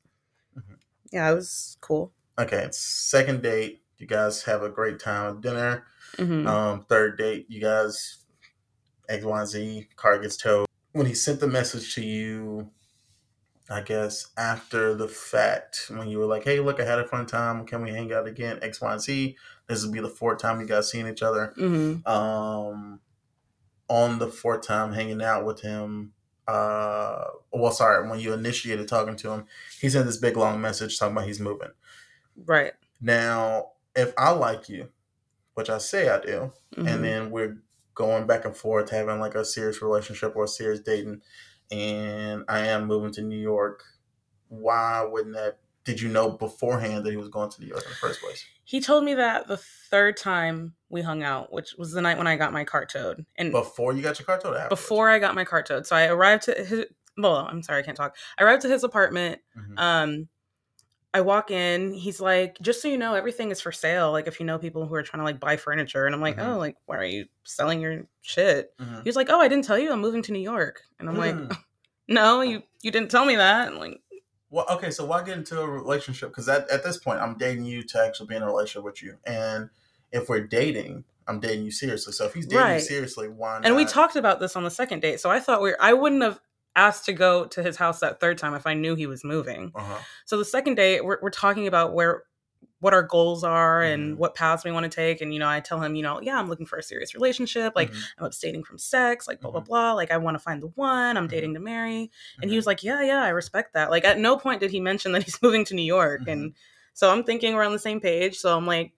Mhm. 0.57 0.77
yeah, 1.13 1.31
it 1.31 1.35
was 1.35 1.77
cool. 1.81 2.13
Okay, 2.39 2.69
second 2.73 3.43
date. 3.43 3.83
You 3.99 4.07
guys 4.07 4.43
have 4.45 4.63
a 4.63 4.69
great 4.69 5.01
time 5.01 5.37
at 5.37 5.41
dinner. 5.41 5.85
hmm 6.17 6.47
Um, 6.47 6.85
third 6.89 7.19
date, 7.19 7.47
you 7.49 7.61
guys 7.61 8.19
X, 9.09 9.25
Y, 9.25 9.39
and 9.41 9.49
Z, 9.49 9.89
car 9.97 10.19
gets 10.19 10.37
towed. 10.37 10.67
When 10.93 11.07
he 11.07 11.15
sent 11.15 11.41
the 11.41 11.49
message 11.49 11.95
to 11.97 12.03
you, 12.05 12.71
I 13.71 13.83
guess 13.83 14.29
after 14.37 14.95
the 14.95 15.09
fact, 15.09 15.87
when 15.91 16.09
you 16.09 16.19
were 16.19 16.27
like, 16.27 16.45
"Hey, 16.45 16.59
look, 16.61 16.81
I 16.81 16.85
had 16.85 16.99
a 16.99 17.07
fun 17.07 17.27
time. 17.27 17.67
Can 17.67 17.83
we 17.83 17.91
hang 17.91 18.13
out 18.13 18.27
again?" 18.27 18.59
X, 18.63 18.81
Y, 18.81 18.93
and 18.93 19.01
Z. 19.01 19.37
This 19.67 19.85
will 19.85 19.93
be 19.93 20.01
the 20.01 20.09
fourth 20.09 20.39
time 20.39 20.61
you 20.61 20.67
guys 20.67 20.91
seeing 20.91 21.07
each 21.07 21.23
other. 21.23 21.53
hmm 21.57 21.97
Um, 22.07 23.01
on 23.89 24.19
the 24.19 24.29
fourth 24.29 24.63
time 24.67 24.93
hanging 24.93 25.23
out 25.23 25.45
with 25.45 25.61
him, 25.61 26.13
uh, 26.47 27.25
well, 27.53 27.73
sorry, 27.73 28.09
when 28.09 28.21
you 28.21 28.33
initiated 28.33 28.89
talking 28.89 29.17
to 29.17 29.31
him, 29.33 29.47
he 29.81 29.89
sent 29.89 30.07
this 30.07 30.17
big 30.17 30.37
long 30.37 30.61
message 30.61 30.99
talking 30.99 31.13
about 31.17 31.27
he's 31.27 31.41
moving. 31.41 31.71
Right. 32.37 32.73
Now, 33.01 33.73
if 33.95 34.13
I 34.17 34.31
like 34.31 34.69
you, 34.69 34.89
which 35.55 35.69
I 35.71 35.79
say 35.79 36.09
I 36.09 36.21
do, 36.21 36.53
Mhm. 36.77 36.87
and 36.89 37.05
then 37.05 37.31
we're 37.31 37.59
going 37.95 38.27
back 38.27 38.45
and 38.45 38.57
forth 38.57 38.91
having 38.91 39.19
like 39.21 39.35
a 39.35 39.45
serious 39.45 39.83
relationship 39.83 40.37
or 40.37 40.45
a 40.45 40.49
serious 40.49 40.81
dating 40.81 41.21
and 41.71 42.45
i 42.49 42.61
am 42.61 42.87
moving 42.87 43.13
to 43.13 43.23
new 43.23 43.39
york 43.39 43.85
why 44.49 45.03
wouldn't 45.03 45.35
that 45.35 45.59
did 45.85 46.01
you 46.01 46.09
know 46.09 46.31
beforehand 46.31 47.05
that 47.05 47.11
he 47.11 47.17
was 47.17 47.29
going 47.29 47.51
to 47.51 47.61
new 47.61 47.69
york 47.69 47.83
in 47.85 47.91
the 47.91 47.97
first 47.97 48.21
place 48.21 48.45
he 48.65 48.81
told 48.83 49.03
me 49.05 49.15
that 49.15 49.47
the 49.49 49.57
third 49.57 50.19
time 50.19 50.75
we 50.91 51.01
hung 51.01 51.23
out, 51.23 51.51
which 51.51 51.75
was 51.79 51.93
the 51.93 52.03
night 52.03 52.19
when 52.19 52.27
I 52.27 52.37
got 52.37 52.53
my 52.53 52.65
cart 52.65 52.91
towed, 52.91 53.25
and 53.37 53.51
before 53.51 53.95
you 53.95 54.03
got 54.03 54.19
your 54.19 54.27
car 54.27 54.39
towed 54.39 54.69
before 54.69 55.09
I 55.09 55.19
got 55.19 55.35
my 55.35 55.47
cart 55.47 55.65
towed. 55.65 55.87
So 55.87 55.97
I 55.97 56.05
arrived 56.09 56.43
to 56.45 56.53
his. 56.53 56.85
Well, 57.17 57.49
I'm 57.51 57.63
sorry, 57.63 57.79
I 57.79 57.83
can't 57.83 57.97
talk. 57.97 58.15
I 58.39 58.43
arrived 58.45 58.61
to 58.63 58.69
his 58.69 58.85
apartment. 58.85 59.41
Mhm. 59.57 59.79
Um, 59.79 60.29
I 61.15 61.21
walk 61.23 61.51
in. 61.51 61.95
He's 61.95 62.21
like, 62.21 62.59
"Just 62.61 62.83
so 62.83 62.89
you 62.89 62.99
know, 62.99 63.15
everything 63.15 63.51
is 63.51 63.61
for 63.61 63.73
sale. 63.73 64.13
Like, 64.13 64.27
if 64.27 64.39
you 64.41 64.47
know 64.47 64.59
people 64.59 64.87
who 64.87 64.95
are 64.95 65.03
trying 65.03 65.21
to 65.21 65.25
like 65.25 65.41
buy 65.41 65.57
furniture." 65.57 66.05
And 66.07 66.15
I'm 66.15 66.21
like, 66.21 66.37
Mhm. 66.37 66.55
"Oh, 66.55 66.59
like, 66.59 66.77
why 66.87 66.97
are 66.99 67.05
you 67.05 67.27
selling 67.45 67.81
your 67.81 68.07
shit?" 68.21 68.75
Mhm. 68.79 69.03
He 69.05 69.09
was 69.09 69.17
like, 69.17 69.31
"Oh, 69.31 69.41
I 69.41 69.49
didn't 69.49 69.65
tell 69.65 69.79
you. 69.79 69.91
I'm 69.91 70.01
moving 70.01 70.23
to 70.23 70.33
New 70.33 70.41
York." 70.41 70.83
And 71.01 71.09
I'm 71.09 71.17
Mm. 71.17 71.19
like, 71.19 71.59
"No, 72.09 72.41
you 72.43 72.63
you 72.83 72.91
didn't 72.91 73.11
tell 73.11 73.25
me 73.25 73.37
that." 73.37 73.69
And 73.69 73.79
like, 73.79 74.01
well 74.51 74.65
okay 74.71 74.91
so 74.91 75.05
why 75.05 75.23
get 75.23 75.37
into 75.37 75.61
a 75.61 75.69
relationship 75.69 76.31
because 76.31 76.49
at, 76.49 76.67
at 76.71 76.83
this 76.83 76.97
point 76.97 77.21
i'm 77.21 77.37
dating 77.37 77.67
you 77.67 77.83
to 77.83 78.03
actually 78.03 78.27
be 78.27 78.35
in 78.35 78.43
a 78.43 78.47
relationship 78.47 78.83
with 78.83 79.03
you 79.03 79.15
and 79.27 79.69
if 80.11 80.27
we're 80.31 80.41
dating 80.41 81.05
i'm 81.27 81.39
dating 81.39 81.67
you 81.67 81.71
seriously 81.71 82.15
so 82.15 82.25
if 82.25 82.33
he's 82.33 82.47
dating 82.47 82.77
you 82.77 82.81
seriously 82.81 83.29
why 83.29 83.59
not 83.59 83.67
and 83.67 83.77
we 83.77 83.85
talked 83.85 84.17
about 84.17 84.41
this 84.41 84.57
on 84.57 84.65
the 84.65 84.71
second 84.71 85.01
date. 85.01 85.21
So 85.21 85.31
I 85.31 85.39
thought 85.39 85.61
we 85.61 85.73
are 85.73 85.77
I 85.81 85.93
wouldn't 85.93 86.23
have 86.23 86.41
asked 86.79 87.05
to 87.07 87.13
go 87.13 87.45
to 87.47 87.63
his 87.63 87.77
house 87.77 88.01
that 88.01 88.21
third 88.21 88.39
time 88.39 88.55
if 88.55 88.67
I 88.67 88.75
knew 88.75 88.95
he 88.95 89.07
was 89.07 89.25
moving. 89.25 89.73
uh-huh. 89.75 89.99
So 90.25 90.39
the 90.39 90.45
second 90.45 90.77
day, 90.77 91.01
we're, 91.01 91.19
we're 91.21 91.31
talking 91.31 91.67
about 91.67 91.93
where 91.93 92.23
what 92.81 92.95
our 92.95 93.03
goals 93.03 93.43
are 93.43 93.83
and 93.83 94.15
Mhm. 94.15 94.19
what 94.19 94.37
paths 94.37 94.65
we 94.65 94.71
want 94.71 94.85
to 94.85 94.89
take. 94.89 95.21
And 95.21 95.33
you 95.35 95.41
know, 95.41 95.49
I 95.49 95.59
tell 95.59 95.81
him, 95.81 95.97
you 95.97 96.03
know, 96.03 96.21
yeah, 96.21 96.39
I'm 96.39 96.49
looking 96.49 96.65
for 96.67 96.79
a 96.79 96.83
serious 96.83 97.13
relationship. 97.13 97.73
Like 97.75 97.91
Mhm. 97.91 98.03
I'm 98.19 98.25
abstaining 98.27 98.63
from 98.63 98.79
sex. 98.79 99.27
Like 99.27 99.41
blah 99.41 99.51
blah 99.51 99.61
Mhm. 99.63 99.67
blah. 99.67 99.93
Like 99.95 100.13
I 100.13 100.17
want 100.19 100.37
to 100.37 100.39
find 100.39 100.63
the 100.63 100.69
one. 100.69 101.17
I'm 101.17 101.27
Mhm. 101.27 101.31
dating 101.31 101.55
to 101.55 101.61
marry. 101.61 102.11
And 102.41 102.49
he 102.51 102.55
Mhm. 102.55 102.59
was 102.59 102.67
like, 102.67 102.85
yeah, 102.85 103.03
yeah, 103.03 103.21
I 103.23 103.31
respect 103.31 103.75
that. 103.75 103.91
Like 103.91 104.05
at 104.05 104.19
no 104.19 104.37
point 104.37 104.61
did 104.61 104.71
he 104.71 104.81
mention 104.81 105.11
that 105.13 105.23
he's 105.27 105.43
moving 105.43 105.65
to 105.67 105.75
New 105.75 105.83
York. 105.83 106.21
Mm-hmm. 106.23 106.31
And 106.31 106.55
so 106.95 107.11
I'm 107.11 107.25
thinking 107.25 107.55
we're 107.55 107.65
on 107.65 107.73
the 107.73 107.79
same 107.81 108.01
page. 108.01 108.39
So 108.39 108.57
I'm 108.57 108.67
like, 108.67 108.93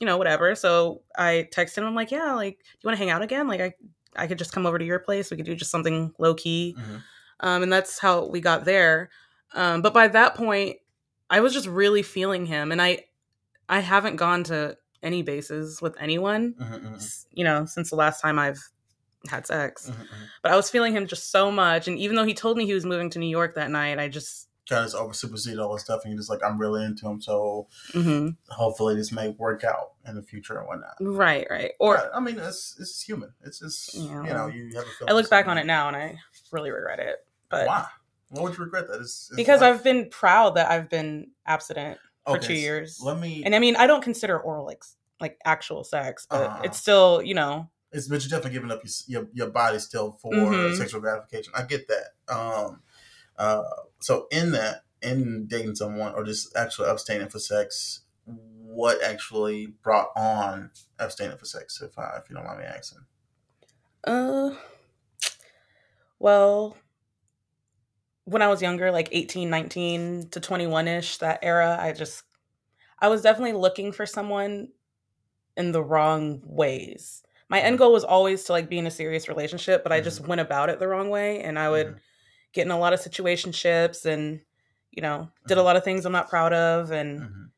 you 0.00 0.06
know, 0.06 0.16
whatever. 0.16 0.54
So 0.54 1.02
I 1.16 1.48
texted 1.52 1.78
him. 1.78 1.86
I'm 1.86 1.96
like, 1.96 2.12
yeah, 2.12 2.34
like, 2.34 2.58
do 2.58 2.64
you 2.82 2.86
want 2.88 2.94
to 2.98 3.02
hang 3.04 3.10
out 3.10 3.22
again? 3.22 3.48
Like 3.48 3.60
I, 3.60 3.74
I 4.18 4.26
could 4.26 4.38
just 4.38 4.52
come 4.52 4.66
over 4.66 4.78
to 4.78 4.84
your 4.84 4.98
place. 4.98 5.30
We 5.30 5.36
could 5.36 5.46
do 5.46 5.54
just 5.54 5.70
something 5.70 6.12
low 6.18 6.34
key. 6.34 6.76
Mhm. 6.78 7.02
Um, 7.40 7.62
and 7.62 7.72
that's 7.72 7.98
how 7.98 8.26
we 8.26 8.40
got 8.40 8.64
there. 8.64 9.10
Um, 9.54 9.80
but 9.82 9.94
by 9.94 10.08
that 10.08 10.34
point, 10.34 10.76
I 11.30 11.40
was 11.40 11.52
just 11.52 11.66
really 11.68 12.02
feeling 12.02 12.46
him, 12.46 12.72
and 12.72 12.80
I, 12.82 13.04
I 13.68 13.80
haven't 13.80 14.16
gone 14.16 14.44
to 14.44 14.76
any 15.02 15.22
bases 15.22 15.80
with 15.80 15.94
anyone, 16.00 16.54
Mhm, 16.60 16.82
mhm, 16.96 17.24
you 17.32 17.44
know, 17.44 17.64
since 17.66 17.90
the 17.90 17.96
last 17.96 18.20
time 18.20 18.38
I've 18.38 18.60
had 19.28 19.46
sex. 19.46 19.88
mhm, 19.90 19.94
mhm. 19.94 20.06
But 20.42 20.52
I 20.52 20.56
was 20.56 20.70
feeling 20.70 20.92
him 20.94 21.06
just 21.06 21.30
so 21.30 21.50
much, 21.50 21.86
and 21.88 21.98
even 21.98 22.16
though 22.16 22.24
he 22.24 22.34
told 22.34 22.56
me 22.56 22.66
he 22.66 22.74
was 22.74 22.84
moving 22.86 23.10
to 23.10 23.18
New 23.18 23.28
York 23.28 23.54
that 23.54 23.70
night, 23.70 23.98
I 23.98 24.08
just, 24.08 24.47
kind 24.68 24.86
of 24.86 24.94
over 24.94 25.12
supersede 25.14 25.58
all 25.58 25.72
this 25.72 25.82
stuff 25.82 26.02
and 26.04 26.12
you're 26.12 26.18
just 26.18 26.28
like 26.30 26.40
i'm 26.44 26.58
really 26.58 26.84
into 26.84 27.08
him 27.08 27.20
so 27.20 27.66
mhm. 27.92 28.36
hopefully 28.48 28.94
this 28.94 29.10
may 29.12 29.28
work 29.30 29.64
out 29.64 29.92
in 30.06 30.14
the 30.14 30.22
future 30.22 30.58
and 30.58 30.66
whatnot. 30.66 30.94
right, 31.00 31.46
right. 31.50 31.72
Or 31.80 31.94
Yeah, 31.94 32.08
I 32.14 32.20
mean, 32.20 32.38
it's 32.38 32.76
it's 32.80 33.02
human. 33.02 33.32
It's 33.44 33.58
just 33.58 33.94
Yeah, 33.94 34.22
you 34.24 34.32
know 34.32 34.46
you 34.46 34.64
have 34.74 34.84
a. 34.86 34.90
feeling 34.90 35.08
I 35.08 35.12
look 35.12 35.28
back 35.30 35.46
on 35.46 35.58
it 35.58 35.66
now, 35.66 35.88
and 35.88 35.96
I 35.96 36.16
really 36.50 36.70
regret 36.70 36.98
it. 36.98 37.16
But 37.50 37.66
Why? 37.66 37.84
Why 38.30 38.42
would 38.42 38.56
you 38.56 38.64
regret 38.64 38.88
that? 38.88 39.00
It's, 39.00 39.28
it's 39.30 39.36
because 39.36 39.60
life. 39.60 39.76
I've 39.76 39.84
been 39.84 40.08
proud 40.10 40.54
that 40.56 40.70
I've 40.70 40.88
been 40.88 41.30
abstinent 41.46 41.98
for 42.24 42.36
Okay, 42.36 42.46
two 42.46 42.54
so 42.54 42.60
years. 42.60 43.00
Let 43.02 43.18
me. 43.18 43.42
and 43.44 43.54
I 43.54 43.58
mean, 43.58 43.76
I 43.76 43.86
don't 43.86 44.02
consider 44.02 44.38
oral 44.38 44.64
like 44.64 44.82
like 45.20 45.38
actual 45.44 45.84
sex, 45.84 46.26
but 46.30 46.42
Uh-huh. 46.42 46.60
it's 46.64 46.78
still, 46.78 47.20
you 47.22 47.34
know, 47.34 47.68
it's 47.92 48.08
but 48.08 48.22
you're 48.22 48.30
definitely 48.30 48.52
giving 48.52 48.70
up 48.70 48.80
your 48.84 49.22
your, 49.22 49.28
your 49.34 49.50
body 49.50 49.78
still 49.78 50.12
for 50.22 50.52
Mhm. 50.52 50.74
sexual 50.74 51.00
gratification. 51.00 51.52
I 51.56 51.62
get 51.62 51.88
that. 51.88 52.34
Um, 52.34 52.82
uh, 53.38 53.62
so 54.00 54.26
in 54.30 54.52
that, 54.52 54.84
in 55.02 55.46
dating 55.46 55.76
someone 55.76 56.14
or 56.14 56.24
just 56.24 56.54
actually 56.56 56.88
abstaining 56.88 57.28
for 57.28 57.38
sex, 57.38 58.00
what 58.24 59.02
actually 59.02 59.66
brought 59.66 60.10
on 60.16 60.70
abstaining 60.98 61.38
for 61.38 61.46
sex, 61.46 61.80
if 61.80 61.98
I, 61.98 62.18
if 62.18 62.28
you 62.28 62.36
don't 62.36 62.44
mind 62.44 62.58
me 62.58 62.64
asking. 62.64 63.00
Uh, 64.04 64.54
well, 66.18 66.76
when 68.24 68.42
I 68.42 68.48
was 68.48 68.60
younger, 68.62 68.90
like 68.90 69.08
18, 69.12 69.48
19 69.48 70.28
to 70.30 70.40
21 70.40 70.88
ish, 70.88 71.18
that 71.18 71.40
era, 71.42 71.78
I 71.80 71.92
just, 71.92 72.24
I 73.00 73.08
was 73.08 73.22
definitely 73.22 73.54
looking 73.54 73.92
for 73.92 74.06
someone 74.06 74.68
in 75.56 75.72
the 75.72 75.82
wrong 75.82 76.40
ways. 76.44 77.22
My 77.48 77.60
end 77.60 77.78
goal 77.78 77.92
was 77.92 78.04
always 78.04 78.44
to 78.44 78.52
like 78.52 78.68
be 78.68 78.78
in 78.78 78.86
a 78.86 78.90
serious 78.90 79.28
relationship, 79.28 79.82
but 79.82 79.92
I 79.92 80.00
just 80.00 80.26
went 80.26 80.40
about 80.40 80.70
it 80.70 80.78
the 80.78 80.88
wrong 80.88 81.10
way. 81.10 81.42
And 81.42 81.58
I 81.58 81.70
would 81.70 81.88
Mhm. 81.88 82.00
Get 82.52 82.64
in 82.66 82.70
a 82.70 82.78
lot 82.78 82.92
of 82.92 83.00
situationships 83.00 84.06
and, 84.06 84.40
you 84.90 85.02
know, 85.02 85.30
did 85.46 85.58
a 85.58 85.62
lot 85.62 85.76
of 85.76 85.84
things 85.84 86.06
I'm 86.06 86.12
not 86.12 86.28
proud 86.30 86.52
of. 86.52 86.90
And 86.90 87.20
Mhm. 87.20 87.50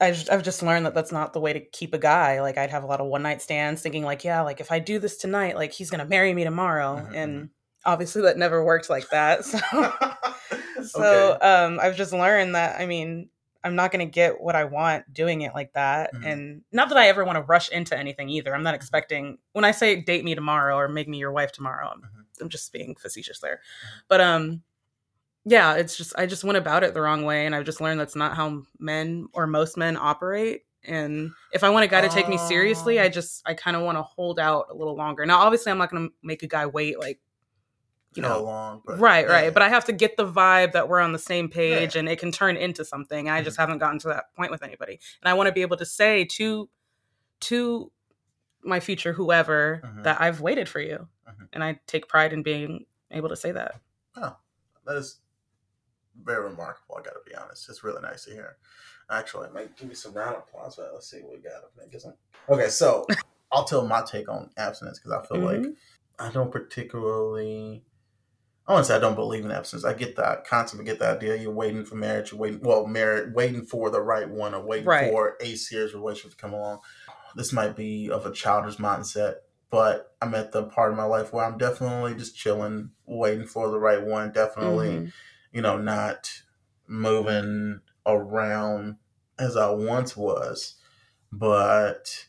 I 0.00 0.10
just, 0.10 0.30
I've 0.30 0.42
just 0.42 0.62
learned 0.62 0.86
that 0.86 0.94
that's 0.94 1.12
not 1.12 1.32
the 1.34 1.40
way 1.40 1.52
to 1.52 1.60
keep 1.60 1.92
a 1.92 1.98
guy. 1.98 2.40
Like 2.40 2.56
I'd 2.56 2.70
have 2.70 2.82
a 2.82 2.86
lot 2.86 3.00
of 3.00 3.08
one 3.08 3.22
night 3.22 3.42
stands 3.42 3.82
thinking 3.82 4.04
like, 4.04 4.24
yeah, 4.24 4.40
like 4.40 4.60
if 4.60 4.72
I 4.72 4.78
do 4.78 4.98
this 4.98 5.18
tonight, 5.18 5.54
like 5.54 5.72
he's 5.72 5.90
going 5.90 5.98
to 6.02 6.06
marry 6.08 6.32
me 6.32 6.44
tomorrow. 6.44 7.06
Mhm, 7.10 7.14
And 7.14 7.50
obviously 7.84 8.22
that 8.22 8.38
never 8.38 8.64
worked 8.64 8.88
like 8.90 9.08
that. 9.10 9.44
So, 9.44 9.58
so 10.82 11.32
Okay. 11.32 11.46
um, 11.46 11.78
I've 11.80 11.96
just 11.96 12.12
learned 12.12 12.54
that, 12.54 12.80
I 12.80 12.86
mean, 12.86 13.28
I'm 13.64 13.74
not 13.74 13.90
going 13.92 14.06
to 14.06 14.10
get 14.10 14.40
what 14.40 14.54
I 14.54 14.64
want 14.64 15.12
doing 15.12 15.42
it 15.42 15.54
like 15.54 15.72
that. 15.74 16.14
Mhm. 16.14 16.20
And 16.24 16.62
not 16.72 16.88
that 16.90 16.98
I 16.98 17.08
ever 17.08 17.24
want 17.24 17.36
to 17.36 17.42
rush 17.42 17.68
into 17.70 17.96
anything 17.98 18.28
either. 18.28 18.54
I'm 18.54 18.62
not 18.62 18.74
expecting, 18.74 19.38
when 19.52 19.64
I 19.64 19.72
say 19.72 20.00
date 20.00 20.24
me 20.24 20.34
tomorrow 20.34 20.76
or 20.76 20.88
make 20.88 21.08
me 21.08 21.18
your 21.18 21.32
wife 21.32 21.52
tomorrow, 21.52 21.88
I'm, 21.88 22.00
Mhm. 22.02 22.25
I'm 22.40 22.48
just 22.48 22.72
being 22.72 22.94
facetious 22.96 23.40
there. 23.40 23.60
But, 24.08 24.20
um, 24.20 24.62
yeah, 25.44 25.74
it's 25.74 25.96
just 25.96 26.12
I 26.18 26.26
just 26.26 26.42
went 26.42 26.58
about 26.58 26.82
it 26.82 26.92
the 26.92 27.00
wrong 27.00 27.24
way, 27.24 27.46
and 27.46 27.54
I've 27.54 27.64
just 27.64 27.80
learned 27.80 28.00
that's 28.00 28.16
not 28.16 28.36
how 28.36 28.62
men 28.80 29.28
or 29.32 29.46
most 29.46 29.76
men 29.76 29.96
operate. 29.96 30.62
And 30.82 31.30
if 31.52 31.62
I 31.62 31.70
want 31.70 31.84
a 31.84 31.88
guy 31.88 32.00
to 32.00 32.08
take 32.08 32.28
me 32.28 32.36
seriously, 32.36 32.98
I 33.00 33.08
just 33.08 33.42
I 33.46 33.54
kind 33.54 33.76
of 33.76 33.82
want 33.82 33.96
to 33.96 34.02
hold 34.02 34.40
out 34.40 34.66
a 34.70 34.74
little 34.74 34.96
longer. 34.96 35.24
Now, 35.24 35.38
obviously, 35.38 35.70
I'm 35.70 35.78
not 35.78 35.90
going 35.90 36.08
to 36.08 36.14
make 36.22 36.42
a 36.42 36.48
guy 36.48 36.66
wait 36.66 36.98
like 36.98 37.20
you 38.14 38.22
know, 38.22 38.42
long, 38.42 38.82
but 38.84 38.98
right, 38.98 39.26
yeah. 39.26 39.32
right. 39.32 39.54
But 39.54 39.62
I 39.62 39.68
have 39.68 39.84
to 39.84 39.92
get 39.92 40.16
the 40.16 40.26
vibe 40.26 40.72
that 40.72 40.88
we're 40.88 41.00
on 41.00 41.12
the 41.12 41.18
same 41.18 41.48
page, 41.48 41.94
and 41.96 42.08
it 42.08 42.18
can 42.18 42.32
turn 42.32 42.56
into 42.56 42.84
something. 42.84 43.28
I 43.28 43.42
just 43.42 43.56
haven't 43.58 43.78
gotten 43.78 43.98
to 44.00 44.08
that 44.08 44.34
point 44.34 44.50
with 44.50 44.62
anybody, 44.62 44.98
and 45.22 45.28
I 45.28 45.34
want 45.34 45.48
to 45.48 45.52
be 45.52 45.62
able 45.62 45.76
to 45.76 45.86
say 45.86 46.24
to 46.24 46.68
to 47.40 47.92
my 48.64 48.80
future 48.80 49.12
whoever 49.12 49.82
Mhm. 49.84 50.02
that 50.04 50.20
I've 50.20 50.40
waited 50.40 50.68
for 50.68 50.80
you, 50.80 51.08
Mhm. 51.28 51.48
and 51.52 51.64
I 51.64 51.80
take 51.86 52.08
pride 52.08 52.32
in 52.32 52.42
being 52.42 52.86
able 53.10 53.28
to 53.28 53.36
say 53.36 53.52
that. 53.52 53.80
Oh, 54.16 54.36
that 54.86 54.96
is 54.96 55.20
very 56.22 56.44
remarkable. 56.44 56.96
I 56.98 57.02
got 57.02 57.12
to 57.14 57.20
be 57.30 57.34
honest. 57.34 57.68
It's 57.68 57.84
really 57.84 58.00
nice 58.02 58.24
to 58.24 58.30
hear. 58.32 58.56
Actually, 59.10 59.48
I 59.48 59.50
might 59.50 59.76
give 59.76 59.88
you 59.88 59.94
some 59.94 60.12
round 60.14 60.36
of 60.36 60.42
applause. 60.42 60.76
But 60.76 60.90
let's 60.92 61.08
see 61.10 61.20
what 61.20 61.32
we 61.32 61.38
got 61.38 61.52
up 61.64 61.72
some- 62.00 62.14
Okay, 62.48 62.68
so 62.68 63.06
I'll 63.52 63.64
tell 63.64 63.86
my 63.86 64.02
take 64.02 64.28
on 64.28 64.50
abstinence 64.56 64.98
because 64.98 65.12
I 65.12 65.26
feel 65.26 65.44
like 65.44 65.60
Mhm. 65.60 65.76
I 66.18 66.30
don't 66.30 66.50
particularly. 66.50 67.84
I 68.68 68.72
want 68.72 68.84
to 68.84 68.88
say 68.88 68.96
I 68.96 69.00
don't 69.00 69.14
believe 69.14 69.44
in 69.44 69.52
abstinence. 69.52 69.84
I 69.84 69.92
get 69.92 70.16
that 70.16 70.44
concept. 70.44 70.80
I 70.80 70.84
get 70.84 70.98
the 70.98 71.06
idea. 71.08 71.36
You're 71.36 71.52
waiting 71.52 71.84
for 71.84 71.94
marriage. 71.94 72.32
You're 72.32 72.40
waiting. 72.40 72.60
Well, 72.62 72.84
marriage, 72.86 73.32
waiting 73.32 73.64
for 73.64 73.90
the 73.90 74.00
right 74.00 74.28
one, 74.28 74.54
or 74.54 74.60
waiting 74.60 74.86
Right. 74.86 75.08
for 75.10 75.36
a 75.40 75.54
serious 75.54 75.94
relationship 75.94 76.32
to 76.32 76.36
come 76.36 76.52
along. 76.52 76.80
This 77.36 77.52
might 77.52 77.76
be 77.76 78.10
of 78.10 78.26
a 78.26 78.32
childish 78.32 78.76
mindset, 78.78 79.36
but 79.70 80.14
I'm 80.22 80.34
at 80.34 80.52
the 80.52 80.64
part 80.64 80.90
of 80.90 80.96
my 80.96 81.04
life 81.04 81.32
where 81.32 81.44
I'm 81.44 81.58
definitely 81.58 82.14
just 82.14 82.36
chilling, 82.36 82.90
waiting 83.06 83.46
for 83.46 83.68
the 83.70 83.78
right 83.78 84.02
one. 84.02 84.32
Definitely 84.32 84.88
Mhm. 84.98 85.12
you 85.52 85.62
know, 85.62 85.78
not 85.78 86.42
moving 86.86 87.80
around 88.04 88.96
as 89.38 89.56
I 89.56 89.70
once 89.70 90.16
was. 90.16 90.74
But 91.32 92.26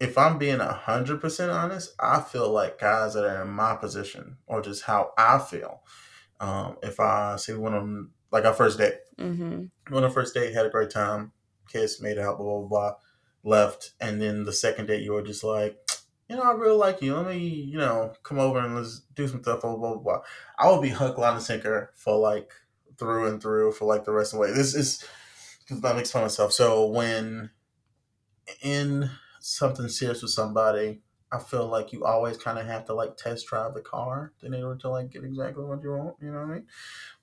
if 0.00 0.18
I'm 0.18 0.38
being 0.38 0.60
a 0.60 0.72
hundred 0.72 1.20
percent 1.20 1.50
honest, 1.50 1.94
I 2.00 2.20
feel 2.20 2.50
like 2.50 2.78
guys 2.80 3.14
that 3.14 3.24
are 3.24 3.42
in 3.42 3.50
my 3.50 3.76
position 3.76 4.38
or 4.46 4.60
just 4.60 4.82
how 4.84 5.12
I 5.16 5.38
feel. 5.38 5.82
Um, 6.40 6.76
if 6.82 6.98
I 6.98 7.36
see 7.36 7.54
one 7.54 7.74
of 7.74 7.82
on 7.82 8.10
like 8.30 8.44
our 8.44 8.52
first 8.54 8.78
date, 8.78 8.98
Mhm. 9.18 9.70
went 9.90 9.96
on 9.96 10.04
our 10.04 10.10
first 10.10 10.34
date, 10.34 10.52
had 10.52 10.66
a 10.66 10.70
great 10.70 10.90
time, 10.90 11.32
kissed, 11.68 12.02
made 12.02 12.18
out, 12.18 12.38
blah 12.38 12.58
blah 12.60 12.68
blah, 12.68 12.94
left, 13.44 13.92
and 14.00 14.20
then 14.20 14.44
the 14.44 14.52
second 14.52 14.86
date 14.86 15.02
you 15.02 15.12
were 15.12 15.22
just 15.22 15.44
like, 15.44 15.78
you 16.28 16.36
know, 16.36 16.42
I 16.42 16.52
really 16.52 16.76
like 16.76 17.02
you. 17.02 17.14
Let 17.14 17.26
me, 17.26 17.38
you 17.38 17.78
know, 17.78 18.12
come 18.22 18.38
over 18.38 18.58
and 18.58 18.74
let's 18.74 19.00
do 19.14 19.28
some 19.28 19.42
stuff, 19.42 19.60
blah 19.60 19.76
blah 19.76 19.94
blah. 19.94 20.02
blah. 20.02 20.20
I 20.58 20.70
would 20.70 20.82
be 20.82 20.90
hook, 20.90 21.18
line, 21.18 21.34
and 21.34 21.42
sinker 21.42 21.92
for 21.96 22.16
like 22.16 22.50
through 22.98 23.28
and 23.28 23.42
through 23.42 23.72
for 23.72 23.84
like 23.84 24.04
the 24.04 24.12
rest 24.12 24.32
of 24.32 24.38
the 24.38 24.42
way. 24.42 24.52
This 24.52 24.74
is 24.74 25.04
let 25.70 25.94
me 25.94 26.00
explain 26.00 26.24
myself. 26.24 26.52
So 26.52 26.86
when 26.86 27.50
in 28.62 29.10
something 29.40 29.88
serious 29.88 30.22
with 30.22 30.30
somebody, 30.30 31.00
I 31.30 31.38
feel 31.38 31.66
like 31.66 31.92
you 31.92 32.04
always 32.04 32.36
kind 32.36 32.58
of 32.58 32.66
have 32.66 32.84
to 32.86 32.94
like 32.94 33.16
test 33.16 33.46
drive 33.46 33.74
the 33.74 33.80
car 33.80 34.32
in 34.42 34.54
order 34.54 34.78
to 34.80 34.88
like 34.88 35.10
get 35.10 35.24
exactly 35.24 35.64
what 35.64 35.82
you 35.82 35.90
want. 35.90 36.16
You 36.22 36.30
know 36.30 36.40
what 36.40 36.50
I 36.50 36.54
mean? 36.54 36.66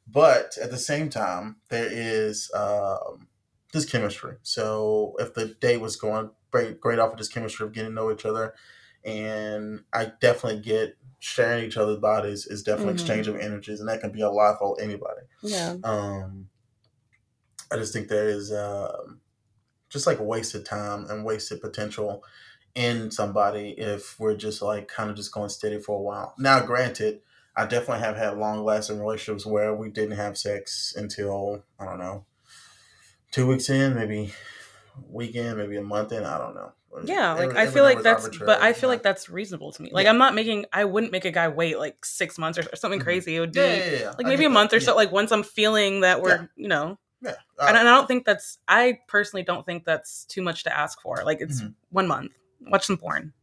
But 0.07 0.57
at 0.61 0.71
the 0.71 0.77
same 0.77 1.09
time, 1.09 1.57
there 1.69 1.87
is 1.89 2.51
um, 2.53 3.27
this 3.71 3.85
chemistry. 3.85 4.35
So 4.43 5.15
if 5.19 5.33
the 5.33 5.55
date 5.61 5.79
was 5.79 5.95
going 5.95 6.31
great, 6.51 6.81
great 6.81 6.99
off 6.99 7.13
of 7.13 7.17
this 7.17 7.29
chemistry 7.29 7.65
of 7.65 7.73
getting 7.73 7.91
to 7.91 7.95
know 7.95 8.11
each 8.11 8.25
other, 8.25 8.53
and 9.03 9.83
I 9.93 10.11
definitely 10.19 10.61
get 10.61 10.97
sharing 11.19 11.65
each 11.65 11.77
other's 11.77 11.99
bodies 11.99 12.47
is 12.47 12.63
definitely 12.63 12.93
Mhm. 12.93 12.97
exchange 12.97 13.27
of 13.27 13.35
energies, 13.37 13.79
and 13.79 13.87
that 13.89 14.01
can 14.01 14.11
be 14.11 14.21
a 14.21 14.29
lot 14.29 14.57
for 14.59 14.79
anybody. 14.81 15.21
Yeah. 15.43 15.75
Um, 15.83 16.49
I 17.71 17.77
just 17.77 17.93
think 17.93 18.07
there 18.07 18.27
is 18.27 18.51
um, 18.51 19.21
just 19.89 20.07
like 20.07 20.19
wasted 20.19 20.65
time 20.65 21.05
and 21.09 21.23
wasted 21.23 21.61
potential 21.61 22.23
in 22.75 23.11
somebody 23.11 23.71
if 23.71 24.19
we're 24.19 24.35
just 24.35 24.61
like 24.61 24.87
kind 24.87 25.09
of 25.09 25.15
just 25.15 25.31
going 25.33 25.49
steady 25.49 25.79
for 25.79 25.97
a 25.97 26.01
while. 26.01 26.33
Now, 26.37 26.61
granted, 26.65 27.21
I 27.55 27.65
definitely 27.65 27.99
have 28.03 28.15
had 28.17 28.37
long 28.37 28.63
lasting 28.63 28.99
relationships 28.99 29.45
where 29.45 29.75
we 29.75 29.89
didn't 29.89 30.15
have 30.17 30.37
sex 30.37 30.93
until 30.95 31.63
I 31.79 31.85
don't 31.85 31.99
know 31.99 32.25
two 33.31 33.47
weeks 33.47 33.69
in, 33.69 33.95
maybe 33.95 34.33
weekend, 35.07 35.57
maybe 35.57 35.77
a 35.77 35.81
month 35.81 36.11
in. 36.11 36.23
I 36.23 36.37
don't 36.37 36.55
know. 36.55 36.73
Yeah, 37.03 37.33
like 37.33 37.55
I 37.55 37.67
feel 37.67 37.83
like 37.83 38.03
that's, 38.03 38.27
but 38.39 38.61
I 38.61 38.73
feel 38.73 38.89
like 38.89 39.03
that's 39.03 39.29
reasonable 39.29 39.71
to 39.71 39.81
me. 39.81 39.89
Like 39.91 40.05
Yeah. 40.05 40.11
I'm 40.11 40.17
not 40.17 40.35
making, 40.35 40.65
I 40.73 40.85
wouldn't 40.85 41.11
make 41.11 41.25
a 41.25 41.31
guy 41.31 41.47
wait 41.47 41.79
like 41.79 42.03
six 42.05 42.37
months 42.37 42.59
or, 42.59 42.63
or 42.71 42.75
something 42.75 42.99
Mhm. 42.99 43.03
crazy. 43.03 43.35
It 43.35 43.39
would 43.39 43.53
be 43.53 43.59
yeah, 43.59 43.75
yeah, 43.99 44.07
like 44.17 44.27
maybe 44.27 44.45
a 44.45 44.49
that. 44.49 44.53
month 44.53 44.73
or 44.73 44.79
so. 44.79 44.95
Like 44.95 45.11
once 45.11 45.31
I'm 45.31 45.43
feeling 45.43 46.01
that 46.01 46.21
we're, 46.21 46.49
you 46.55 46.67
know, 46.67 46.97
Yeah, 47.21 47.35
and, 47.59 47.77
uh, 47.77 47.79
and 47.79 47.87
I 47.89 47.95
don't 47.95 48.07
think 48.07 48.25
that's. 48.25 48.57
I 48.67 48.99
personally 49.07 49.43
don't 49.43 49.65
think 49.65 49.85
that's 49.85 50.25
too 50.25 50.41
much 50.41 50.63
to 50.63 50.77
ask 50.77 51.01
for. 51.01 51.23
Like 51.23 51.39
it's 51.41 51.61
Mhm. 51.61 51.73
one 51.91 52.07
month. 52.07 52.31
Watch 52.61 52.85
some 52.85 52.97
porn. 52.97 53.33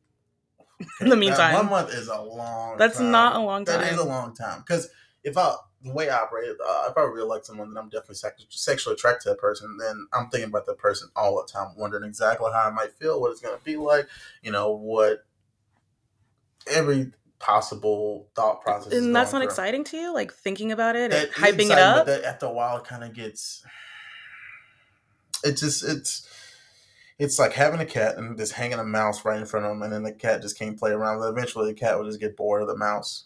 in 1.01 1.09
the 1.09 1.17
meantime. 1.17 1.55
one 1.55 1.71
month 1.71 1.93
is 1.93 2.09
a 2.09 2.21
long. 2.21 2.77
That's 2.79 2.99
time. 2.99 3.11
not 3.11 3.37
a 3.37 3.41
long 3.41 3.65
time. 3.65 3.81
That 3.81 3.93
is 3.93 3.99
a 3.99 4.05
long 4.05 4.35
time 4.35 4.61
because 4.61 4.89
if 5.25 5.37
I 5.37 5.55
the 5.83 5.93
way 5.93 6.09
I 6.09 6.19
operate, 6.19 6.51
uh, 6.51 6.87
if 6.91 6.97
I 6.97 7.03
really 7.03 7.27
like 7.29 7.45
someone, 7.45 7.73
then 7.73 7.83
I'm 7.83 7.88
definitely 7.88 8.17
sex- 8.17 8.45
sexually 8.51 8.95
attracted 8.95 9.23
to 9.25 9.29
that 9.31 9.38
person. 9.38 9.77
Then 9.79 10.09
I'm 10.12 10.29
thinking 10.29 10.49
about 10.51 10.67
that 10.67 10.79
person 10.79 11.09
all 11.14 11.37
the 11.37 11.51
time, 11.53 11.69
wondering 11.77 12.05
exactly 12.05 12.51
how 12.53 12.67
I 12.67 12.71
might 12.71 12.93
feel, 12.95 13.21
what 13.21 13.31
it's 13.31 13.41
gonna 13.41 13.59
be 13.62 13.77
like, 13.77 14.09
you 14.43 14.51
know, 14.51 14.73
what 14.73 15.25
every 16.67 17.12
possible 17.38 18.29
thought 18.35 18.61
process. 18.62 18.93
is 18.93 19.05
and 19.05 19.14
that's 19.14 19.31
going 19.31 19.41
not 19.45 19.47
through. 19.55 19.62
exciting 19.64 19.85
to 19.85 19.97
you. 19.97 20.12
Like 20.14 20.33
thinking 20.33 20.73
about 20.73 20.97
it 20.97 21.11
That 21.12 21.27
and 21.27 21.33
hyping 21.35 21.71
it 21.71 21.79
up. 21.79 22.07
but 22.07 22.25
after 22.25 22.47
a 22.47 22.53
while, 22.53 22.79
it 22.79 22.85
kind 22.85 23.05
of 23.05 23.12
gets. 23.14 23.64
It 25.45 25.57
just 25.57 25.85
it's. 25.85 26.27
It's 27.21 27.37
like 27.37 27.53
having 27.53 27.81
a 27.81 27.85
cat 27.87 28.17
and 28.17 28.37
just 28.38 28.53
hanging 28.53 28.79
a 28.79 28.85
mouse 28.85 29.25
right 29.25 29.41
in 29.41 29.45
front 29.47 29.67
of 29.67 29.71
them, 29.71 29.83
and 29.83 29.93
then 29.93 30.05
the 30.05 30.12
cat 30.12 30.41
just 30.41 30.57
can't 30.57 30.79
play 30.79 30.93
around. 30.93 31.21
Eventually, 31.23 31.67
the 31.67 31.75
cat 31.79 31.99
will 31.99 32.07
just 32.07 32.21
get 32.21 32.37
bored 32.37 32.62
of 32.62 32.69
the 32.69 32.77
mouse. 32.77 33.25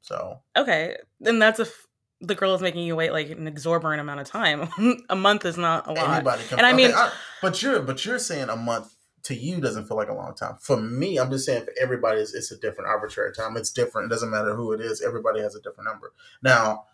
So 0.00 0.40
okay, 0.56 0.96
then 1.20 1.38
that's 1.38 1.60
if 1.60 1.86
the 2.20 2.34
girl 2.34 2.54
is 2.54 2.60
making 2.60 2.82
you 2.84 2.96
wait 2.96 3.12
like 3.12 3.30
an 3.30 3.46
exorbitant 3.46 4.00
amount 4.00 4.20
of 4.20 4.26
time. 4.28 4.68
a 5.08 5.16
month 5.16 5.44
is 5.44 5.56
not 5.56 5.86
a 5.86 5.92
lot. 5.92 6.16
Anybody 6.16 6.42
can. 6.44 6.58
And 6.58 6.66
I 6.66 6.70
okay, 6.72 6.88
mean- 6.88 6.96
but 7.42 7.62
you're 7.62 7.80
but 7.80 8.04
you're 8.04 8.18
saying 8.18 8.48
a 8.48 8.56
month 8.56 8.94
to 9.24 9.34
you 9.34 9.60
doesn't 9.60 9.86
feel 9.86 9.96
like 9.98 10.08
a 10.08 10.14
long 10.14 10.34
time. 10.34 10.56
For 10.60 10.78
me, 10.78 11.18
I'm 11.18 11.30
just 11.30 11.44
saying 11.44 11.64
for 11.64 11.72
everybody, 11.80 12.20
it's, 12.20 12.32
it's 12.34 12.50
a 12.52 12.56
different 12.58 12.88
arbitrary 12.88 13.32
time. 13.34 13.56
It's 13.56 13.70
different. 13.70 14.06
It 14.06 14.14
doesn't 14.14 14.30
matter 14.30 14.54
who 14.54 14.72
it 14.72 14.80
is. 14.80 15.02
Everybody 15.02 15.40
has 15.40 15.54
a 15.54 15.60
different 15.60 15.88
number. 15.90 16.12
Now, 16.42 16.84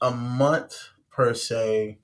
a 0.00 0.10
month 0.10 0.90
per 1.10 1.34
se. 1.34 1.98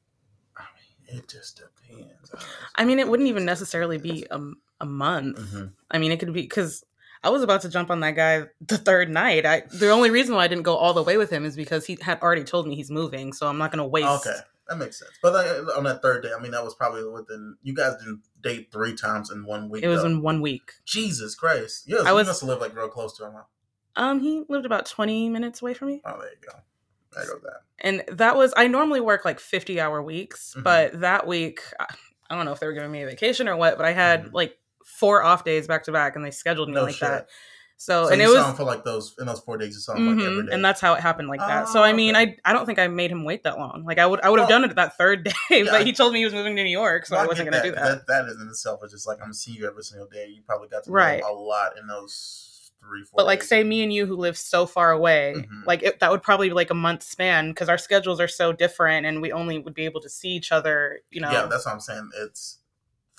I 0.57 0.65
mean, 1.09 1.19
it 1.19 1.29
just 1.29 1.59
depends. 1.61 2.35
I 2.75 2.85
mean, 2.85 2.99
it 2.99 3.07
wouldn't 3.09 3.29
even 3.29 3.45
necessarily 3.45 3.99
be 3.99 4.27
a, 4.31 4.41
a 4.81 4.87
month. 4.87 5.39
Mhm. 5.39 5.73
I 5.91 5.99
mean, 5.99 6.11
it 6.13 6.19
could 6.19 6.33
be 6.33 6.43
because 6.43 6.85
I 7.25 7.31
was 7.31 7.43
about 7.43 7.63
to 7.63 7.69
jump 7.69 7.91
on 7.91 8.01
that 8.01 8.13
guy 8.17 8.45
the 8.61 8.79
third 8.79 9.09
night. 9.11 9.47
I 9.47 9.63
the 9.73 9.91
only 9.91 10.11
reason 10.11 10.35
why 10.35 10.45
I 10.45 10.49
didn't 10.49 10.65
go 10.65 10.77
all 10.77 10.93
the 10.95 11.03
way 11.03 11.17
with 11.17 11.31
him 11.31 11.45
is 11.45 11.57
because 11.57 11.87
he 11.87 11.97
had 12.01 12.21
already 12.21 12.45
told 12.45 12.67
me 12.67 12.75
he's 12.75 12.91
moving, 12.91 13.33
so 13.33 13.47
I'm 13.47 13.59
not 13.59 13.71
going 13.71 13.79
to 13.79 13.87
waste. 13.87 14.27
Okay, 14.27 14.39
that 14.69 14.77
makes 14.79 14.99
sense. 14.99 15.13
But 15.23 15.33
like, 15.35 15.77
on 15.77 15.85
that 15.85 16.03
third 16.03 16.23
day, 16.25 16.31
I 16.37 16.41
mean, 16.43 16.51
that 16.53 16.65
was 16.65 16.75
probably 16.75 17.05
within. 17.09 17.57
You 17.63 17.75
guys 17.75 17.97
didn't 17.99 18.23
date 18.43 18.71
three 18.73 18.95
times 18.97 19.31
in 19.31 19.45
one 19.45 19.69
week. 19.69 19.85
It 19.85 19.89
was 19.89 20.01
though. 20.03 20.09
in 20.09 20.23
one 20.23 20.41
week. 20.41 20.73
Jesus 20.85 21.35
Christ. 21.35 21.85
Yes, 21.87 22.05
I 22.05 22.11
you 22.11 22.15
was- 22.17 22.27
must 22.27 22.41
have 22.41 22.49
lived 22.49 22.61
like 22.61 22.77
real 22.77 22.89
close 22.89 23.17
to 23.19 23.27
him. 23.27 23.33
Huh? 23.37 23.43
Um, 23.95 24.21
he 24.21 24.43
lived 24.49 24.65
about 24.67 24.87
20 24.87 25.29
minutes 25.29 25.61
away 25.63 25.75
from 25.75 25.89
me. 25.89 26.01
Oh, 26.05 26.19
there 26.19 26.31
you 26.31 26.37
go. 26.51 26.59
there 27.15 27.27
goes 27.27 27.43
that. 27.43 27.61
And 27.79 28.05
that 28.17 28.37
was 28.37 28.55
I 28.57 28.67
normally 28.69 29.01
work 29.01 29.25
like 29.27 29.39
50 29.39 29.79
hour 29.81 30.03
weeks, 30.03 30.55
Mhm. 30.57 30.63
but 30.65 31.01
that 31.03 31.27
week 31.27 31.61
I 31.79 31.87
I 32.31 32.35
don't 32.37 32.47
know 32.47 32.53
if 32.53 32.61
they 32.61 32.67
were 32.67 32.73
giving 32.73 32.91
me 32.91 33.03
a 33.03 33.07
vacation 33.07 33.47
or 33.47 33.57
what, 33.57 33.77
but 33.77 33.85
I 33.85 33.93
had 33.93 34.25
Mhm. 34.27 34.33
like 34.33 34.57
four 34.85 35.23
off 35.23 35.45
days 35.45 35.67
back 35.67 35.85
to 35.85 35.93
back 35.93 36.17
and 36.17 36.25
they 36.25 36.31
scheduled 36.31 36.69
me 36.69 36.75
No 36.75 36.83
like 36.85 36.95
shit. 36.95 37.09
that. 37.09 37.29
So, 37.77 38.07
So 38.07 38.13
and 38.13 38.23
it 38.23 38.29
was 38.29 38.57
for 38.57 38.63
like 38.63 38.85
those 38.85 39.17
in 39.19 39.27
those 39.27 39.41
four 39.41 39.59
days. 39.59 39.75
You 39.75 39.81
saw 39.81 39.97
him 39.97 40.07
like 40.07 40.19
Mhm, 40.19 40.27
every 40.31 40.47
day. 40.47 40.53
and 40.53 40.65
that's 40.65 40.81
how 40.81 40.95
it 40.95 41.01
happened 41.01 41.29
like 41.29 41.41
that. 41.41 41.69
So 41.69 41.81
Oh, 41.81 41.83
I 41.83 41.93
mean, 41.93 42.15
okay. 42.15 42.37
I 42.45 42.51
I 42.51 42.53
don't 42.53 42.65
think 42.65 42.79
I 42.79 42.87
made 42.87 43.11
him 43.11 43.25
wait 43.25 43.43
that 43.43 43.59
long. 43.59 43.83
Like 43.85 43.99
I 43.99 44.07
would 44.07 44.21
I 44.21 44.31
would 44.31 44.39
have 44.39 44.49
Well, 44.49 44.61
done 44.61 44.71
it 44.71 44.77
that 44.77 44.97
third 44.97 45.25
day, 45.51 45.65
yeah, 45.65 45.65
but 45.71 45.85
he 45.85 45.93
told 45.93 46.13
me 46.13 46.21
he 46.21 46.25
was 46.25 46.35
moving 46.35 46.55
to 46.55 46.63
New 46.63 46.71
York, 46.71 47.07
so 47.07 47.17
I 47.17 47.27
wasn't 47.27 47.51
going 47.51 47.61
to 47.61 47.69
do 47.69 47.75
that. 47.75 48.07
That 48.07 48.27
is 48.27 48.41
in 48.41 48.47
itself 48.49 48.85
is 48.85 48.93
just 48.93 49.07
like 49.07 49.19
I'm 49.21 49.33
seeing 49.33 49.57
you 49.59 49.67
every 49.67 49.83
single 49.83 50.07
day. 50.07 50.29
You 50.29 50.43
probably 50.47 50.69
got 50.69 50.85
to 50.85 50.91
know 50.91 50.95
Right. 50.95 51.23
a 51.25 51.33
lot 51.33 51.77
in 51.77 51.89
those 51.89 52.71
three, 52.81 53.03
four. 53.05 53.17
But 53.19 53.27
like, 53.27 53.41
days. 53.41 53.49
say 53.49 53.65
me 53.65 53.83
and 53.83 53.93
you 53.93 54.07
who 54.07 54.17
live 54.17 54.37
so 54.39 54.65
far 54.67 54.93
away, 54.93 55.47
Mhm. 55.49 55.67
like 55.67 55.83
it, 55.83 55.99
that 56.01 56.11
would 56.13 56.23
probably 56.23 56.49
be 56.49 56.55
like 56.55 56.71
a 56.71 56.75
month 56.75 57.03
span 57.03 57.49
because 57.51 57.69
our 57.69 57.79
schedules 57.79 58.21
are 58.21 58.29
so 58.29 58.53
different, 58.53 59.07
and 59.07 59.21
we 59.21 59.33
only 59.33 59.59
would 59.59 59.75
be 59.75 59.85
able 59.87 60.01
to 60.03 60.09
see 60.09 60.29
each 60.31 60.53
other. 60.53 61.01
You 61.11 61.21
know, 61.21 61.33
Yeah, 61.33 61.47
that's 61.47 61.67
what 61.67 61.75
I'm 61.75 61.81
saying. 61.81 62.11
It's 62.17 62.59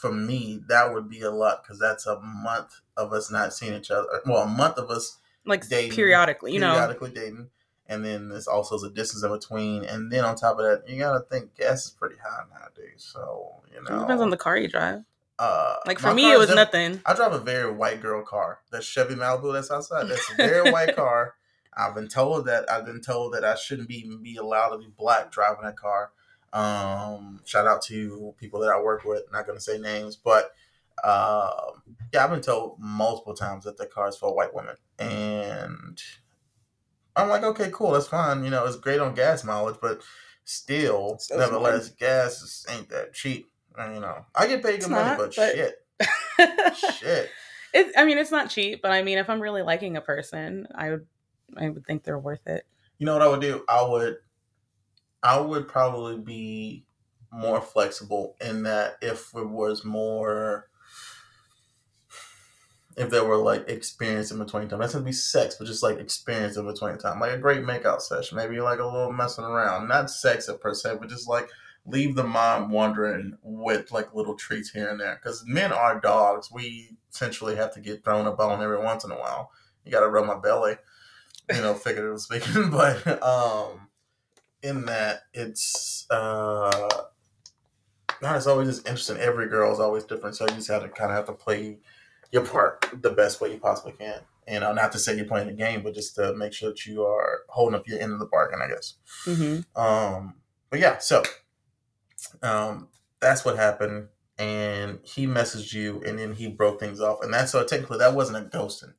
for 0.04 0.12
me 0.12 0.62
that 0.68 0.94
would 0.94 1.08
be 1.10 1.22
a 1.22 1.32
lot 1.32 1.64
because 1.64 1.80
that's 1.80 2.06
a 2.06 2.20
month 2.20 2.82
of 2.98 3.14
us 3.14 3.32
not 3.32 3.54
seeing 3.54 3.74
each 3.74 3.90
other. 3.90 4.08
Well, 4.26 4.44
a 4.44 4.48
month 4.48 4.78
of 4.78 4.90
us 4.90 5.18
like 5.46 5.66
dating, 5.70 5.96
periodically. 5.96 6.52
You 6.52 6.60
know, 6.60 6.74
periodically 6.74 7.12
dating, 7.12 7.48
and 7.88 8.04
then 8.04 8.28
there's 8.28 8.48
also 8.48 8.78
the 8.78 8.90
distance 8.90 9.24
in 9.24 9.32
between, 9.32 9.86
and 9.86 10.12
then 10.12 10.26
on 10.26 10.36
top 10.36 10.60
of 10.60 10.66
that, 10.66 10.84
you 10.90 11.00
gotta 11.00 11.22
think 11.22 11.56
gas 11.56 11.86
is 11.86 11.92
pretty 11.92 12.16
high 12.22 12.44
nowadays. 12.54 13.08
So 13.14 13.62
you 13.74 13.82
know 13.82 13.96
it 13.96 14.00
depends 14.02 14.22
on 14.22 14.30
the 14.30 14.36
car 14.38 14.58
you 14.58 14.68
drive. 14.68 15.04
uh, 15.40 15.78
Like 15.86 16.00
for 16.00 16.14
me, 16.14 16.32
it 16.34 16.38
was 16.38 16.54
nothing. 16.54 17.02
I 17.06 17.14
drive 17.14 17.32
a 17.32 17.40
very 17.40 17.72
white 17.72 18.02
girl 18.02 18.24
car. 18.24 18.60
That 18.72 18.84
Chevy 18.84 19.16
Malibu 19.16 19.54
that's 19.54 19.72
outside. 19.72 20.10
That's 20.10 20.30
a 20.34 20.36
very 20.36 20.70
white 20.70 20.96
car. 21.04 21.36
I've 21.76 21.96
been 21.96 22.10
told 22.10 22.46
that 22.48 22.70
I've 22.70 22.86
been 22.86 23.02
told 23.02 23.34
that 23.34 23.46
I 23.46 23.56
shouldn't 23.56 23.88
be 23.88 24.00
even 24.00 24.22
be 24.22 24.36
allowed 24.36 24.70
to 24.72 24.78
be 24.78 24.90
black 24.96 25.32
driving 25.32 25.64
that 25.64 25.78
car. 25.78 26.12
Um, 26.54 27.42
shout 27.46 27.68
out 27.68 27.82
to 27.84 28.34
people 28.38 28.60
that 28.62 28.70
I 28.70 28.80
work 28.80 29.04
with. 29.04 29.24
Not 29.32 29.46
going 29.46 29.58
to 29.58 29.64
say 29.64 29.78
names, 29.80 30.16
but 30.16 30.54
um, 31.04 31.82
yeah, 32.14 32.24
I've 32.24 32.30
been 32.30 32.42
told 32.42 32.78
multiple 32.80 33.34
times 33.34 33.66
that 33.66 33.78
the 33.78 33.88
car 33.88 34.08
is 34.08 34.16
for 34.16 34.34
white 34.34 34.54
women, 34.54 34.76
and 35.00 36.02
I'm 37.16 37.30
like, 37.30 37.44
okay, 37.44 37.70
cool, 37.74 37.92
that's 37.92 38.08
fine. 38.08 38.44
You 38.44 38.50
know, 38.50 38.66
it's 38.66 38.78
great 38.78 39.00
on 39.00 39.16
gas 39.16 39.44
mileage, 39.44 39.78
but 39.82 40.02
still, 40.46 41.18
So 41.20 41.38
nevertheless, 41.38 41.90
gas 41.90 42.42
is, 42.42 42.66
ain't 42.70 42.90
that 42.90 43.14
cheap. 43.14 43.50
You 43.78 44.00
know, 44.00 44.26
I 44.36 44.48
get 44.48 44.64
paid 44.64 44.82
good 44.82 44.92
money, 44.92 45.16
but, 45.18 45.36
but- 45.36 45.56
shit, 45.56 45.76
shit. 47.00 47.30
it, 47.74 47.92
I 47.98 48.06
mean, 48.06 48.18
it's 48.18 48.32
not 48.32 48.50
cheap, 48.50 48.82
but 48.82 48.92
I 48.92 49.02
mean, 49.02 49.18
if 49.18 49.30
I'm 49.30 49.42
really 49.42 49.64
liking 49.64 49.98
a 49.98 50.02
person, 50.02 50.68
I 50.76 50.92
would, 50.92 51.08
I 51.58 51.70
would 51.70 51.86
think 51.86 52.04
they're 52.04 52.20
worth 52.20 52.46
it. 52.46 52.66
You 53.00 53.08
know 53.08 53.14
what 53.14 53.24
I 53.24 53.28
would 53.28 53.42
do? 53.42 53.66
I 53.68 53.82
would, 53.84 54.18
I 55.24 55.40
would 55.40 55.68
probably 55.68 56.18
be 56.18 56.86
more 57.32 57.62
flexible 57.62 58.36
in 58.40 58.64
that 58.64 58.98
if 59.02 59.32
it 59.36 59.50
was 59.50 59.84
more, 59.84 60.68
if 62.96 63.10
there 63.10 63.24
were 63.24 63.38
like 63.38 63.68
experience 63.70 64.32
in 64.32 64.38
between 64.38 64.68
time. 64.68 64.80
That's 64.80 64.94
gonna 64.94 65.06
be 65.06 65.12
sex, 65.12 65.56
but 65.58 65.66
just 65.66 65.82
like 65.82 65.98
experience 65.98 66.58
in 66.58 66.66
between 66.66 66.98
time, 66.98 67.20
like 67.20 67.32
a 67.32 67.38
great 67.38 67.64
makeout 67.64 68.02
session, 68.02 68.38
maybe 68.38 68.60
like 68.60 68.80
a 68.80 68.86
little 68.86 69.14
messing 69.14 69.46
around, 69.46 69.88
not 69.88 70.12
sex 70.12 70.50
per 70.62 70.74
se, 70.74 70.98
but 71.00 71.10
just 71.10 71.28
like 71.28 71.50
leave 71.86 72.16
the 72.16 72.24
mind 72.24 72.72
wandering 72.72 73.38
with 73.42 73.92
like 73.92 74.14
little 74.14 74.36
treats 74.36 74.70
here 74.70 74.90
and 74.90 75.00
there. 75.00 75.20
Because 75.22 75.44
men 75.46 75.72
are 75.72 76.00
dogs. 76.00 76.52
We 76.52 76.98
essentially 77.12 77.56
have 77.56 77.74
to 77.74 77.82
get 77.82 78.04
thrown 78.04 78.28
a 78.28 78.32
bone 78.32 78.62
every 78.62 78.80
once 78.80 79.04
in 79.04 79.12
a 79.12 79.18
while. 79.18 79.52
You 79.86 79.92
got 79.92 80.02
to 80.02 80.10
rub 80.10 80.26
my 80.26 80.38
belly, 80.38 80.76
you 81.54 81.62
know, 81.62 81.74
figuratively 81.74 82.40
speaking. 82.40 82.70
But 82.70 83.22
um, 83.22 83.83
in 84.64 84.86
that, 84.86 85.24
it's 85.34 86.08
uh, 86.10 86.90
not 88.22 88.38
it's 88.38 88.48
always 88.48 88.70
just 88.70 88.88
interesting. 88.88 89.18
Every 89.18 89.48
girl 89.48 89.72
is 89.74 89.80
always 89.80 90.04
different, 90.06 90.36
so 90.36 90.46
you 90.46 90.56
just 90.56 90.70
have 90.70 90.84
to 90.84 90.90
kind 90.90 91.12
of 91.12 91.18
have 91.18 91.26
to 91.28 91.34
play 91.34 91.80
your 92.32 92.46
part 92.46 92.86
the 93.02 93.12
best 93.12 93.42
way 93.42 93.52
you 93.52 93.60
possibly 93.60 93.92
can. 93.94 94.22
You 94.48 94.60
know, 94.60 94.74
not 94.74 94.92
to 94.94 95.00
say 95.00 95.16
you're 95.16 95.26
playing 95.26 95.48
the 95.48 95.54
game, 95.54 95.84
but 95.84 95.94
just 95.94 96.16
to 96.16 96.34
make 96.36 96.54
sure 96.54 96.70
that 96.70 96.86
you 96.86 97.04
are 97.04 97.42
holding 97.50 97.76
up 97.80 97.88
your 97.88 98.00
end 98.00 98.14
of 98.14 98.20
the 98.20 98.26
bargain, 98.26 98.60
I 98.64 98.68
guess. 98.70 98.96
hmm 99.26 99.60
Um, 99.76 100.36
but 100.70 100.80
yeah, 100.80 100.98
so 100.98 101.24
um, 102.42 102.88
that's 103.20 103.46
what 103.46 103.56
happened, 103.56 104.08
and 104.38 105.00
he 105.04 105.28
messaged 105.28 105.74
you, 105.74 106.02
and 106.06 106.18
then 106.18 106.34
he 106.34 106.48
broke 106.48 106.80
things 106.80 107.00
off, 107.00 107.22
and 107.22 107.34
that's 107.34 107.52
so 107.52 107.64
technically 107.64 108.00
that 108.00 108.16
wasn't 108.16 108.38
a 108.38 108.58
ghosting. 108.58 108.94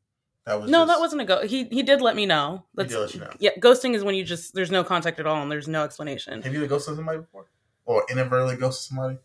That 0.46 0.60
was 0.60 0.70
No, 0.70 0.80
just, 0.80 0.88
that 0.88 1.00
wasn't 1.00 1.22
a 1.22 1.24
go. 1.24 1.46
He 1.46 1.64
he 1.64 1.82
did 1.82 2.02
let 2.02 2.14
me 2.16 2.26
know. 2.26 2.64
He 2.76 2.84
did 2.84 2.98
let 2.98 3.14
you 3.14 3.20
know. 3.20 3.30
Yeah, 3.38 3.52
ghosting 3.58 3.94
is 3.94 4.04
when 4.04 4.14
you 4.14 4.24
just 4.24 4.54
there's 4.54 4.70
no 4.70 4.84
contact 4.84 5.18
at 5.18 5.26
all 5.26 5.40
and 5.40 5.50
there's 5.50 5.68
no 5.68 5.84
explanation. 5.84 6.42
Have 6.42 6.52
you 6.52 6.60
ever 6.60 6.68
ghosted 6.68 6.96
somebody 6.96 7.18
before, 7.18 7.46
or 7.86 8.04
inadvertently 8.10 8.56
ghosted 8.56 8.88
somebody? 8.88 9.18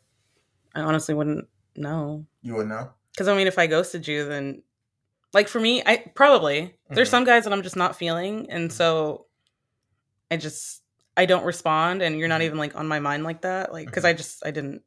I 0.74 0.82
honestly 0.82 1.13
wouldn't 1.15 1.47
know 1.76 2.26
You 2.41 2.55
would 2.55 2.67
know. 2.67 2.91
because 3.11 3.28
I 3.28 3.36
mean, 3.36 3.47
if 3.47 3.59
I 3.59 3.67
ghosted 3.67 4.07
you, 4.07 4.26
then 4.30 4.63
like 5.34 5.49
for 5.49 5.59
me, 5.59 5.84
I 5.86 5.97
probably 6.15 6.76
there's 6.89 7.09
Mhm. 7.09 7.11
some 7.11 7.24
guys 7.26 7.43
that 7.43 7.51
I'm 7.53 7.63
just 7.63 7.76
not 7.76 7.97
feeling, 7.97 8.49
and 8.49 8.70
Mhm. 8.70 8.74
so 8.74 9.26
I 10.32 10.38
just 10.38 10.84
I 11.17 11.26
don't 11.26 11.43
respond, 11.43 12.01
and 12.01 12.17
you're 12.17 12.30
not 12.30 12.39
Mhm. 12.39 12.45
even 12.45 12.57
like 12.59 12.78
on 12.78 12.88
my 12.88 12.99
mind 13.01 13.26
like 13.26 13.41
that, 13.41 13.74
like 13.74 13.88
because 13.88 14.05
Mhm. 14.05 14.09
I 14.09 14.13
just 14.13 14.45
I 14.45 14.51
didn't 14.51 14.84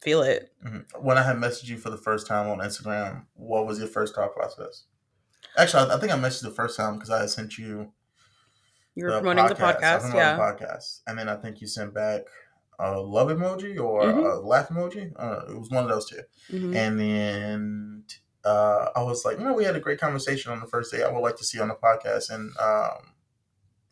feel 0.00 0.22
it. 0.22 0.50
Mhm. 0.64 0.86
When 1.02 1.18
I 1.18 1.22
had 1.22 1.36
messaged 1.36 1.66
you 1.68 1.76
for 1.76 1.90
the 1.90 1.98
first 1.98 2.26
time 2.26 2.48
on 2.48 2.58
Instagram, 2.66 3.26
what 3.34 3.66
was 3.66 3.78
your 3.78 3.88
first 3.88 4.14
thought 4.14 4.34
process? 4.34 4.84
Actually, 5.56 5.90
I, 5.90 5.96
I 5.96 6.00
think 6.00 6.12
I 6.12 6.16
messaged 6.16 6.42
you 6.44 6.48
the 6.50 6.54
first 6.54 6.76
time 6.76 6.94
because 6.94 7.10
I 7.10 7.26
sent 7.26 7.58
you 7.58 7.92
You 8.94 9.04
were 9.06 9.12
the 9.12 9.20
promoting 9.20 9.46
the 9.48 9.54
podcast. 9.54 9.82
I 9.82 9.98
podcast, 10.10 10.14
yeah. 10.14 10.36
the 10.36 10.42
podcast, 10.42 11.00
and 11.06 11.18
then 11.18 11.28
I 11.28 11.36
think 11.36 11.60
you 11.60 11.66
sent 11.66 11.92
back 11.94 12.22
a 12.78 12.98
love 13.00 13.28
emoji 13.28 13.78
or 13.80 14.02
Mhm. 14.04 14.32
a 14.32 14.46
laugh 14.46 14.68
emoji. 14.68 15.12
Uh, 15.16 15.44
it 15.52 15.58
was 15.58 15.70
one 15.70 15.84
of 15.84 15.90
those 15.90 16.08
two. 16.08 16.22
Mhm. 16.50 16.74
And 16.76 17.00
then 17.00 18.04
uh, 18.44 18.88
I 18.96 19.02
was 19.04 19.24
like, 19.24 19.38
you 19.38 19.44
know, 19.44 19.52
we 19.52 19.62
had 19.64 19.76
a 19.76 19.80
great 19.80 20.00
conversation 20.00 20.50
on 20.50 20.58
the 20.58 20.66
first 20.66 20.90
day. 20.90 21.04
I 21.04 21.08
would 21.12 21.20
like 21.20 21.36
to 21.36 21.44
see 21.44 21.58
you 21.58 21.62
on 21.62 21.68
the 21.68 21.76
podcast. 21.76 22.28
And 22.30 22.50
um, 22.58 23.12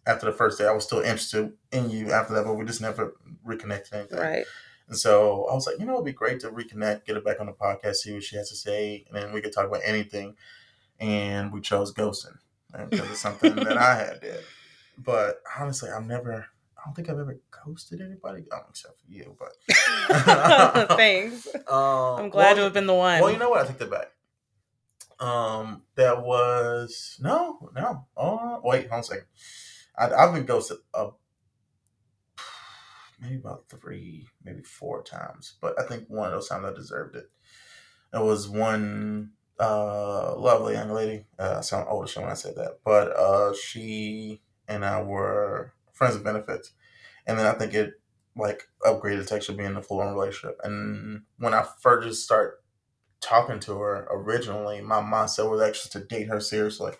after 0.06 0.26
the 0.26 0.32
first 0.32 0.58
day, 0.58 0.66
I 0.66 0.72
was 0.72 0.82
still 0.84 0.98
interested 1.00 1.52
in 1.70 1.88
you 1.88 2.10
after 2.10 2.34
that, 2.34 2.44
but 2.44 2.54
we 2.54 2.64
just 2.64 2.80
never 2.80 3.14
reconnected 3.44 3.94
anything. 3.94 4.18
Right. 4.18 4.44
And 4.88 4.98
so 4.98 5.44
I 5.44 5.54
was 5.54 5.68
like, 5.68 5.78
you 5.78 5.84
know, 5.86 5.92
it'd 5.94 6.04
be 6.04 6.12
great 6.12 6.40
to 6.40 6.50
reconnect, 6.50 7.04
get 7.04 7.14
her 7.14 7.20
back 7.22 7.38
on 7.38 7.46
the 7.46 7.52
podcast, 7.52 7.96
see 7.96 8.12
what 8.12 8.24
she 8.24 8.34
has 8.36 8.48
to 8.50 8.56
say, 8.56 9.04
and 9.06 9.16
then 9.16 9.32
we 9.32 9.40
could 9.40 9.52
talk 9.52 9.66
about 9.66 9.82
anything. 9.84 10.34
And 11.00 11.52
we 11.52 11.60
chose 11.60 11.94
ghosting 11.94 12.36
because 12.90 13.10
it's 13.10 13.20
something 13.20 13.54
that 13.56 13.76
I 13.78 13.94
had 13.96 14.20
did. 14.20 14.40
But 14.98 15.40
honestly, 15.58 15.90
I've 15.90 16.06
never, 16.06 16.46
I 16.76 16.80
don't 16.84 16.94
think 16.94 17.08
I've 17.08 17.18
ever 17.18 17.40
ghosted 17.64 18.00
anybody, 18.00 18.44
um, 18.52 18.60
except 18.68 19.00
for 19.00 19.10
you. 19.10 19.36
But 19.38 20.88
Thanks. 20.96 21.48
um, 21.68 22.18
I'm 22.18 22.28
glad 22.28 22.54
to 22.54 22.62
have 22.62 22.74
been 22.74 22.86
the 22.86 22.94
one. 22.94 23.20
well, 23.20 23.32
you 23.32 23.38
know 23.38 23.50
what? 23.50 23.64
I 23.64 23.66
take 23.66 23.78
that 23.78 23.90
back. 23.90 24.08
Um, 25.18 25.82
that 25.96 26.22
was 26.22 27.18
no, 27.20 27.70
no. 27.74 28.06
Oh, 28.16 28.60
wait, 28.62 28.88
hold 28.88 28.92
on 28.92 29.00
a 29.00 29.02
second. 29.02 29.26
I, 29.96 30.10
I've 30.10 30.34
been 30.34 30.46
ghosted 30.46 30.78
up 30.94 31.18
maybe 33.20 33.36
about 33.36 33.64
three, 33.68 34.26
maybe 34.44 34.62
four 34.62 35.02
times, 35.02 35.54
but 35.60 35.78
I 35.78 35.84
think 35.84 36.04
one 36.08 36.26
of 36.26 36.32
those 36.32 36.48
times 36.48 36.64
I 36.64 36.72
deserved 36.72 37.16
it. 37.16 37.30
It 38.14 38.22
was 38.22 38.48
one 38.48 39.32
uh 39.60 40.36
lovely 40.38 40.74
young 40.74 40.90
lady. 40.90 41.26
Uh, 41.38 41.56
I 41.58 41.60
sound 41.62 41.88
older 41.88 42.10
when 42.20 42.30
I 42.30 42.34
said 42.34 42.56
that, 42.56 42.80
but 42.84 43.16
uh, 43.16 43.54
she 43.54 44.42
and 44.68 44.84
I 44.84 45.02
were 45.02 45.74
friends 45.92 46.16
of 46.16 46.24
benefits, 46.24 46.72
and 47.26 47.38
then 47.38 47.46
I 47.46 47.52
think 47.52 47.74
it 47.74 47.94
like 48.36 48.68
upgraded 48.84 49.26
to 49.28 49.34
actually 49.34 49.58
being 49.58 49.76
a 49.76 49.82
full 49.82 50.00
on 50.00 50.14
relationship. 50.14 50.58
And 50.64 51.22
when 51.38 51.54
I 51.54 51.66
first 51.80 52.24
start 52.24 52.62
talking 53.20 53.60
to 53.60 53.78
her 53.80 54.06
originally, 54.10 54.80
my 54.80 55.00
mindset 55.00 55.50
was 55.50 55.60
actually 55.62 56.00
to 56.00 56.06
date 56.06 56.28
her 56.28 56.40
seriously. 56.40 56.92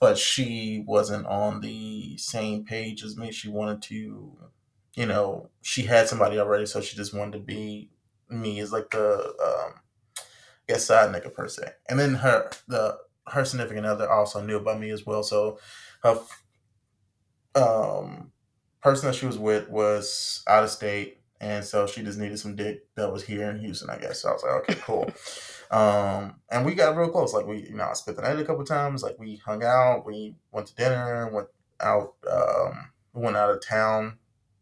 But 0.00 0.18
she 0.18 0.84
wasn't 0.86 1.26
on 1.26 1.60
the 1.60 2.16
same 2.18 2.64
page 2.64 3.04
as 3.04 3.16
me. 3.16 3.32
She 3.32 3.48
wanted 3.48 3.82
to, 3.82 4.36
you 4.96 5.06
know, 5.06 5.50
she 5.62 5.82
had 5.84 6.08
somebody 6.08 6.38
already, 6.38 6.66
so 6.66 6.80
she 6.80 6.96
just 6.96 7.14
wanted 7.14 7.32
to 7.34 7.38
be 7.40 7.90
me 8.28 8.60
as 8.60 8.72
like 8.72 8.90
the 8.90 9.34
um 9.66 9.81
guess 10.68 10.86
side 10.86 11.14
nigga 11.14 11.32
per 11.32 11.48
se. 11.48 11.72
And 11.88 11.98
then 11.98 12.14
her 12.14 12.50
the 12.68 12.98
her 13.28 13.44
significant 13.44 13.86
other 13.86 14.10
also 14.10 14.44
knew 14.44 14.56
about 14.56 14.80
me 14.80 14.90
as 14.90 15.06
well. 15.06 15.22
So 15.22 15.58
her 16.02 16.20
um 17.54 18.32
person 18.80 19.08
that 19.08 19.14
she 19.14 19.26
was 19.26 19.38
with 19.38 19.68
was 19.68 20.42
out 20.48 20.64
of 20.64 20.70
state 20.70 21.22
and 21.42 21.64
so 21.64 21.88
she 21.88 22.02
just 22.02 22.18
needed 22.18 22.38
some 22.38 22.54
dick 22.54 22.86
that 22.94 23.12
was 23.12 23.24
here 23.24 23.50
in 23.50 23.58
Houston, 23.58 23.90
I 23.90 23.98
guess. 23.98 24.22
So 24.22 24.28
I 24.28 24.32
was 24.32 24.42
like, 24.44 24.52
okay, 24.52 24.74
cool. 24.80 25.10
um, 25.76 26.36
and 26.48 26.64
we 26.64 26.74
got 26.74 26.96
real 26.96 27.08
close. 27.10 27.34
Like 27.34 27.46
we, 27.46 27.68
you 27.68 27.74
know, 27.74 27.88
I 27.90 27.94
spent 27.94 28.16
the 28.16 28.22
night 28.22 28.38
a 28.38 28.44
couple 28.44 28.64
times. 28.64 29.02
Like 29.02 29.18
we 29.18 29.36
hung 29.44 29.64
out, 29.64 30.06
we 30.06 30.36
went 30.52 30.68
to 30.68 30.74
dinner, 30.76 31.28
went 31.32 31.48
out, 31.80 32.14
um, 32.30 32.92
went 33.12 33.36
out 33.36 33.50
of 33.50 33.60
town 33.60 34.18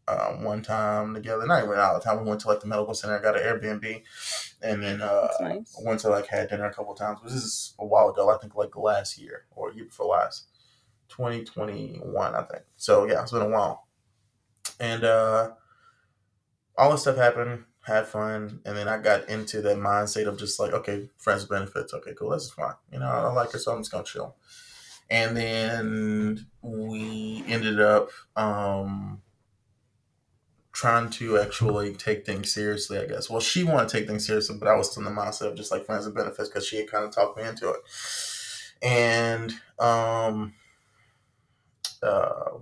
um, 0.07 0.43
one 0.43 0.61
time 0.61 1.13
together. 1.13 1.45
Not 1.45 1.63
even 1.63 1.77
out 1.77 1.95
of 1.95 2.03
time. 2.03 2.23
We 2.23 2.29
went 2.29 2.41
to 2.41 2.47
like 2.47 2.59
the 2.59 2.67
medical 2.67 2.93
center, 2.93 3.19
got 3.19 3.37
an 3.37 3.43
Airbnb, 3.43 4.03
and 4.61 4.83
then 4.83 5.01
uh, 5.01 5.27
nice. 5.41 5.75
went 5.83 5.99
to 6.01 6.09
like 6.09 6.27
had 6.27 6.49
dinner 6.49 6.65
a 6.65 6.73
couple 6.73 6.93
times. 6.95 7.19
This 7.23 7.33
is 7.33 7.73
a 7.79 7.85
while 7.85 8.09
ago. 8.09 8.29
I 8.29 8.37
think 8.37 8.55
like 8.55 8.75
last 8.75 9.17
year 9.19 9.45
or 9.51 9.71
year 9.73 9.85
before 9.85 10.07
last, 10.07 10.47
twenty 11.09 11.43
twenty 11.43 11.99
one. 12.03 12.35
I 12.35 12.43
think. 12.43 12.63
So 12.77 13.05
yeah, 13.07 13.21
it's 13.21 13.31
been 13.31 13.41
a 13.41 13.49
while. 13.49 13.87
and 14.79 15.03
uh, 15.03 15.51
all 16.77 16.91
this 16.91 17.01
stuff 17.01 17.17
happened. 17.17 17.65
Had 17.83 18.05
fun, 18.05 18.61
and 18.63 18.77
then 18.77 18.87
I 18.87 18.99
got 18.99 19.27
into 19.27 19.59
that 19.63 19.77
mindset 19.77 20.27
of 20.27 20.37
just 20.37 20.59
like, 20.59 20.71
okay, 20.71 21.09
friends 21.17 21.41
with 21.41 21.49
benefits. 21.49 21.93
Okay, 21.95 22.13
cool, 22.13 22.29
that's 22.29 22.51
fine. 22.51 22.75
You 22.93 22.99
know, 22.99 23.07
I 23.07 23.31
like 23.33 23.51
her, 23.53 23.57
so 23.57 23.71
I'm 23.71 23.79
just 23.79 23.91
gonna 23.91 24.03
chill. 24.03 24.35
And 25.09 25.35
then 25.35 26.45
we 26.61 27.43
ended 27.47 27.81
up 27.81 28.09
um, 28.35 29.21
trying 30.81 31.11
to 31.11 31.37
actually 31.37 31.93
take 31.93 32.25
things 32.25 32.51
seriously, 32.51 32.97
I 32.97 33.05
guess. 33.05 33.29
Well, 33.29 33.39
she 33.39 33.63
wanted 33.63 33.87
to 33.89 33.97
take 33.99 34.07
things 34.07 34.25
seriously, 34.25 34.57
but 34.57 34.67
I 34.67 34.75
was 34.75 34.89
still 34.89 35.05
in 35.07 35.13
the 35.13 35.21
mindset 35.21 35.51
of 35.51 35.55
just 35.55 35.71
like 35.71 35.85
friends 35.85 36.07
and 36.07 36.15
benefits 36.15 36.49
because 36.49 36.65
she 36.65 36.77
had 36.77 36.89
kind 36.89 37.05
of 37.05 37.11
talked 37.11 37.37
me 37.37 37.43
into 37.43 37.69
it. 37.69 37.81
And 38.81 39.53
um, 39.77 40.55
uh, 42.01 42.57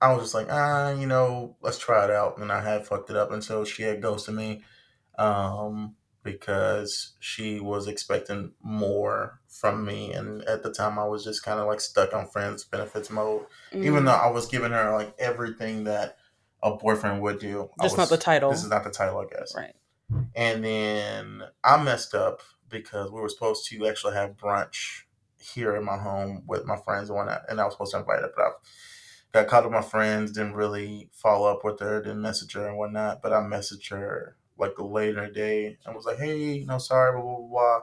I 0.00 0.12
was 0.12 0.24
just 0.24 0.34
like, 0.34 0.48
ah, 0.50 0.90
you 0.90 1.06
know, 1.06 1.56
let's 1.60 1.78
try 1.78 2.04
it 2.04 2.10
out. 2.10 2.38
And 2.38 2.50
I 2.50 2.60
had 2.62 2.84
fucked 2.84 3.10
it 3.10 3.16
up 3.16 3.30
until 3.30 3.64
she 3.64 3.84
had 3.84 4.02
ghosted 4.02 4.34
me 4.34 4.64
um, 5.18 5.94
because 6.24 7.14
she 7.20 7.60
was 7.60 7.86
expecting 7.86 8.54
more 8.60 9.40
from 9.48 9.84
me. 9.84 10.12
And 10.12 10.42
at 10.46 10.64
the 10.64 10.72
time, 10.72 10.98
I 10.98 11.06
was 11.06 11.22
just 11.22 11.44
kind 11.44 11.60
of 11.60 11.68
like 11.68 11.80
stuck 11.80 12.12
on 12.12 12.26
friends 12.26 12.64
benefits 12.64 13.08
mode, 13.08 13.46
Mm. 13.72 13.84
even 13.84 14.04
though 14.04 14.12
I 14.12 14.30
was 14.32 14.46
giving 14.48 14.72
her 14.72 14.92
like 14.92 15.14
everything 15.20 15.84
that 15.84 16.18
a 16.72 16.76
boyfriend 16.76 17.22
would 17.22 17.38
do. 17.38 17.70
Just 17.82 17.96
not 17.96 18.08
the 18.08 18.16
title. 18.16 18.50
This 18.50 18.64
is 18.64 18.70
not 18.70 18.84
the 18.84 18.90
title, 18.90 19.18
I 19.18 19.26
guess. 19.34 19.54
right. 19.56 19.74
And 20.34 20.64
then 20.64 21.42
I 21.64 21.82
messed 21.82 22.14
up 22.14 22.40
because 22.68 23.10
we 23.10 23.20
were 23.20 23.28
supposed 23.28 23.68
to 23.68 23.86
actually 23.86 24.14
have 24.14 24.36
brunch 24.36 25.02
here 25.38 25.76
in 25.76 25.84
my 25.84 25.96
home 25.96 26.42
with 26.46 26.64
my 26.64 26.76
friends 26.76 27.08
and 27.08 27.16
whatnot. 27.16 27.42
And 27.48 27.60
I 27.60 27.64
was 27.64 27.74
supposed 27.74 27.92
to 27.92 27.98
invite 27.98 28.20
her, 28.20 28.32
but 28.36 28.44
I 28.44 28.50
got 29.32 29.48
caught 29.48 29.64
with 29.64 29.72
my 29.72 29.82
friends, 29.82 30.32
didn't 30.32 30.54
really 30.54 31.10
follow 31.12 31.50
up 31.50 31.64
with 31.64 31.80
her, 31.80 32.02
didn't 32.02 32.22
message 32.22 32.52
her 32.54 32.68
and 32.68 32.78
whatnot. 32.78 33.22
But 33.22 33.32
I 33.32 33.40
messaged 33.40 33.90
her 33.90 34.36
like 34.58 34.78
a 34.78 34.84
later 34.84 35.22
in 35.22 35.28
the 35.28 35.34
day 35.34 35.78
and 35.84 35.94
was 35.94 36.06
like, 36.06 36.18
hey, 36.18 36.54
you 36.54 36.66
know, 36.66 36.78
sorry, 36.78 37.12
blah, 37.12 37.22
blah, 37.22 37.36
blah, 37.36 37.48
blah. 37.48 37.80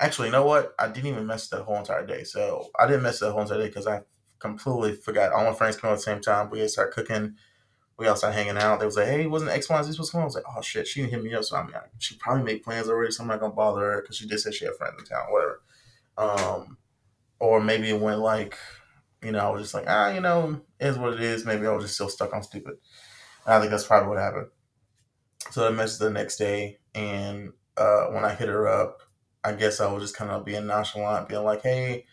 Actually, 0.00 0.28
you 0.28 0.32
know 0.32 0.46
what? 0.46 0.74
I 0.78 0.88
didn't 0.88 1.10
even 1.10 1.26
mess 1.26 1.48
that 1.48 1.62
whole 1.62 1.76
entire 1.76 2.06
day. 2.06 2.22
So 2.24 2.68
I 2.78 2.86
didn't 2.86 3.02
mess 3.02 3.18
that 3.18 3.32
whole 3.32 3.42
entire 3.42 3.58
day 3.58 3.66
because 3.66 3.86
I 3.86 4.02
completely 4.38 4.94
forgot. 4.94 5.32
All 5.32 5.44
my 5.44 5.54
friends 5.54 5.76
came 5.76 5.90
at 5.90 5.96
the 5.96 6.02
same 6.02 6.20
time. 6.20 6.50
We 6.50 6.60
had 6.60 6.70
started 6.70 6.94
cooking 6.94 7.34
we 7.98 8.06
all 8.06 8.16
started 8.16 8.36
hanging 8.36 8.56
out. 8.56 8.78
They 8.78 8.86
was 8.86 8.96
like, 8.96 9.08
"Hey, 9.08 9.26
wasn't 9.26 9.50
X, 9.50 9.68
Y, 9.68 9.82
Z 9.82 9.92
supposed 9.92 10.12
to 10.12 10.12
come?" 10.12 10.22
I 10.22 10.26
was 10.26 10.34
like, 10.34 10.44
"Oh 10.56 10.62
shit, 10.62 10.86
she 10.86 11.00
didn't 11.00 11.12
hit 11.14 11.22
me 11.24 11.34
up." 11.34 11.44
So 11.44 11.56
I 11.56 11.64
mean, 11.64 11.74
I, 11.74 11.80
she 11.98 12.16
probably 12.16 12.44
made 12.44 12.62
plans 12.62 12.88
already. 12.88 13.10
So 13.12 13.22
I'm 13.22 13.28
not 13.28 13.40
gonna 13.40 13.52
bother 13.52 13.80
her 13.80 14.00
because 14.02 14.16
she 14.16 14.26
did 14.28 14.38
say 14.38 14.52
she 14.52 14.64
had 14.64 14.76
friends 14.76 14.94
in 14.98 15.04
town, 15.04 15.26
whatever. 15.30 15.62
Um, 16.16 16.78
or 17.40 17.60
maybe 17.60 17.90
it 17.90 18.00
went 18.00 18.20
like, 18.20 18.56
you 19.22 19.32
know, 19.32 19.40
I 19.40 19.50
was 19.50 19.62
just 19.62 19.74
like, 19.74 19.86
ah, 19.88 20.10
you 20.10 20.20
know, 20.20 20.60
is 20.80 20.98
what 20.98 21.14
it 21.14 21.20
is. 21.20 21.44
Maybe 21.44 21.66
I 21.66 21.72
was 21.72 21.84
just 21.84 21.94
still 21.94 22.08
stuck 22.08 22.34
on 22.34 22.42
stupid. 22.42 22.74
And 23.46 23.54
I 23.54 23.60
think 23.60 23.70
that's 23.70 23.86
probably 23.86 24.08
what 24.08 24.18
happened. 24.18 24.48
So 25.50 25.66
I 25.66 25.72
messaged 25.72 25.98
the 25.98 26.10
next 26.10 26.36
day, 26.36 26.78
and 26.94 27.52
uh, 27.76 28.06
when 28.06 28.24
I 28.24 28.34
hit 28.34 28.48
her 28.48 28.68
up, 28.68 29.02
I 29.42 29.52
guess 29.52 29.80
I 29.80 29.90
was 29.92 30.02
just 30.02 30.16
kind 30.16 30.30
of 30.30 30.44
being 30.44 30.66
nonchalant, 30.66 31.28
being 31.28 31.44
like, 31.44 31.62
"Hey." 31.62 32.06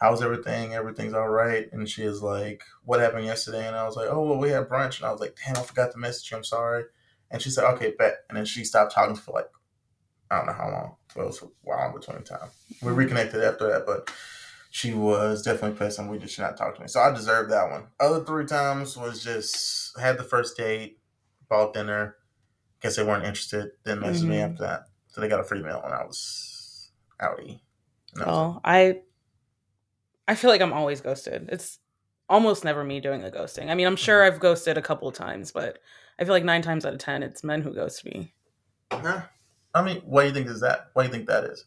How's 0.00 0.22
everything? 0.22 0.74
Everything's 0.74 1.12
all 1.14 1.28
right. 1.28 1.68
And 1.72 1.88
she 1.88 2.02
is 2.02 2.22
like, 2.22 2.62
what 2.84 3.00
happened 3.00 3.26
yesterday? 3.26 3.66
And 3.66 3.76
I 3.76 3.84
was 3.84 3.96
like, 3.96 4.08
oh, 4.10 4.22
well, 4.22 4.38
we 4.38 4.50
had 4.50 4.68
brunch. 4.68 4.98
And 4.98 5.06
I 5.06 5.12
was 5.12 5.20
like, 5.20 5.36
damn, 5.44 5.56
I 5.56 5.62
forgot 5.62 5.92
to 5.92 5.98
message 5.98 6.30
you. 6.30 6.36
I'm 6.36 6.44
sorry. 6.44 6.84
And 7.30 7.40
she 7.40 7.50
said, 7.50 7.64
okay, 7.74 7.94
bet. 7.98 8.18
And 8.28 8.36
then 8.38 8.44
she 8.44 8.64
stopped 8.64 8.94
talking 8.94 9.14
for 9.14 9.32
like, 9.32 9.48
I 10.30 10.38
don't 10.38 10.46
know 10.46 10.52
how 10.52 10.70
long. 10.70 10.96
But 11.14 11.22
it 11.22 11.26
was 11.26 11.42
a 11.42 11.46
while 11.62 11.86
in 11.88 11.94
between 11.94 12.22
time. 12.22 12.48
We 12.82 12.92
reconnected 12.92 13.42
after 13.42 13.68
that, 13.70 13.84
but 13.86 14.10
she 14.70 14.94
was 14.94 15.42
definitely 15.42 15.76
pissed 15.78 15.98
and 15.98 16.08
we 16.08 16.18
just 16.18 16.34
should 16.34 16.42
not 16.42 16.56
talk 16.56 16.76
to 16.76 16.80
me. 16.80 16.88
So 16.88 17.00
I 17.00 17.10
deserved 17.12 17.50
that 17.50 17.70
one. 17.70 17.88
Other 17.98 18.24
three 18.24 18.46
times 18.46 18.96
was 18.96 19.22
just 19.22 19.98
had 20.00 20.16
the 20.16 20.24
first 20.24 20.56
date, 20.56 20.98
bought 21.48 21.74
dinner. 21.74 22.16
Guess 22.80 22.96
they 22.96 23.02
weren't 23.02 23.24
interested. 23.24 23.72
Then 23.84 23.98
messaged 23.98 24.22
me 24.28 24.36
Mhm. 24.36 24.50
after 24.52 24.62
that. 24.62 24.84
So 25.08 25.20
they 25.20 25.28
got 25.28 25.40
a 25.40 25.44
free 25.44 25.62
meal 25.62 25.82
and 25.84 25.92
I 25.92 26.04
was 26.04 26.90
outie. 27.20 27.60
And 28.14 28.22
that 28.22 28.26
was 28.28 28.36
it. 28.36 28.40
Oh, 28.40 28.60
I 28.64 29.02
I 30.30 30.34
feel 30.36 30.48
like 30.50 30.60
I'm 30.60 30.72
always 30.72 31.00
ghosted. 31.00 31.48
It's 31.50 31.78
almost 32.28 32.64
never 32.64 32.84
me 32.84 33.00
doing 33.00 33.20
the 33.22 33.30
ghosting. 33.32 33.68
I 33.68 33.74
mean, 33.74 33.86
I'm 33.88 33.96
sure 33.96 34.22
I've 34.22 34.38
ghosted 34.38 34.78
a 34.78 34.82
couple 34.82 35.08
of 35.08 35.14
times, 35.14 35.50
but 35.50 35.78
I 36.18 36.24
feel 36.24 36.32
like 36.32 36.44
nine 36.44 36.62
times 36.62 36.86
out 36.86 36.92
of 36.92 37.00
ten, 37.00 37.22
it's 37.24 37.42
men 37.42 37.62
who 37.62 37.74
ghost 37.74 38.04
me. 38.04 38.32
Nah. 38.92 39.22
I 39.74 39.82
mean, 39.82 40.02
what 40.04 40.22
do 40.22 40.28
you 40.28 40.34
think 40.34 40.46
is 40.48 40.60
that? 40.60 40.90
What 40.92 41.02
do 41.02 41.08
you 41.08 41.12
think 41.14 41.26
that 41.28 41.44
is? 41.44 41.64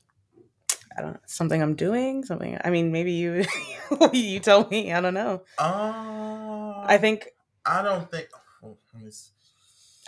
I 0.98 1.02
don't 1.02 1.14
know. 1.14 1.20
Something 1.26 1.62
I'm 1.62 1.76
doing. 1.76 2.24
Something. 2.24 2.58
I 2.64 2.70
mean, 2.70 2.92
maybe 2.94 3.12
you 3.12 3.44
you 4.14 4.40
tell 4.40 4.68
me. 4.70 4.94
I 4.94 5.02
don't 5.02 5.14
know. 5.14 5.44
Uh, 5.58 6.84
I 6.86 6.98
think 7.02 7.30
I 7.66 7.82
don't 7.82 8.10
think. 8.10 8.30
oh, 8.64 8.78
let 8.94 9.02
me 9.04 9.10
s- 9.10 9.32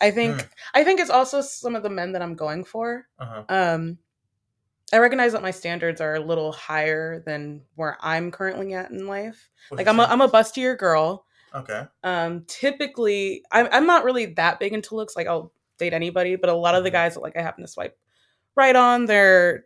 I 0.02 0.12
think 0.12 0.42
Hmm. 0.42 0.48
I 0.76 0.84
think 0.86 1.00
it's 1.00 1.10
also 1.10 1.42
some 1.42 1.76
of 1.76 1.84
the 1.84 1.90
men 1.90 2.14
that 2.14 2.22
I'm 2.22 2.36
going 2.36 2.64
for. 2.66 3.08
uh-huh. 3.20 3.44
Um, 3.50 3.98
I 4.94 4.98
recognize 5.00 5.32
that 5.34 5.42
my 5.42 5.52
standards 5.52 6.00
are 6.00 6.16
a 6.16 6.20
little 6.20 6.52
higher 6.52 7.20
than 7.26 7.62
where 7.76 7.98
I'm 8.02 8.32
currently 8.32 8.74
at 8.74 8.92
in 8.92 9.08
life. 9.08 9.50
What 9.70 9.78
Like 9.80 9.88
I'm 9.88 10.00
a? 10.00 10.04
I'm 10.04 10.22
a 10.22 10.30
bustier 10.30 10.78
girl. 10.78 11.26
Okay. 11.54 11.84
Um, 12.04 12.44
typically, 12.48 13.44
I'm 13.52 13.68
I'm 13.72 13.88
not 13.88 14.04
really 14.04 14.28
that 14.36 14.60
big 14.60 14.74
into 14.74 14.96
looks. 14.96 15.16
Like 15.16 15.28
I'll 15.28 15.52
date 15.80 15.94
anybody, 15.94 16.36
but 16.36 16.50
a 16.50 16.54
lot 16.54 16.76
of 16.76 16.84
the 16.84 16.90
Mhm. 16.90 16.94
guys 16.94 17.14
that 17.16 17.22
like 17.22 17.36
I 17.36 17.42
happen 17.42 17.64
to 17.64 17.68
swipe 17.68 17.98
right 18.56 18.76
on, 18.76 19.06
they're 19.06 19.66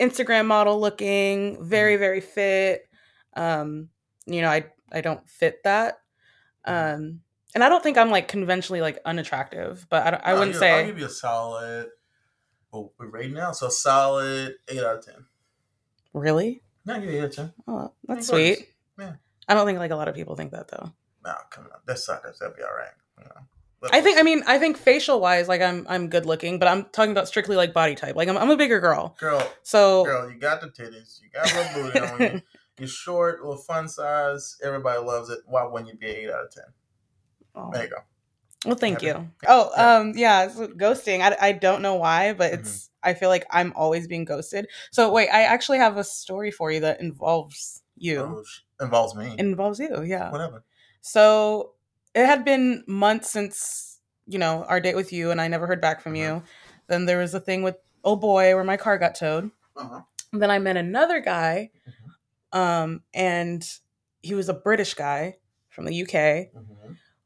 Instagram 0.00 0.46
model 0.46 0.80
looking, 0.80 1.54
Mm-hmm. 1.56 1.64
very 1.64 1.96
very 1.96 2.20
fit. 2.20 2.88
Um, 3.36 3.88
you 4.26 4.42
know, 4.42 4.48
I 4.50 4.66
I 4.92 5.00
don't 5.00 5.26
fit 5.28 5.62
that. 5.64 5.98
Mm-hmm. 6.66 7.02
Um, 7.02 7.20
and 7.54 7.62
I 7.64 7.68
don't 7.68 7.82
think 7.82 7.96
I'm 7.96 8.10
like 8.10 8.28
conventionally 8.28 8.80
like 8.80 8.98
unattractive, 9.04 9.86
but 9.88 10.06
I, 10.06 10.10
don't- 10.10 10.22
I 10.26 10.32
No, 10.32 10.38
wouldn't 10.40 10.56
say 10.56 10.80
I'll 10.80 10.86
give 10.86 10.98
you 10.98 11.06
a 11.06 11.10
solid. 11.10 11.88
Oh, 12.74 12.90
we're 12.98 13.06
rating 13.06 13.34
now, 13.34 13.52
so 13.52 13.68
solid 13.68 14.56
eight 14.68 14.82
out 14.82 14.96
of 14.98 15.06
ten. 15.06 15.26
really. 16.12 16.60
No, 16.84 17.00
give 17.00 17.04
you 17.10 17.18
eight 17.18 17.20
out 17.20 17.24
of 17.26 17.36
ten. 17.36 17.52
Oh, 17.68 17.92
that's 18.08 18.28
course. 18.28 18.56
sweet. 18.56 18.68
Yeah. 18.98 19.12
I 19.48 19.54
don't 19.54 19.64
think 19.66 19.78
like 19.78 19.90
a 19.92 19.96
lot 19.96 20.08
of 20.08 20.14
people 20.14 20.34
think 20.36 20.50
that 20.52 20.68
though. 20.68 20.92
No, 21.24 21.34
come 21.50 21.64
on, 21.64 21.78
that's 21.86 22.04
suckers. 22.04 22.38
That'll 22.40 22.56
be 22.56 22.62
all 22.62 22.74
right. 22.74 22.92
You 23.18 23.24
know. 23.24 23.40
I 23.92 24.00
think 24.00 24.18
I 24.18 24.22
mean 24.22 24.42
I 24.46 24.58
think 24.58 24.76
facial 24.78 25.20
wise 25.20 25.46
like 25.46 25.60
I'm 25.60 25.86
I'm 25.88 26.08
good 26.08 26.26
looking, 26.26 26.58
but 26.58 26.68
I'm 26.68 26.84
talking 26.86 27.12
about 27.12 27.28
strictly 27.28 27.54
like 27.54 27.72
body 27.74 27.94
type. 27.94 28.16
Like 28.16 28.28
I'm 28.28 28.36
I'm 28.36 28.50
a 28.50 28.56
bigger 28.56 28.80
girl. 28.80 29.14
girl, 29.20 29.46
So 29.62 30.04
girl, 30.04 30.30
you 30.30 30.38
got 30.38 30.60
the 30.60 30.68
titties, 30.68 31.20
you 31.22 31.28
got 31.32 31.50
a 31.52 31.74
booty 31.74 31.98
on 32.00 32.20
you. 32.34 32.42
You're 32.78 32.88
short, 32.88 33.40
little 33.40 33.56
fun 33.56 33.88
size. 33.88 34.56
Everybody 34.60 35.00
loves 35.00 35.30
it. 35.30 35.38
Why 35.46 35.64
wouldn't 35.64 35.88
you 35.92 35.96
be 35.96 36.10
an 36.10 36.16
eight 36.16 36.30
out 36.30 36.46
of 36.46 36.50
ten? 36.50 36.64
Oh, 37.54 37.70
There 37.72 37.84
you 37.84 37.90
go. 37.90 37.96
Well 38.64 38.76
thank 38.76 39.02
you. 39.02 39.28
Oh, 39.46 39.70
Yeah. 39.76 39.96
um 39.96 40.12
yeah, 40.16 40.48
so 40.48 40.68
ghosting. 40.68 41.20
I 41.20 41.36
I 41.48 41.52
don't 41.52 41.82
know 41.82 41.94
why, 41.96 42.32
but 42.32 42.52
Mm-hmm. 42.52 42.60
it's 42.60 42.90
I 43.02 43.14
feel 43.14 43.28
like 43.28 43.44
I'm 43.50 43.72
always 43.76 44.06
being 44.08 44.24
ghosted. 44.24 44.66
So 44.90 45.12
wait, 45.12 45.28
I 45.28 45.42
actually 45.42 45.78
have 45.78 45.96
a 45.98 46.04
story 46.04 46.50
for 46.50 46.70
you 46.72 46.80
that 46.80 47.00
involves 47.00 47.82
you. 47.96 48.20
Oh, 48.20 48.84
involves 48.84 49.14
me. 49.14 49.34
involves 49.38 49.78
you, 49.78 50.02
yeah. 50.02 50.30
Whatever. 50.30 50.64
So 51.02 51.72
it 52.14 52.24
had 52.26 52.44
been 52.44 52.82
months 52.86 53.28
since, 53.30 54.00
you 54.26 54.38
know, 54.38 54.64
our 54.64 54.80
date 54.80 54.96
with 54.96 55.12
you 55.12 55.30
and 55.30 55.40
I 55.40 55.48
never 55.48 55.66
heard 55.66 55.80
back 55.82 56.00
from 56.00 56.14
Mhm. 56.14 56.18
you. 56.18 56.42
Then 56.86 57.04
there 57.06 57.18
was 57.18 57.34
a 57.34 57.40
thing 57.40 57.62
with 57.62 57.76
oh 58.04 58.16
boy 58.16 58.54
where 58.54 58.64
my 58.64 58.76
car 58.76 58.96
got 58.98 59.14
towed. 59.14 59.50
Uh-huh. 59.76 60.00
Then 60.32 60.50
I 60.50 60.58
met 60.58 60.76
another 60.76 61.20
guy, 61.20 61.70
Mhm. 61.86 62.58
um, 62.58 63.02
and 63.12 63.68
he 64.22 64.34
was 64.34 64.48
a 64.48 64.54
British 64.54 64.94
guy 64.94 65.36
from 65.68 65.84
the 65.84 65.94
UK. 65.94 66.50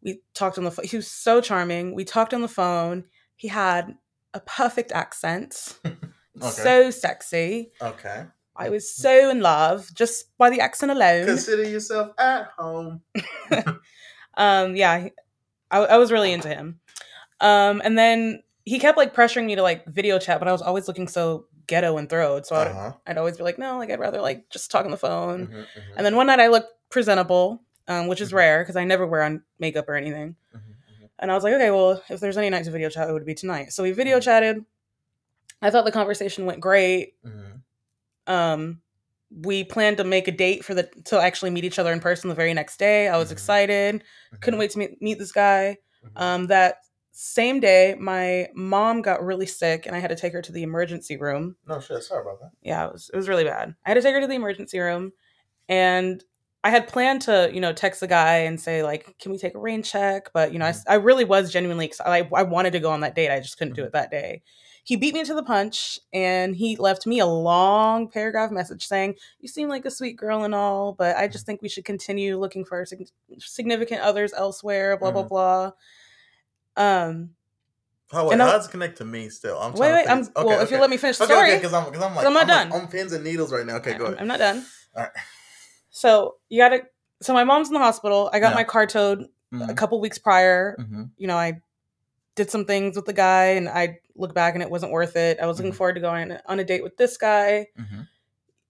We 0.08 0.22
talked 0.32 0.56
on 0.56 0.64
the 0.64 0.70
phone. 0.70 0.86
He 0.86 0.96
was 0.96 1.06
so 1.10 1.40
charming. 1.42 1.94
We 1.94 2.04
talked 2.04 2.32
on 2.32 2.40
the 2.40 2.48
phone. 2.48 3.04
He 3.36 3.48
had 3.48 3.94
a 4.32 4.40
perfect 4.40 4.90
accent, 4.92 5.78
Okay. 5.84 6.48
so 6.48 6.90
sexy. 6.90 7.72
Okay. 7.82 8.24
I 8.56 8.70
was 8.70 8.90
so 8.90 9.28
in 9.30 9.40
love 9.40 9.88
just 9.94 10.36
by 10.38 10.48
the 10.50 10.60
accent 10.60 10.90
alone. 10.92 11.26
Consider 11.26 11.64
yourself 11.68 12.12
at 12.18 12.46
home. 12.56 13.02
um, 14.36 14.74
yeah, 14.76 15.08
I, 15.70 15.78
I 15.78 15.96
was 15.98 16.10
really 16.10 16.32
into 16.32 16.48
him. 16.48 16.80
Um, 17.40 17.82
and 17.84 17.96
then 17.98 18.42
he 18.64 18.78
kept 18.78 18.96
like 18.98 19.14
pressuring 19.14 19.44
me 19.46 19.56
to 19.56 19.62
like 19.62 19.86
video 19.86 20.18
chat, 20.18 20.38
but 20.38 20.48
I 20.48 20.52
was 20.52 20.62
always 20.62 20.88
looking 20.88 21.06
so 21.08 21.46
ghetto 21.66 21.98
and 21.98 22.08
throwed. 22.08 22.46
So 22.46 22.56
I'd, 22.56 22.68
Uh-huh. 22.68 22.92
I'd 23.06 23.18
always 23.18 23.36
be 23.36 23.42
like, 23.44 23.58
no, 23.58 23.76
like 23.78 23.90
I'd 23.90 24.00
rather 24.00 24.20
like 24.22 24.48
just 24.50 24.70
talk 24.70 24.84
on 24.86 24.90
the 24.90 24.96
phone. 24.96 25.48
Mhm, 25.48 25.52
mhm, 25.52 25.66
And 25.96 26.06
then 26.06 26.16
one 26.16 26.26
night 26.28 26.40
I 26.40 26.48
looked 26.48 26.72
presentable, 26.90 27.62
um, 27.88 28.06
which 28.06 28.20
is 28.20 28.30
Mhm. 28.30 28.36
rare 28.36 28.62
because 28.62 28.76
I 28.76 28.84
never 28.84 29.06
wear 29.06 29.22
on 29.22 29.42
makeup 29.58 29.88
or 29.88 29.94
anything. 29.96 30.36
mhm, 30.54 30.58
mhm. 30.60 31.08
And 31.18 31.30
I 31.30 31.34
was 31.34 31.42
like, 31.44 31.54
okay, 31.54 31.70
well, 31.70 32.02
if 32.08 32.20
there's 32.20 32.36
any 32.36 32.50
night 32.50 32.64
to 32.64 32.70
video 32.70 32.88
chat, 32.88 33.08
it 33.08 33.12
would 33.12 33.24
be 33.26 33.34
tonight. 33.34 33.72
So 33.72 33.82
we 33.82 33.90
video 33.92 34.18
Mhm. 34.18 34.22
chatted. 34.22 34.64
I 35.60 35.70
thought 35.70 35.84
the 35.84 35.92
conversation 35.92 36.46
went 36.46 36.60
great. 36.60 37.14
Mhm. 37.24 37.62
Um, 38.26 38.82
we 39.30 39.64
planned 39.64 39.96
to 39.98 40.04
make 40.04 40.28
a 40.28 40.32
date 40.32 40.64
for 40.64 40.74
the 40.74 40.84
to 41.06 41.18
actually 41.20 41.50
meet 41.50 41.64
each 41.64 41.78
other 41.78 41.92
in 41.92 42.00
person 42.00 42.28
the 42.28 42.34
very 42.34 42.54
next 42.54 42.78
day. 42.78 43.08
I 43.08 43.16
was 43.18 43.28
Mhm. 43.28 43.32
excited. 43.32 44.04
Couldn't 44.40 44.58
Mhm. 44.58 44.60
wait 44.60 44.70
to 44.72 44.78
meet, 44.78 45.02
meet 45.02 45.18
this 45.18 45.32
guy. 45.32 45.78
Mhm. 46.04 46.20
Um, 46.20 46.46
that 46.46 46.76
same 47.12 47.58
day, 47.58 47.96
my 47.98 48.48
mom 48.54 49.02
got 49.02 49.22
really 49.24 49.44
sick, 49.46 49.86
and 49.86 49.96
I 49.96 49.98
had 49.98 50.08
to 50.08 50.16
take 50.16 50.32
her 50.32 50.40
to 50.42 50.52
the 50.52 50.62
emergency 50.62 51.16
room. 51.16 51.56
No 51.66 51.80
shit. 51.80 52.02
Sorry 52.04 52.22
about 52.22 52.40
that. 52.40 52.50
Yeah, 52.62 52.86
it 52.86 52.92
was 52.92 53.10
it 53.12 53.16
was 53.16 53.28
really 53.28 53.44
bad. 53.44 53.74
I 53.84 53.90
had 53.90 53.94
to 53.94 54.02
take 54.02 54.14
her 54.14 54.20
to 54.20 54.26
the 54.26 54.34
emergency 54.36 54.78
room, 54.78 55.12
and 55.68 56.22
I 56.64 56.70
had 56.70 56.88
planned 56.88 57.22
to, 57.22 57.50
you 57.52 57.60
know, 57.60 57.72
text 57.72 58.00
the 58.00 58.06
guy 58.06 58.38
and 58.38 58.60
say 58.60 58.82
like, 58.82 59.16
"Can 59.20 59.30
we 59.32 59.38
take 59.38 59.54
a 59.54 59.58
rain 59.58 59.82
check?" 59.82 60.30
But 60.32 60.52
you 60.52 60.58
know. 60.58 60.66
I, 60.66 60.74
I 60.88 60.94
really 60.96 61.24
was 61.24 61.52
genuinely 61.52 61.86
excited. 61.86 62.28
I, 62.32 62.38
I 62.40 62.42
wanted 62.42 62.72
to 62.72 62.80
go 62.80 62.90
on 62.90 63.00
that 63.00 63.14
date. 63.14 63.30
I 63.30 63.40
just 63.40 63.58
couldn't 63.58 63.74
do 63.74 63.82
Mhm. 63.82 63.86
it 63.86 63.92
that 63.92 64.10
day. 64.10 64.42
He 64.84 64.96
beat 64.96 65.12
me 65.14 65.22
to 65.24 65.34
the 65.34 65.42
punch, 65.42 66.00
and 66.14 66.56
he 66.56 66.76
left 66.76 67.06
me 67.06 67.18
a 67.20 67.26
long 67.26 68.08
paragraph 68.08 68.50
message 68.50 68.86
saying, 68.86 69.14
"You 69.38 69.48
seem 69.48 69.68
like 69.68 69.84
a 69.84 69.90
sweet 69.90 70.16
girl 70.16 70.44
and 70.44 70.54
all, 70.54 70.94
but 70.94 71.16
I 71.16 71.28
just 71.28 71.46
think 71.46 71.62
we 71.62 71.68
should 71.68 71.84
continue 71.84 72.38
looking 72.38 72.64
for 72.64 72.84
sig- 72.86 73.10
significant 73.38 74.00
others 74.00 74.32
elsewhere." 74.32 74.96
Blah 74.96 75.10
blah 75.12 75.24
Mhm. 75.24 75.28
blah. 75.28 75.72
Um, 76.76 77.30
Oh 78.10 78.24
wait, 78.24 78.32
And 78.32 78.40
how 78.42 78.52
does 78.52 78.66
it 78.66 78.70
connect 78.70 78.96
to 78.98 79.04
me 79.04 79.28
still? 79.28 79.58
I'm 79.58 79.74
wait, 79.74 79.92
wait. 79.92 80.08
I'm. 80.08 80.20
Okay, 80.20 80.32
well. 80.42 80.60
If 80.62 80.70
you 80.70 80.78
let 80.78 80.88
me 80.88 80.96
finish 80.96 81.18
the 81.18 81.24
okay, 81.24 81.32
story, 81.34 81.50
okay, 81.50 81.58
because 81.58 81.74
I'm 81.74 81.84
because 81.84 82.02
I'm 82.02 82.16
like 82.16 82.26
I'm 82.26 82.32
not 82.32 82.48
like, 82.48 82.70
done. 82.70 82.72
on 82.72 82.88
pins 82.88 83.12
and 83.12 83.22
needles 83.22 83.52
right 83.52 83.66
now. 83.66 83.76
Okay, 83.76 83.92
go 83.98 84.06
I'm, 84.06 84.12
ahead. 84.12 84.20
I'm 84.22 84.26
not 84.26 84.38
done. 84.38 84.64
All 84.96 85.02
right. 85.02 85.12
So 85.90 86.36
you 86.48 86.60
gotta. 86.60 86.82
So 87.22 87.32
my 87.32 87.44
mom's 87.44 87.68
in 87.68 87.74
the 87.74 87.80
hospital. 87.80 88.30
I 88.32 88.38
got 88.40 88.50
Yeah. 88.50 88.54
my 88.56 88.64
car 88.64 88.86
towed 88.86 89.22
a 89.52 89.56
Mhm, 89.56 89.76
couple 89.76 90.00
weeks 90.00 90.18
prior. 90.18 90.76
mhm, 90.78 91.10
you 91.16 91.26
know, 91.26 91.36
I 91.36 91.60
did 92.36 92.50
some 92.50 92.64
things 92.64 92.94
with 92.94 93.06
the 93.06 93.12
guy 93.12 93.46
and 93.46 93.68
I 93.68 93.98
look 94.14 94.34
back 94.34 94.54
and 94.54 94.62
it 94.62 94.70
wasn't 94.70 94.92
worth 94.92 95.16
it. 95.16 95.40
I 95.40 95.46
was 95.46 95.56
looking 95.58 95.72
Mhm. 95.72 95.76
forward 95.76 95.94
to 95.94 96.00
going 96.00 96.36
on 96.46 96.60
a 96.60 96.64
date 96.64 96.82
with 96.84 96.96
this 96.96 97.16
guy. 97.16 97.66
mhm. 97.76 98.06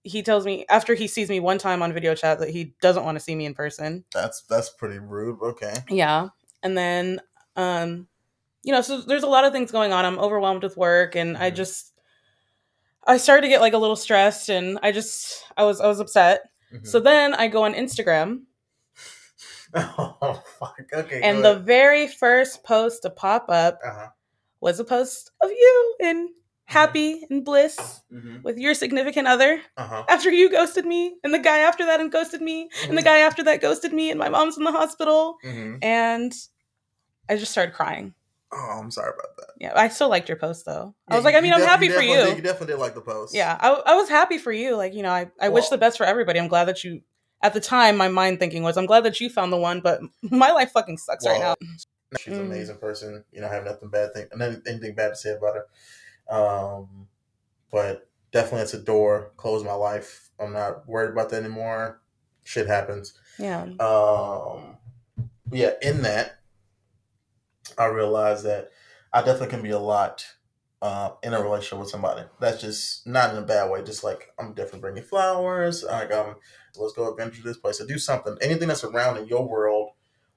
He 0.03 0.23
tells 0.23 0.45
me 0.45 0.65
after 0.69 0.95
he 0.95 1.07
sees 1.07 1.29
me 1.29 1.39
one 1.39 1.57
time 1.59 1.81
on 1.83 1.93
video 1.93 2.15
chat 2.15 2.39
that 2.39 2.49
he 2.49 2.73
doesn't 2.81 3.03
want 3.03 3.17
to 3.17 3.19
see 3.19 3.35
me 3.35 3.45
in 3.45 3.53
person. 3.53 4.05
That's 4.13 4.41
that's 4.49 4.69
pretty 4.71 4.97
rude. 4.99 5.39
Okay. 5.41 5.73
Yeah. 5.89 6.29
And 6.63 6.77
then 6.77 7.19
um 7.55 8.07
you 8.63 8.71
know, 8.73 8.81
so 8.81 9.01
there's 9.01 9.23
a 9.23 9.27
lot 9.27 9.45
of 9.45 9.53
things 9.53 9.71
going 9.71 9.93
on. 9.93 10.05
I'm 10.05 10.17
overwhelmed 10.19 10.63
with 10.63 10.77
work 10.77 11.15
and 11.15 11.37
I 11.37 11.51
Mhm. 11.51 11.55
just 11.55 11.93
I 13.05 13.17
started 13.17 13.41
to 13.43 13.47
get 13.47 13.61
like 13.61 13.73
a 13.73 13.77
little 13.77 13.95
stressed 13.95 14.49
and 14.49 14.79
I 14.83 14.91
just 14.91 15.43
I 15.57 15.63
was 15.63 15.79
I 15.81 15.87
was 15.87 15.99
upset. 15.99 16.49
So 16.83 16.99
then 16.99 17.33
I 17.33 17.47
go 17.47 17.63
on 17.63 17.73
Instagram 17.73 18.41
oh 19.75 20.41
fuck. 20.59 20.75
Okay. 20.93 21.21
and 21.23 21.43
the 21.43 21.55
very 21.59 22.07
first 22.07 22.63
post 22.63 23.03
to 23.03 23.09
pop 23.09 23.45
up 23.49 23.79
uh 23.85 23.91
huh. 23.93 24.07
was 24.61 24.79
a 24.79 24.83
post 24.83 25.31
of 25.41 25.49
you 25.51 25.95
in 25.99 26.29
happy 26.65 27.25
and 27.29 27.43
bliss 27.45 27.77
Mm-hmm. 28.11 28.41
with 28.43 28.57
your 28.57 28.73
significant 28.73 29.27
other 29.27 29.61
Uh 29.77 29.87
huh. 29.87 30.03
after 30.09 30.31
you 30.31 30.49
ghosted 30.49 30.85
me 30.85 31.15
and 31.23 31.33
the 31.33 31.39
guy 31.39 31.59
after 31.59 31.85
that 31.85 31.99
and 31.99 32.11
ghosted 32.11 32.41
me 32.41 32.69
and 32.87 32.97
the 32.97 33.01
Mhm. 33.01 33.05
guy 33.05 33.17
after 33.19 33.43
that 33.43 33.61
ghosted 33.61 33.93
me 33.93 34.09
and 34.09 34.19
my 34.19 34.29
mom's 34.29 34.57
in 34.57 34.63
the 34.63 34.71
hospital 34.71 35.37
Mm-hmm. 35.43 35.77
and 35.83 36.33
I 37.29 37.37
just 37.37 37.51
started 37.51 37.75
crying. 37.75 38.15
Oh, 38.51 38.79
I'm 38.81 38.89
sorry 38.91 39.11
about 39.13 39.35
that. 39.37 39.47
Yeah, 39.59 39.73
I 39.75 39.89
still 39.89 40.09
liked 40.09 40.27
your 40.27 40.37
post 40.37 40.65
though. 40.65 40.95
I 41.07 41.15
was 41.15 41.23
like, 41.25 41.35
I 41.35 41.41
mean, 41.41 41.53
I'm 41.53 41.59
def- 41.59 41.69
happy 41.69 41.89
for 41.89 42.01
you. 42.01 42.15
Did, 42.17 42.37
you 42.37 42.41
definitely 42.43 42.73
did 42.73 42.79
like 42.79 42.95
the 42.95 43.01
post. 43.01 43.35
Yeah, 43.35 43.57
I, 43.59 43.69
I 43.69 43.95
was 43.95 44.09
happy 44.09 44.37
for 44.39 44.51
you. 44.51 44.75
Like, 44.75 44.93
you 44.95 45.03
know, 45.03 45.11
I, 45.11 45.29
I 45.39 45.49
wish 45.49 45.69
the 45.69 45.77
best 45.77 45.97
for 45.97 46.05
everybody. 46.05 46.39
I'm 46.39 46.47
glad 46.47 46.65
that 46.65 46.83
you, 46.83 47.01
at 47.43 47.53
the 47.53 47.59
time, 47.59 47.95
my 47.95 48.07
mind 48.07 48.39
thinking 48.39 48.63
was, 48.63 48.75
I'm 48.77 48.87
glad 48.87 49.01
that 49.05 49.21
you 49.21 49.29
found 49.29 49.53
the 49.53 49.57
one, 49.57 49.81
but 49.81 50.01
my 50.23 50.51
life 50.51 50.71
fucking 50.71 50.97
sucks 50.97 51.25
right 51.27 51.39
now. 51.39 51.55
Well, 51.59 51.69
She's 52.19 52.33
an 52.37 52.43
Mm. 52.45 52.45
amazing 52.47 52.77
person. 52.77 53.23
You 53.31 53.41
know, 53.41 53.47
I 53.47 53.53
have 53.53 53.65
nothing 53.65 53.89
bad 53.89 54.13
thing, 54.15 54.25
nothing- 54.35 54.63
anything 54.67 54.95
bad 54.95 55.09
to 55.09 55.15
say 55.15 55.35
about 55.35 55.55
her. 55.55 56.35
Um, 56.35 57.07
but 57.71 58.07
definitely, 58.31 58.61
it's 58.63 58.73
a 58.73 58.81
door 58.81 59.31
closed 59.37 59.63
my 59.65 59.73
life. 59.73 60.31
I'm 60.39 60.53
not 60.53 60.87
worried 60.87 61.11
about 61.11 61.29
that 61.29 61.43
anymore. 61.43 62.01
Shit 62.43 62.65
happens. 62.65 63.13
Yeah. 63.37 63.61
Um, 63.79 64.77
yeah, 65.51 65.71
in 65.83 66.01
that, 66.01 66.38
I 67.79 67.85
realized 67.85 68.45
that 68.45 68.69
I 69.13 69.21
definitely 69.21 69.47
can 69.47 69.63
be 69.63 69.71
a 69.71 69.79
lot 69.79 70.25
uh, 70.81 71.11
in 71.23 71.33
a 71.33 71.41
relationship 71.41 71.79
with 71.79 71.89
somebody. 71.89 72.23
That's 72.39 72.61
just 72.61 73.07
not 73.07 73.31
in 73.31 73.37
a 73.37 73.45
bad 73.45 73.71
way. 73.71 73.83
Just 73.83 74.03
like 74.03 74.31
I'm 74.37 74.53
definitely 74.53 74.81
bringing 74.81 75.03
flowers. 75.03 75.83
Like 75.83 76.11
um, 76.11 76.35
let's 76.77 76.93
go 76.93 77.11
adventure 77.11 77.41
this 77.43 77.57
place 77.57 77.81
or 77.81 77.85
do 77.85 77.97
something. 77.97 78.37
Anything 78.41 78.67
that's 78.67 78.83
around 78.83 79.17
in 79.17 79.27
your 79.27 79.47
world, 79.47 79.91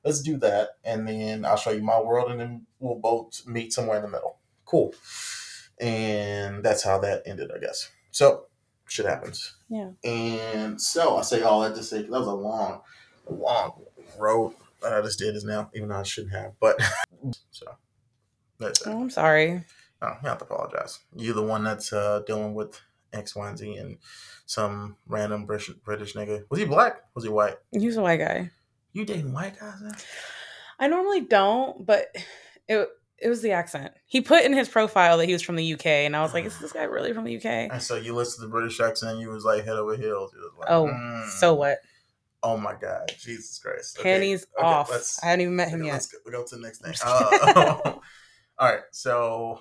let's 0.04 0.22
do 0.22 0.36
that, 0.38 0.70
and 0.84 1.06
then 1.06 1.44
I'll 1.44 1.56
show 1.56 1.70
you 1.70 1.82
my 1.82 2.00
world, 2.00 2.30
and 2.30 2.40
then 2.40 2.66
we'll 2.78 2.98
both 2.98 3.46
meet 3.46 3.72
somewhere 3.72 3.96
in 3.96 4.02
the 4.02 4.08
middle. 4.08 4.38
Cool. 4.64 4.94
And 5.80 6.64
that's 6.64 6.84
how 6.84 6.98
that 7.00 7.22
ended, 7.26 7.50
I 7.54 7.58
guess. 7.58 7.90
So 8.10 8.46
shit 8.86 9.06
happens. 9.06 9.56
Yeah. 9.68 9.90
And 10.04 10.80
so 10.80 11.16
I 11.16 11.22
say 11.22 11.42
all 11.42 11.62
that 11.62 11.74
to 11.74 11.82
say 11.82 12.02
that 12.02 12.10
was 12.10 12.26
a 12.26 12.32
long, 12.32 12.82
long 13.28 13.82
road 14.18 14.54
that 14.82 14.92
I 14.92 15.00
just 15.00 15.18
did 15.18 15.34
is 15.34 15.44
now, 15.44 15.70
even 15.74 15.88
though 15.88 15.96
I 15.96 16.02
shouldn't 16.02 16.34
have. 16.34 16.52
But 16.60 16.80
so 17.50 17.66
that's 18.58 18.80
it. 18.80 18.88
Oh, 18.88 19.00
I'm 19.00 19.10
sorry. 19.10 19.64
Oh, 20.00 20.16
you 20.22 20.28
have 20.28 20.38
to 20.38 20.44
apologize. 20.44 20.98
You're 21.14 21.34
the 21.34 21.42
one 21.42 21.64
that's 21.64 21.92
uh, 21.92 22.22
dealing 22.26 22.54
with 22.54 22.80
X, 23.12 23.36
Y, 23.36 23.48
and 23.48 23.58
Z 23.58 23.76
and 23.76 23.98
some 24.46 24.96
random 25.06 25.46
British 25.46 25.70
British 25.84 26.14
nigga. 26.14 26.44
Was 26.50 26.58
he 26.60 26.66
black? 26.66 27.02
Was 27.14 27.24
he 27.24 27.30
white? 27.30 27.56
He's 27.70 27.96
a 27.96 28.02
white 28.02 28.18
guy. 28.18 28.50
You 28.92 29.04
dating 29.04 29.32
white 29.32 29.58
guys 29.58 29.80
now? 29.80 29.92
I 30.78 30.88
normally 30.88 31.20
don't, 31.20 31.86
but 31.86 32.14
it 32.68 32.88
it 33.18 33.28
was 33.28 33.40
the 33.40 33.52
accent. 33.52 33.92
He 34.06 34.20
put 34.20 34.44
in 34.44 34.52
his 34.52 34.68
profile 34.68 35.16
that 35.18 35.26
he 35.26 35.32
was 35.32 35.42
from 35.42 35.56
the 35.56 35.74
UK, 35.74 35.86
and 35.86 36.16
I 36.16 36.22
was 36.22 36.34
like, 36.34 36.44
is 36.44 36.58
this 36.58 36.72
guy 36.72 36.82
really 36.82 37.12
from 37.12 37.24
the 37.24 37.36
UK? 37.36 37.44
And 37.44 37.80
so 37.80 37.96
you 37.96 38.14
listened 38.14 38.42
to 38.42 38.46
the 38.48 38.50
British 38.50 38.80
accent, 38.80 39.12
and 39.12 39.20
you 39.20 39.30
was 39.30 39.44
like 39.44 39.64
head 39.64 39.76
over 39.76 39.96
heels. 39.96 40.32
Was 40.34 40.52
like, 40.58 40.68
Oh, 40.70 40.86
mm. 40.86 41.28
so 41.30 41.54
what? 41.54 41.78
Oh 42.42 42.56
my 42.56 42.74
God, 42.74 43.12
Jesus 43.18 43.58
Christ! 43.58 43.98
Okay, 44.00 44.12
Panties 44.14 44.46
okay, 44.58 44.66
off. 44.66 44.90
I 45.22 45.26
haven't 45.26 45.42
even 45.42 45.56
met 45.56 45.68
him 45.68 45.84
yet. 45.84 45.92
Let's 45.92 46.06
go, 46.08 46.18
we'll 46.24 46.40
go 46.40 46.44
to 46.44 46.56
the 46.56 46.62
next 46.62 46.82
thing. 46.82 46.94
Uh, 47.04 47.78
all 48.58 48.68
right, 48.72 48.82
so 48.90 49.60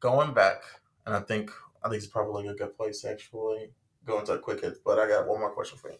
going 0.00 0.34
back, 0.34 0.62
and 1.06 1.14
I 1.14 1.20
think 1.20 1.50
I 1.84 1.88
think 1.88 2.02
it's 2.02 2.10
probably 2.10 2.48
a 2.48 2.54
good 2.54 2.76
place 2.76 3.04
actually 3.04 3.70
go 4.04 4.18
into 4.18 4.32
a 4.32 4.38
quick 4.38 4.60
hit. 4.62 4.78
But 4.84 4.98
I 4.98 5.06
got 5.08 5.28
one 5.28 5.40
more 5.40 5.52
question 5.52 5.78
for 5.78 5.90
you. 5.90 5.98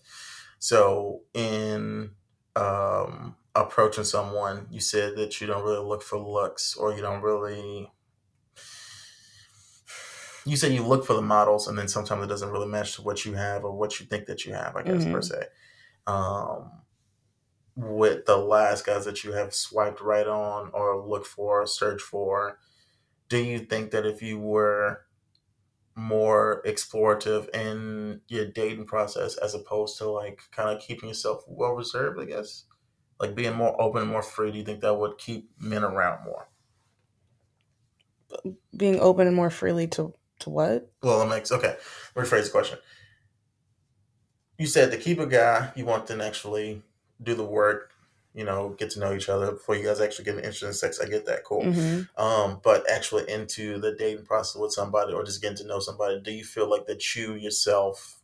So 0.59 1.23
in 1.33 2.11
um, 2.57 3.37
approaching 3.55 4.05
someone, 4.05 4.67
you 4.71 4.81
said 4.81 5.17
that 5.17 5.41
you 5.41 5.47
don't 5.47 5.65
really 5.65 5.85
look 5.87 6.03
for 6.03 6.19
looks, 6.19 6.77
or 6.77 6.93
you 6.95 7.03
don't 7.03 7.23
really. 7.23 7.91
You 10.47 10.57
said 10.57 10.73
you 10.73 10.83
look 10.83 11.05
for 11.07 11.15
the 11.15 11.23
models, 11.23 11.69
and 11.69 11.79
then 11.79 11.87
sometimes 11.87 12.25
it 12.25 12.29
doesn't 12.29 12.51
really 12.51 12.67
match 12.67 12.97
to 12.97 13.03
what 13.03 13.25
you 13.25 13.35
have 13.35 13.63
or 13.65 13.73
what 13.73 14.01
you 14.01 14.07
think 14.07 14.27
that 14.27 14.45
you 14.45 14.55
have. 14.55 14.75
I 14.75 14.83
guess 14.83 15.05
per 15.05 15.21
Mhm. 15.21 15.25
se. 15.25 15.47
Um, 16.11 16.73
with 17.77 18.27
the 18.27 18.37
last 18.37 18.85
guys 18.85 19.05
that 19.05 19.25
you 19.25 19.33
have 19.33 19.55
swiped 19.55 20.01
right 20.01 20.27
on 20.27 20.71
or 20.75 21.07
looked 21.07 21.27
for, 21.27 21.67
searched 21.67 22.03
for, 22.03 22.59
do 23.29 23.39
you 23.39 23.61
think 23.61 23.91
that 23.93 24.07
if 24.07 24.23
you 24.23 24.39
were 24.39 25.07
more 25.95 26.63
explorative 26.67 27.49
in 27.55 28.21
your 28.29 28.47
dating 28.47 28.87
process 28.87 29.37
as 29.37 29.55
opposed 29.55 29.99
to 29.99 30.11
like 30.11 30.43
kind 30.53 30.71
of 30.71 30.83
keeping 30.83 31.09
yourself 31.09 31.45
well 31.47 31.73
reserved, 31.73 32.21
I 32.21 32.25
guess? 32.25 32.65
Like 33.21 33.35
being 33.35 33.55
more 33.55 33.81
open 33.81 34.03
and 34.03 34.11
more 34.11 34.23
free, 34.23 34.51
do 34.51 34.59
you 34.59 34.65
think 34.65 34.81
that 34.81 34.95
would 34.99 35.19
keep 35.19 35.51
men 35.59 35.85
around 35.85 36.25
more? 36.25 36.49
Being 38.77 39.01
open 39.01 39.27
and 39.27 39.37
more 39.37 39.51
freely 39.51 39.87
to 39.89 40.15
to 40.41 40.51
what? 40.51 40.91
Well, 41.03 41.23
it 41.23 41.29
makes 41.29 41.53
okay. 41.53 41.77
Rephrase 42.15 42.45
the 42.47 42.51
question. 42.51 42.79
You 44.61 44.67
said 44.67 44.91
to 44.91 44.99
keep 44.99 45.19
a 45.19 45.27
guy, 45.27 45.73
you 45.75 45.87
want 45.87 46.07
them 46.07 46.19
to 46.19 46.27
actually 46.27 46.83
do 47.23 47.35
the 47.35 47.45
work, 47.45 47.93
you 48.35 48.45
know, 48.45 48.75
get 48.79 48.91
to 48.91 49.01
know 49.01 49.15
each 49.15 49.31
other 49.31 49.53
before 49.53 49.75
you 49.75 49.85
guys 49.85 50.01
actually 50.03 50.27
get 50.27 50.37
interested 50.37 50.67
in 50.67 50.75
sex. 50.75 51.01
I 51.01 51.07
get 51.09 51.25
that, 51.25 51.45
cool. 51.45 51.65
hmm 51.65 52.03
Um, 52.19 52.61
but 52.63 52.85
actually 52.91 53.25
into 53.31 53.79
the 53.81 53.95
dating 53.97 54.27
process 54.27 54.61
with 54.61 54.73
somebody 54.73 55.15
or 55.15 55.25
just 55.25 55.41
getting 55.41 55.57
to 55.57 55.67
know 55.67 55.81
somebody, 55.81 56.21
do 56.21 56.31
you 56.31 56.45
feel 56.45 56.69
like 56.69 56.85
that 56.89 57.17
you 57.17 57.35
yourself 57.37 58.21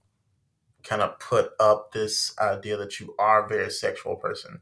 kind 0.85 1.01
of 1.01 1.19
put 1.19 1.53
up 1.59 1.93
this 1.93 2.39
idea 2.39 2.77
that 2.77 3.01
you 3.01 3.15
are 3.19 3.47
a 3.47 3.49
very 3.49 3.71
sexual 3.71 4.17
person? 4.17 4.61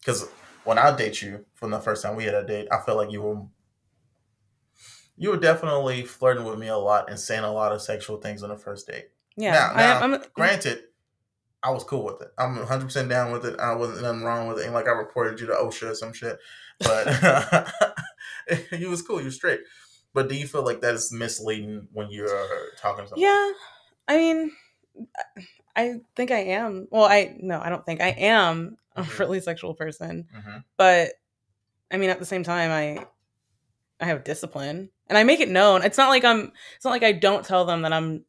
Because 0.00 0.28
when 0.64 0.76
I 0.78 0.94
date 0.94 1.22
you 1.22 1.46
from 1.54 1.70
the 1.70 1.80
first 1.80 2.02
time 2.02 2.14
we 2.14 2.24
had 2.24 2.34
a 2.34 2.46
date, 2.46 2.68
I 2.70 2.78
felt 2.84 2.98
like 2.98 3.10
you 3.10 3.22
were 3.22 3.40
you 5.16 5.30
were 5.30 5.38
definitely 5.38 6.04
flirting 6.04 6.44
with 6.44 6.58
me 6.58 6.68
a 6.68 6.76
lot 6.76 7.08
and 7.08 7.18
saying 7.18 7.44
a 7.44 7.52
lot 7.52 7.72
of 7.72 7.80
sexual 7.80 8.18
things 8.18 8.42
on 8.42 8.50
the 8.50 8.56
first 8.58 8.86
date. 8.86 9.08
Yeah, 9.36 9.52
Now- 9.52 9.70
I, 9.72 9.76
now, 10.08 10.14
I'm. 10.16 10.22
Granted, 10.34 10.82
I 11.62 11.70
was 11.70 11.84
cool 11.84 12.04
with 12.04 12.22
it. 12.22 12.28
I'm 12.38 12.56
100 12.56 12.84
percent 12.84 13.08
down 13.08 13.32
with 13.32 13.44
it. 13.44 13.58
I 13.60 13.74
wasn't 13.74 14.02
nothing 14.02 14.22
wrong 14.22 14.48
with 14.48 14.58
it. 14.60 14.64
And 14.64 14.74
like 14.74 14.86
I 14.86 14.92
reported 14.92 15.40
you 15.40 15.46
to 15.48 15.52
OSHA 15.52 15.90
or 15.90 15.94
some 15.94 16.12
shit. 16.12 16.38
But 16.78 17.70
you 18.72 18.88
was 18.88 19.02
cool. 19.02 19.18
You 19.18 19.26
was 19.26 19.34
straight. 19.36 19.60
But 20.14 20.28
do 20.28 20.34
you 20.34 20.46
feel 20.46 20.64
like 20.64 20.80
that 20.80 20.94
is 20.94 21.12
misleading 21.12 21.86
when 21.92 22.10
you're 22.10 22.70
talking 22.78 23.04
to 23.04 23.10
someone? 23.10 23.22
Yeah, 23.22 23.52
I 24.08 24.16
mean, 24.16 24.52
I 25.76 26.00
think 26.16 26.30
I 26.30 26.38
am. 26.44 26.88
Well, 26.90 27.04
I 27.04 27.36
no, 27.38 27.60
I 27.60 27.68
don't 27.68 27.84
think 27.86 28.00
I 28.00 28.08
am 28.08 28.76
a 28.96 29.02
Mhm. 29.02 29.18
really 29.18 29.40
sexual 29.40 29.74
person. 29.74 30.26
hmm 30.34 30.56
But 30.76 31.12
I 31.92 31.96
mean, 31.96 32.10
at 32.10 32.18
the 32.18 32.26
same 32.26 32.42
time, 32.42 32.70
I 32.70 33.06
I 34.00 34.06
have 34.06 34.24
discipline, 34.24 34.90
and 35.08 35.18
I 35.18 35.24
make 35.24 35.40
it 35.40 35.48
known. 35.50 35.82
It's 35.84 35.98
not 35.98 36.08
like 36.08 36.24
I'm. 36.24 36.52
It's 36.76 36.84
not 36.84 36.90
like 36.92 37.02
I 37.04 37.12
don't 37.12 37.44
tell 37.44 37.64
them 37.66 37.82
that 37.82 37.92
I'm. 37.92 38.24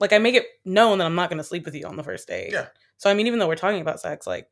Like 0.00 0.12
I 0.12 0.18
make 0.18 0.34
it 0.34 0.46
known 0.64 0.98
that 0.98 1.04
I'm 1.04 1.14
not 1.14 1.30
going 1.30 1.38
to 1.38 1.44
sleep 1.44 1.64
with 1.64 1.74
you 1.74 1.86
on 1.86 1.96
the 1.96 2.02
first 2.02 2.28
date. 2.28 2.52
Yeah. 2.52 2.66
So 2.98 3.10
I 3.10 3.14
mean, 3.14 3.26
even 3.26 3.38
though 3.38 3.48
we're 3.48 3.56
talking 3.56 3.80
about 3.80 4.00
sex, 4.00 4.26
like 4.26 4.48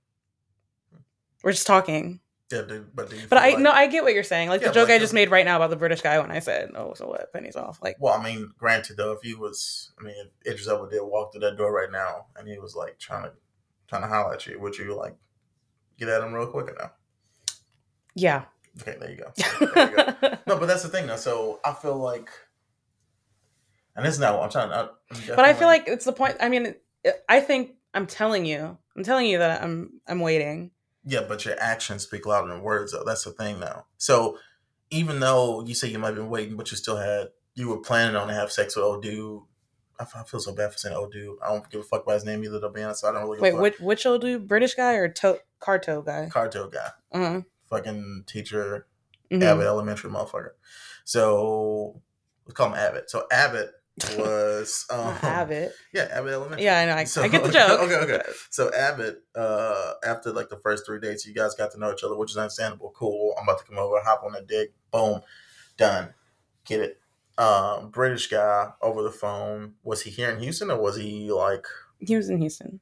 we're 1.42 1.52
just 1.52 1.66
talking. 1.66 2.20
Yeah, 2.52 2.62
do, 2.62 2.86
but 2.94 3.10
do 3.10 3.16
you 3.16 3.26
But 3.28 3.38
I 3.38 3.50
like- 3.50 3.58
no, 3.58 3.70
I 3.70 3.86
get 3.86 4.04
what 4.04 4.14
you're 4.14 4.22
saying. 4.22 4.48
Like 4.48 4.60
Yeah, 4.60 4.68
the 4.68 4.74
joke 4.74 4.88
like 4.88 4.96
I 4.96 4.98
just 4.98 5.14
made 5.14 5.30
right 5.30 5.44
now 5.44 5.56
about 5.56 5.70
the 5.70 5.76
British 5.76 6.02
guy 6.02 6.18
when 6.20 6.30
I 6.30 6.38
said, 6.40 6.70
"Oh, 6.76 6.92
so 6.94 7.06
what? 7.08 7.32
Pennies 7.32 7.56
off." 7.56 7.78
Like, 7.82 7.96
Well, 7.98 8.14
I 8.14 8.22
mean, 8.22 8.52
granted 8.58 8.96
though, 8.96 9.12
if 9.12 9.20
he 9.22 9.34
was, 9.34 9.92
I 9.98 10.04
mean, 10.04 10.14
if 10.44 10.52
Idris 10.52 10.68
Elba 10.68 10.90
did 10.90 11.00
walk 11.02 11.32
through 11.32 11.40
that 11.40 11.56
door 11.56 11.72
right 11.72 11.90
now 11.90 12.26
and 12.36 12.46
he 12.46 12.58
was 12.58 12.76
like 12.76 12.98
trying 12.98 13.24
to 13.24 13.32
trying 13.88 14.02
to 14.02 14.08
holler 14.08 14.34
at 14.34 14.46
you, 14.46 14.60
would 14.60 14.76
you 14.76 14.94
like 14.94 15.16
get 15.98 16.08
at 16.08 16.22
him 16.22 16.32
real 16.34 16.46
quick 16.46 16.66
or 16.70 16.76
no? 16.78 16.90
Yeah. 18.14 18.44
Okay, 18.80 18.96
there 19.00 19.10
you 19.10 19.16
go. 19.16 19.32
There 19.74 19.90
you 19.90 19.96
go. 19.96 20.38
no, 20.46 20.58
but 20.58 20.66
that's 20.66 20.82
the 20.82 20.88
thing 20.90 21.06
though. 21.06 21.16
So 21.16 21.60
I 21.64 21.72
feel 21.72 21.96
like, 21.96 22.28
and 23.96 24.04
this 24.04 24.14
is 24.14 24.20
not 24.20 24.34
what 24.34 24.44
I'm 24.44 24.50
trying. 24.50 24.70
to... 24.70 25.36
but 25.36 25.44
I 25.44 25.54
feel 25.54 25.68
like 25.68 25.84
it's 25.86 26.04
the 26.04 26.12
point. 26.12 26.36
I 26.40 26.48
mean, 26.48 26.74
I 27.28 27.40
think 27.40 27.72
I'm 27.92 28.06
telling 28.06 28.44
you, 28.44 28.76
I'm 28.96 29.04
telling 29.04 29.26
you 29.26 29.38
that 29.38 29.62
I'm 29.62 30.00
I'm 30.06 30.20
waiting. 30.20 30.70
Yeah, 31.06 31.24
but 31.28 31.44
your 31.44 31.58
actions 31.60 32.02
speak 32.02 32.26
louder 32.26 32.48
than 32.48 32.62
words, 32.62 32.92
though. 32.92 33.04
That's 33.04 33.24
the 33.24 33.30
thing, 33.32 33.60
though. 33.60 33.84
So 33.98 34.38
even 34.90 35.20
though 35.20 35.64
you 35.64 35.74
say 35.74 35.88
you 35.88 35.98
might 35.98 36.08
have 36.08 36.16
been 36.16 36.30
waiting, 36.30 36.56
but 36.56 36.70
you 36.70 36.76
still 36.76 36.96
had, 36.96 37.28
you 37.54 37.68
were 37.68 37.78
planning 37.78 38.16
on 38.16 38.28
to 38.28 38.34
have 38.34 38.50
sex 38.50 38.74
with 38.74 38.84
old 38.84 39.02
dude. 39.02 39.42
I 40.00 40.04
feel 40.04 40.40
so 40.40 40.54
bad 40.54 40.72
for 40.72 40.78
saying 40.78 40.96
old 40.96 41.12
dude. 41.12 41.38
I 41.44 41.48
don't 41.48 41.68
give 41.70 41.80
a 41.80 41.84
fuck 41.84 42.02
about 42.02 42.14
his 42.14 42.24
name 42.24 42.42
either, 42.42 42.60
to 42.60 42.68
be 42.68 42.82
honest. 42.82 43.02
So 43.02 43.08
I 43.08 43.12
don't 43.12 43.22
really 43.22 43.40
Wait, 43.40 43.56
which, 43.56 43.78
which 43.80 44.06
old 44.06 44.22
dude? 44.22 44.48
British 44.48 44.74
guy 44.74 44.94
or 44.94 45.08
to- 45.08 45.40
Carto 45.60 46.04
guy? 46.04 46.28
Carto 46.32 46.72
guy. 46.72 46.88
Uh-huh. 47.12 47.42
Fucking 47.70 48.24
teacher, 48.26 48.86
mm-hmm. 49.30 49.42
Abbott 49.42 49.66
Elementary 49.66 50.10
motherfucker. 50.10 50.50
So 51.04 52.00
let's 52.46 52.56
call 52.56 52.68
him 52.68 52.74
Abbott. 52.74 53.10
So 53.10 53.26
Abbott 53.30 53.70
was 54.16 54.86
um, 54.90 55.16
Abbott. 55.22 55.72
Yeah, 55.92 56.08
Abbott 56.10 56.32
Elementary. 56.32 56.64
Yeah, 56.64 56.80
I 56.80 56.86
know. 56.86 56.94
I, 56.94 57.04
so, 57.04 57.22
I 57.22 57.28
get 57.28 57.44
the 57.44 57.52
joke. 57.52 57.80
okay, 57.80 57.96
okay. 57.96 58.22
So 58.50 58.72
Abbott, 58.72 59.22
uh, 59.34 59.92
after 60.04 60.32
like 60.32 60.48
the 60.48 60.58
first 60.58 60.86
three 60.86 61.00
dates, 61.00 61.26
you 61.26 61.34
guys 61.34 61.54
got 61.54 61.70
to 61.72 61.78
know 61.78 61.92
each 61.92 62.04
other, 62.04 62.16
which 62.16 62.30
is 62.30 62.36
understandable. 62.36 62.92
Cool. 62.96 63.34
I'm 63.38 63.44
about 63.44 63.58
to 63.60 63.64
come 63.64 63.78
over, 63.78 64.00
hop 64.02 64.22
on 64.24 64.34
a 64.34 64.42
dick. 64.42 64.72
Boom, 64.90 65.20
done. 65.76 66.14
Get 66.64 66.80
it. 66.80 67.00
Um, 67.36 67.90
British 67.90 68.28
guy 68.28 68.70
over 68.80 69.02
the 69.02 69.10
phone. 69.10 69.74
Was 69.82 70.02
he 70.02 70.10
here 70.10 70.30
in 70.30 70.40
Houston 70.40 70.70
or 70.70 70.80
was 70.80 70.96
he 70.96 71.30
like? 71.30 71.66
He 71.98 72.16
was 72.16 72.30
in 72.30 72.38
Houston. 72.38 72.80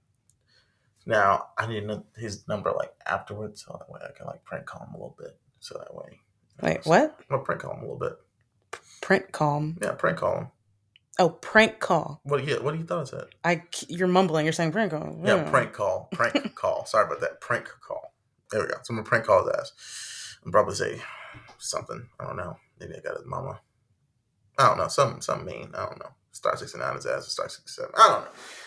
Now 1.05 1.49
I 1.59 1.67
need 1.67 1.89
his 2.17 2.47
number 2.49 2.73
like 2.73 2.93
afterwards, 3.07 3.65
so 3.65 3.77
that 3.79 3.91
way 3.91 4.01
I 4.03 4.17
can 4.17 4.27
like 4.27 4.45
prank 4.45 4.67
call 4.67 4.87
him 4.87 4.95
a 4.95 4.99
little 4.99 5.17
bit. 5.19 5.37
So 5.61 5.79
that 5.79 5.95
way. 5.95 6.21
Wait, 6.63 6.85
what? 6.85 7.17
I'm 7.19 7.25
gonna 7.29 7.43
prank 7.43 7.63
call 7.63 7.73
him 7.73 7.79
a 7.79 7.83
little 7.83 7.99
bit. 7.99 8.13
Prank 9.01 9.33
call 9.33 9.59
him. 9.59 9.79
Yeah, 9.83 9.93
prank 9.93 10.19
call 10.19 10.39
him. 10.39 10.47
Oh, 11.19 11.29
prank 11.29 11.79
call. 11.79 12.21
What? 12.25 12.45
Yeah, 12.47 12.61
what 12.61 12.73
do 12.73 12.79
you 12.79 12.87
thought 12.87 13.03
it 13.03 13.09
said? 13.09 13.25
I 13.45 13.63
you're 13.89 14.09
mumbling. 14.09 14.47
You're 14.47 14.53
saying 14.53 14.73
prank 14.73 14.93
call. 14.93 15.21
Yeah, 15.23 15.49
prank 15.51 15.73
call. 15.73 16.09
Prank 16.13 16.55
call. 16.55 16.87
Sorry 16.87 17.07
about 17.07 17.21
that. 17.21 17.41
Prank 17.41 17.69
call. 17.87 18.15
There 18.51 18.63
we 18.63 18.69
go. 18.69 18.75
So 18.83 18.93
I'm 18.93 18.97
gonna 18.97 19.09
prank 19.09 19.27
call 19.27 19.45
his 19.45 19.55
ass. 19.55 20.39
And 20.45 20.53
probably 20.53 20.75
say 20.75 21.01
something. 21.59 22.09
I 22.19 22.25
don't 22.25 22.37
know. 22.37 22.57
Maybe 22.81 22.95
I 22.97 23.01
got 23.01 23.17
his 23.17 23.27
mama. 23.27 23.61
I 24.59 24.69
don't 24.69 24.79
know. 24.79 24.89
Something 24.89 25.21
something 25.21 25.47
mean. 25.47 25.71
I 25.75 25.85
don't 25.85 25.99
know. 25.99 26.11
Star 26.33 26.57
sixty 26.57 26.79
nine 26.79 26.97
his 26.97 27.07
ass 27.07 27.29
Star 27.29 27.49
sixty 27.49 27.71
seven. 27.71 27.93
I 27.97 28.09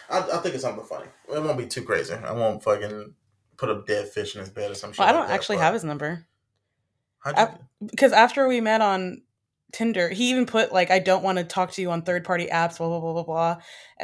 don't 0.09 0.23
know. 0.27 0.33
I, 0.35 0.37
I 0.37 0.41
think 0.41 0.53
it's 0.53 0.63
something 0.63 0.85
funny. 0.85 1.07
It 1.33 1.41
won't 1.41 1.57
be 1.57 1.65
too 1.65 1.81
crazy. 1.81 2.13
I 2.13 2.31
won't 2.31 2.63
fucking 2.63 3.15
put 3.57 3.69
a 3.69 3.81
dead 3.87 4.07
fish 4.09 4.35
in 4.35 4.41
his 4.41 4.49
bed 4.49 4.69
or 4.69 4.75
some 4.75 4.91
shit. 4.91 4.99
Well, 4.99 5.07
I 5.07 5.11
don't 5.11 5.21
like 5.21 5.29
that, 5.29 5.35
actually 5.35 5.57
but... 5.57 5.63
have 5.63 5.73
his 5.73 5.83
number. 5.83 6.27
Because 7.81 8.13
after 8.13 8.47
we 8.47 8.61
met 8.61 8.81
on 8.81 9.23
Tinder. 9.75 10.07
He 10.07 10.29
even 10.29 10.45
put 10.45 10.71
like 10.71 10.89
I 10.89 10.99
don't 10.99 11.21
want 11.21 11.37
to 11.37 11.43
talk 11.43 11.71
to 11.73 11.81
you 11.81 11.91
on 11.91 12.01
third 12.01 12.23
party 12.23 12.47
apps, 12.47 12.77
blah 12.77 12.87
blah 12.87 13.01
blah 13.01 13.11
blah 13.11 13.23
blah. 13.23 13.57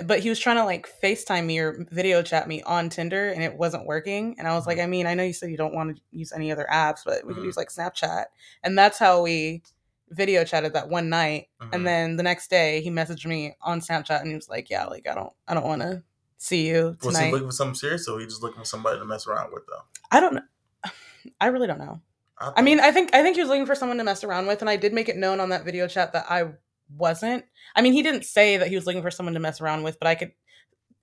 But 0.04 0.20
he 0.20 0.28
was 0.28 0.38
trying 0.38 0.58
to 0.58 0.66
like 0.66 0.86
FaceTime 1.02 1.46
me 1.46 1.60
or 1.60 1.88
video 1.92 2.22
chat 2.22 2.46
me 2.46 2.62
on 2.64 2.90
Tinder 2.90 3.30
and 3.30 3.42
it 3.42 3.56
wasn't 3.56 3.86
working. 3.86 4.36
And 4.38 4.50
I 4.50 4.56
was 4.56 4.68
like, 4.68 4.80
mm-hmm. 4.80 4.84
I 4.84 4.88
mean, 4.88 5.08
I 5.08 5.14
know 5.14 5.24
you 5.24 5.32
said 5.32 5.50
you 5.50 5.56
don't 5.56 5.74
want 5.74 5.96
to 5.96 6.02
use 6.12 6.34
any 6.34 6.52
other 6.52 6.68
apps, 6.70 7.06
but 7.06 7.24
we 7.24 7.32
mm-hmm. 7.32 7.36
could 7.36 7.46
use 7.46 7.58
like 7.58 7.70
Snapchat. 7.70 8.26
And 8.64 8.78
that's 8.78 9.00
how 9.00 9.22
we 9.22 9.64
video 10.10 10.44
chatted 10.44 10.74
that 10.74 10.90
one 10.90 11.08
night. 11.08 11.48
Mm-hmm. 11.62 11.74
And 11.74 11.88
then 11.88 12.16
the 12.18 12.24
next 12.24 12.50
day 12.50 12.82
he 12.82 12.90
messaged 12.90 13.26
me 13.26 13.56
on 13.62 13.80
Snapchat 13.80 14.20
and 14.20 14.28
he 14.28 14.36
was 14.36 14.50
like, 14.50 14.70
Yeah, 14.70 14.88
like 14.88 15.08
I 15.08 15.16
don't 15.16 15.32
I 15.48 15.54
don't 15.54 15.66
want 15.66 15.84
to 15.84 16.04
see 16.38 16.68
you 16.68 16.98
tonight. 17.00 17.06
Was 17.06 17.18
he 17.18 17.32
looking 17.32 17.48
for 17.48 17.54
something 17.54 17.76
serious 17.76 18.10
or 18.10 18.20
he 18.20 18.26
just 18.26 18.44
looking 18.44 18.60
for 18.60 18.66
somebody 18.66 19.00
to 19.00 19.06
mess 19.06 19.26
around 19.26 19.54
with 19.54 19.64
though? 19.68 19.84
I 20.12 20.20
don't 20.20 20.34
know. 20.34 20.92
I 21.40 21.48
really 21.48 21.68
don't 21.68 21.80
know. 21.80 22.02
I, 22.42 22.54
I 22.58 22.62
mean, 22.62 22.80
I 22.80 22.92
think 22.92 23.14
I 23.14 23.22
think 23.22 23.36
he 23.36 23.42
was 23.42 23.50
looking 23.50 23.66
for 23.66 23.76
someone 23.76 23.98
to 23.98 24.04
mess 24.04 24.24
around 24.24 24.48
with, 24.48 24.62
and 24.62 24.70
I 24.70 24.76
did 24.76 24.94
make 24.94 25.10
it 25.10 25.18
known 25.18 25.40
on 25.40 25.50
that 25.50 25.64
video 25.64 25.88
chat 25.88 26.14
that 26.14 26.26
I 26.30 26.52
wasn't. 26.98 27.46
I 27.76 27.82
mean, 27.82 27.94
he 27.94 28.02
didn't 28.02 28.26
say 28.26 28.58
that 28.58 28.68
he 28.68 28.76
was 28.76 28.86
looking 28.86 29.02
for 29.02 29.12
someone 29.12 29.34
to 29.34 29.40
mess 29.40 29.62
around 29.62 29.84
with, 29.84 30.00
but 30.00 30.08
I 30.08 30.16
could. 30.16 30.32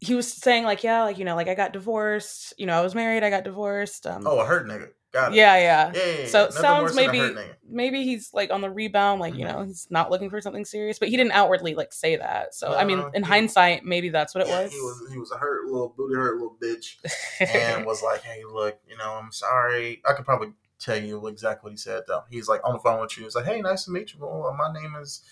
He 0.01 0.14
was 0.14 0.32
saying 0.32 0.64
like, 0.64 0.84
yeah, 0.84 1.03
like 1.03 1.18
you 1.18 1.24
know, 1.24 1.34
like 1.34 1.49
I 1.49 1.55
got 1.55 1.72
divorced. 1.72 2.55
You 2.57 2.66
know, 2.66 2.78
I 2.78 2.82
was 2.82 2.95
married. 2.95 3.24
I 3.24 3.30
got 3.30 3.45
divorced. 3.45 4.07
Um, 4.07 4.26
oh, 4.26 4.39
a 4.39 4.45
hurt 4.45 4.66
nigga. 4.66 4.91
Got 5.11 5.32
it. 5.32 5.36
Yeah, 5.36 5.57
yeah. 5.57 5.93
yeah, 5.95 6.05
yeah, 6.05 6.18
yeah. 6.20 6.26
So 6.26 6.51
sounds 6.51 6.95
maybe 6.95 7.34
maybe 7.66 8.05
he's 8.05 8.30
like 8.34 8.51
on 8.53 8.61
the 8.61 8.70
rebound, 8.70 9.20
like 9.20 9.32
mm-hmm. 9.32 9.41
you 9.41 9.47
know, 9.47 9.64
he's 9.64 9.86
not 9.91 10.11
looking 10.11 10.28
for 10.28 10.41
something 10.41 10.66
serious, 10.66 10.99
but 10.99 11.09
he 11.09 11.16
didn't 11.16 11.32
outwardly 11.32 11.74
like 11.74 11.95
say 11.95 12.16
that. 12.16 12.55
So 12.55 12.74
I 12.74 12.84
mean, 12.84 13.03
in 13.14 13.22
hindsight, 13.22 13.84
maybe 13.86 14.11
that's 14.11 14.34
what 14.34 14.47
it 14.47 14.51
was. 14.51 14.70
He 14.70 14.78
was 14.78 15.11
he 15.11 15.18
was 15.18 15.32
a 15.32 15.39
hurt 15.39 15.66
little 15.66 15.95
booty 15.97 16.14
hurt 16.14 16.36
little 16.36 16.57
bitch, 16.62 16.97
and 17.41 17.86
was 17.86 18.03
like, 18.03 18.20
hey, 18.22 18.43
look, 18.45 18.78
you 18.86 18.99
know, 18.99 19.18
I'm 19.20 19.32
sorry. 19.32 20.03
I 20.07 20.12
could 20.12 20.26
probably 20.26 20.49
tell 20.79 21.01
you 21.01 21.26
exactly 21.26 21.68
what 21.68 21.72
he 21.72 21.76
said 21.76 22.03
though. 22.07 22.24
He's 22.31 22.49
like 22.49 22.61
on 22.64 22.74
the 22.74 22.79
phone 22.79 23.01
with 23.01 23.16
you. 23.16 23.24
He's 23.24 23.35
like, 23.35 23.45
"Hey, 23.45 23.61
nice 23.61 23.85
to 23.85 23.91
meet 23.91 24.12
you. 24.12 24.20
Well, 24.20 24.55
my 24.57 24.72
name 24.72 24.95
is 25.01 25.22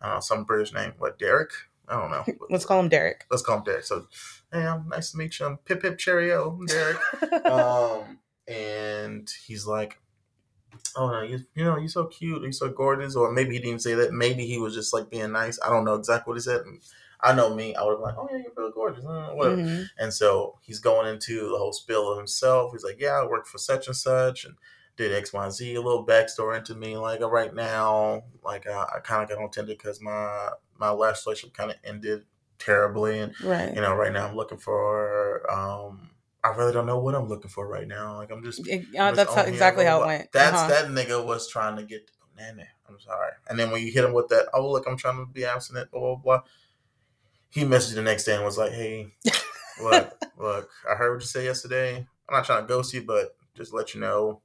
uh, 0.00 0.20
some 0.20 0.44
British 0.44 0.72
name. 0.72 0.92
What 0.98 1.18
Derek? 1.18 1.50
I 1.88 2.00
don't 2.00 2.10
know. 2.10 2.24
Let's 2.50 2.64
call 2.64 2.80
him 2.80 2.88
Derek. 2.88 3.26
Let's 3.30 3.42
call 3.42 3.58
him 3.58 3.64
Derek. 3.64 3.84
So, 3.84 4.06
hey, 4.52 4.66
I'm 4.66 4.88
nice 4.88 5.12
to 5.12 5.18
meet 5.18 5.38
you. 5.38 5.46
I'm 5.46 5.58
Pip 5.58 5.82
Pip 5.82 5.98
Cheerio, 5.98 6.50
I'm 6.50 6.66
Derek. 6.66 6.98
um, 7.46 8.18
and 8.48 9.28
he's 9.46 9.66
like, 9.66 9.98
"Oh 10.96 11.10
no, 11.10 11.22
you, 11.22 11.40
you 11.54 11.64
know, 11.64 11.76
you're 11.76 11.88
so 11.88 12.06
cute. 12.06 12.42
You're 12.42 12.52
so 12.52 12.70
gorgeous." 12.70 13.16
Or 13.16 13.32
maybe 13.32 13.54
he 13.54 13.60
didn't 13.60 13.82
say 13.82 13.94
that. 13.94 14.12
Maybe 14.12 14.46
he 14.46 14.58
was 14.58 14.74
just 14.74 14.92
like 14.92 15.10
being 15.10 15.32
nice. 15.32 15.58
I 15.64 15.70
don't 15.70 15.84
know 15.84 15.94
exactly 15.94 16.30
what 16.30 16.38
he 16.38 16.42
said. 16.42 16.62
I 17.22 17.34
know 17.34 17.54
me, 17.54 17.74
I 17.74 17.82
would 17.82 17.92
have 17.92 17.98
been 18.00 18.08
like, 18.08 18.18
oh 18.18 18.28
yeah, 18.30 18.36
you're 18.38 18.52
really 18.54 18.72
gorgeous, 18.74 19.02
uh, 19.02 19.30
whatever. 19.32 19.56
Mm-hmm. 19.56 19.84
And 19.98 20.12
so 20.12 20.58
he's 20.60 20.78
going 20.78 21.08
into 21.08 21.48
the 21.48 21.56
whole 21.56 21.72
spill 21.72 22.12
of 22.12 22.18
himself. 22.18 22.72
He's 22.72 22.84
like, 22.84 23.00
yeah, 23.00 23.22
I 23.22 23.26
work 23.26 23.46
for 23.46 23.56
such 23.56 23.86
and 23.86 23.96
such, 23.96 24.44
and 24.44 24.56
did 24.96 25.12
X, 25.12 25.32
Y, 25.32 25.50
Z, 25.50 25.74
a 25.74 25.80
little 25.80 26.06
backstory 26.06 26.58
into 26.58 26.74
me. 26.74 26.96
Like 26.96 27.20
uh, 27.20 27.30
right 27.30 27.54
now, 27.54 28.22
like 28.44 28.66
uh, 28.66 28.86
I 28.94 29.00
kind 29.00 29.22
of 29.22 29.28
got 29.28 29.42
on 29.42 29.50
Tinder 29.50 29.72
because 29.72 30.00
my 30.00 30.50
my 30.78 30.90
last 30.90 31.26
relationship 31.26 31.56
kind 31.56 31.70
of 31.70 31.76
ended 31.84 32.24
terribly, 32.58 33.20
and 33.20 33.34
right. 33.42 33.74
you 33.74 33.80
know, 33.80 33.94
right 33.94 34.12
now 34.12 34.28
I'm 34.28 34.36
looking 34.36 34.58
for. 34.58 35.50
um 35.50 36.10
I 36.44 36.48
really 36.48 36.74
don't 36.74 36.84
know 36.84 36.98
what 36.98 37.14
I'm 37.14 37.26
looking 37.26 37.48
for 37.48 37.66
right 37.66 37.88
now. 37.88 38.16
Like 38.16 38.30
I'm 38.30 38.44
just. 38.44 38.68
It, 38.68 38.84
uh, 38.98 39.12
that's 39.12 39.32
how, 39.32 39.42
exactly 39.42 39.86
how 39.86 40.02
it 40.02 40.06
went. 40.06 40.32
That's 40.32 40.54
uh-huh. 40.54 40.68
that 40.68 40.86
nigga 40.88 41.24
was 41.24 41.48
trying 41.48 41.76
to 41.78 41.84
get 41.84 42.06
the 42.06 42.12
banana. 42.34 42.66
I'm 42.86 43.00
sorry. 43.00 43.32
And 43.48 43.58
then 43.58 43.70
when 43.70 43.82
you 43.82 43.90
hit 43.90 44.04
him 44.04 44.12
with 44.12 44.28
that, 44.28 44.48
oh 44.52 44.70
look, 44.70 44.86
I'm 44.86 44.98
trying 44.98 45.24
to 45.24 45.32
be 45.32 45.46
abstinent, 45.46 45.90
blah 45.90 46.00
blah 46.00 46.16
blah. 46.16 46.40
He 47.48 47.62
messaged 47.62 47.94
the 47.94 48.02
next 48.02 48.24
day 48.24 48.34
and 48.34 48.44
was 48.44 48.58
like, 48.58 48.72
"Hey, 48.72 49.14
look, 49.82 50.12
look, 50.36 50.70
I 50.90 50.96
heard 50.96 51.14
what 51.14 51.22
you 51.22 51.26
said 51.26 51.44
yesterday. 51.44 52.06
I'm 52.28 52.36
not 52.36 52.44
trying 52.44 52.62
to 52.62 52.68
ghost 52.68 52.92
you, 52.92 53.04
but 53.04 53.34
just 53.56 53.72
let 53.72 53.94
you 53.94 54.00
know, 54.00 54.40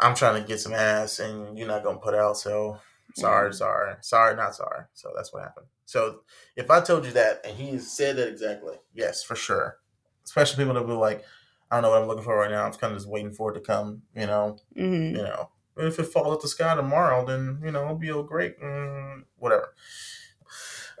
I'm 0.00 0.14
trying 0.14 0.40
to 0.40 0.46
get 0.46 0.60
some 0.60 0.72
ass 0.72 1.18
and 1.18 1.56
you're 1.58 1.68
not 1.68 1.84
gonna 1.84 1.98
put 1.98 2.14
out. 2.14 2.36
So 2.36 2.78
sorry, 3.14 3.52
sorry, 3.52 3.94
sorry, 4.00 4.36
not 4.36 4.54
sorry. 4.54 4.84
So 4.94 5.12
that's 5.14 5.32
what 5.32 5.42
happened. 5.42 5.66
So 5.84 6.20
if 6.56 6.70
I 6.70 6.80
told 6.80 7.04
you 7.04 7.12
that 7.12 7.44
and 7.44 7.56
he 7.56 7.78
said 7.78 8.16
that 8.16 8.28
exactly, 8.28 8.76
yes, 8.94 9.22
for 9.22 9.36
sure. 9.36 9.78
Especially 10.24 10.64
people 10.64 10.74
that 10.74 10.86
be 10.86 10.92
like, 10.92 11.24
I 11.70 11.76
don't 11.76 11.82
know 11.82 11.90
what 11.90 12.02
I'm 12.02 12.08
looking 12.08 12.24
for 12.24 12.36
right 12.36 12.50
now. 12.50 12.64
I'm 12.64 12.72
kind 12.72 12.92
of 12.92 12.98
just 12.98 13.08
waiting 13.08 13.32
for 13.32 13.50
it 13.50 13.54
to 13.54 13.60
come. 13.60 14.02
You 14.14 14.26
know, 14.26 14.58
mm-hmm. 14.76 15.16
you 15.16 15.22
know. 15.22 15.48
If 15.74 15.98
it 15.98 16.04
falls 16.04 16.34
out 16.34 16.42
the 16.42 16.48
sky 16.48 16.74
tomorrow, 16.74 17.24
then 17.24 17.60
you 17.64 17.70
know 17.70 17.84
it'll 17.84 17.96
be 17.96 18.12
all 18.12 18.22
great. 18.22 18.60
Mm, 18.60 19.24
whatever. 19.38 19.72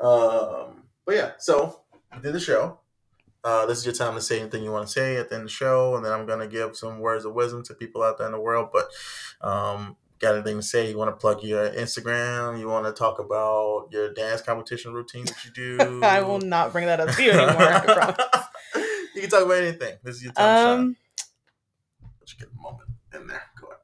Um, 0.00 0.84
but 1.04 1.14
yeah, 1.14 1.32
so 1.38 1.82
did 2.22 2.32
the 2.32 2.40
show. 2.40 2.80
Uh, 3.44 3.66
this 3.66 3.78
is 3.78 3.84
your 3.84 3.94
time 3.94 4.14
to 4.14 4.20
say 4.20 4.40
anything 4.40 4.62
you 4.62 4.70
want 4.70 4.86
to 4.86 4.92
say 4.92 5.16
at 5.16 5.28
the 5.28 5.34
end 5.34 5.42
of 5.42 5.48
the 5.48 5.52
show, 5.52 5.96
and 5.96 6.04
then 6.04 6.12
I'm 6.12 6.26
gonna 6.26 6.46
give 6.46 6.76
some 6.76 7.00
words 7.00 7.24
of 7.24 7.34
wisdom 7.34 7.62
to 7.64 7.74
people 7.74 8.02
out 8.02 8.18
there 8.18 8.26
in 8.26 8.32
the 8.32 8.40
world. 8.40 8.68
But 8.72 8.88
um, 9.46 9.96
got 10.22 10.36
anything 10.36 10.56
to 10.56 10.62
say? 10.62 10.88
You 10.88 10.96
want 10.96 11.10
to 11.10 11.16
plug 11.16 11.42
your 11.42 11.68
Instagram? 11.70 12.58
You 12.58 12.68
want 12.68 12.86
to 12.86 12.92
talk 12.92 13.18
about 13.18 13.88
your 13.90 14.14
dance 14.14 14.40
competition 14.40 14.94
routine 14.94 15.26
that 15.26 15.44
you 15.44 15.50
do? 15.78 16.00
I 16.02 16.22
will 16.22 16.38
not 16.38 16.72
bring 16.72 16.86
that 16.86 17.00
up 17.00 17.10
to 17.10 17.22
you 17.22 17.32
anymore. 17.32 17.62
you 19.14 19.20
can 19.20 19.30
talk 19.30 19.44
about 19.44 19.58
anything. 19.58 19.98
This 20.02 20.16
is 20.16 20.22
your 20.22 20.32
time. 20.32 20.78
Um, 20.78 20.96
Let's 22.20 22.32
get 22.34 22.48
a 22.48 22.62
moment 22.62 22.88
in 23.12 23.26
there. 23.26 23.42
Go 23.60 23.66
ahead. 23.66 23.78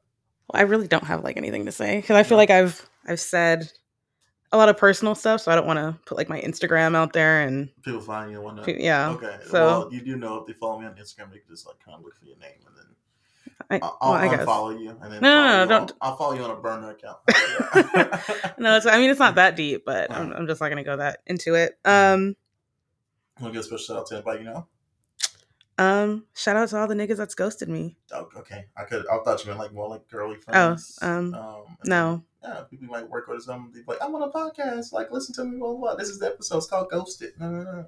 Well, 0.47 0.61
I 0.61 0.63
really 0.63 0.87
don't 0.87 1.03
have 1.03 1.23
like 1.23 1.37
anything 1.37 1.65
to 1.65 1.71
say 1.71 1.97
because 1.97 2.15
I 2.15 2.23
feel 2.23 2.37
like 2.37 2.49
I've 2.49 2.89
I've 3.05 3.19
said 3.19 3.69
a 4.51 4.57
lot 4.57 4.69
of 4.69 4.77
personal 4.77 5.15
stuff, 5.15 5.41
so 5.41 5.51
I 5.51 5.55
don't 5.55 5.67
want 5.67 5.77
to 5.77 5.97
put 6.05 6.17
like 6.17 6.29
my 6.29 6.41
Instagram 6.41 6.95
out 6.95 7.13
there 7.13 7.41
and 7.41 7.69
people 7.83 8.01
find 8.01 8.31
you. 8.31 8.41
Want 8.41 8.63
to? 8.63 8.81
Yeah. 8.81 9.11
Okay. 9.11 9.37
So 9.45 9.65
well, 9.65 9.93
you 9.93 10.01
do 10.01 10.15
know 10.15 10.37
if 10.37 10.47
they 10.47 10.53
follow 10.53 10.79
me 10.79 10.85
on 10.85 10.93
Instagram, 10.93 11.31
they 11.31 11.39
can 11.39 11.49
just 11.49 11.67
like 11.67 11.79
kind 11.83 11.97
of 11.97 12.03
look 12.03 12.15
for 12.15 12.25
your 12.25 12.37
name 12.37 12.51
and 12.65 12.75
then. 12.75 12.85
I, 13.71 13.79
I'll, 13.83 13.97
well, 14.01 14.13
I 14.13 14.27
unfollow 14.29 14.81
you 14.81 14.89
and 14.89 15.13
then 15.13 15.21
no, 15.21 15.43
no, 15.43 15.65
no, 15.65 15.69
don't. 15.69 15.91
I'll 16.01 16.15
follow 16.15 16.33
you 16.33 16.43
on 16.43 16.49
a 16.49 16.55
burner 16.55 16.91
account. 16.91 17.17
no, 18.57 18.77
it's. 18.77 18.85
I 18.87 18.97
mean, 18.97 19.11
it's 19.11 19.19
not 19.19 19.35
that 19.35 19.55
deep, 19.55 19.83
but 19.85 20.11
I'm, 20.11 20.31
I'm, 20.33 20.47
just 20.47 20.59
not 20.59 20.69
gonna 20.69 20.83
go 20.83 20.97
that 20.97 21.19
into 21.27 21.53
it. 21.53 21.77
Um, 21.85 22.35
want 23.41 23.53
to 23.53 23.57
get 23.57 23.65
a 23.65 23.67
special 23.67 23.95
shout 23.95 23.97
out 23.97 24.07
to 24.07 24.15
anybody 24.15 24.39
you 24.39 24.45
know? 24.45 24.67
Um, 25.79 26.25
shout 26.35 26.57
out 26.57 26.67
to 26.69 26.77
all 26.77 26.87
the 26.87 26.93
niggas 26.93 27.15
that's 27.15 27.35
ghosted 27.35 27.69
me. 27.69 27.95
Oh, 28.11 28.27
okay. 28.35 28.65
I 28.75 28.83
could. 28.83 29.05
I 29.07 29.17
thought 29.23 29.41
you 29.43 29.47
meant 29.47 29.59
like 29.59 29.71
more 29.71 29.87
like 29.87 30.09
girly 30.09 30.35
friends. 30.35 30.99
Oh, 31.01 31.07
um, 31.07 31.33
um 31.33 31.63
no. 31.85 32.23
Then, 32.43 32.51
yeah, 32.51 32.61
people 32.69 32.87
might 32.87 33.09
work 33.09 33.29
with 33.29 33.43
some. 33.43 33.71
People 33.71 33.93
like, 33.93 34.03
I'm 34.03 34.13
on 34.13 34.23
a 34.23 34.29
podcast. 34.29 34.91
Like, 34.91 35.09
listen 35.09 35.33
to 35.35 35.45
me. 35.45 35.57
Blah, 35.57 35.75
blah. 35.75 35.95
This 35.95 36.09
is 36.09 36.19
the 36.19 36.27
episode. 36.27 36.57
It's 36.57 36.67
called 36.67 36.89
Ghosted. 36.89 37.31
No, 37.39 37.49
no, 37.49 37.63
no. 37.63 37.85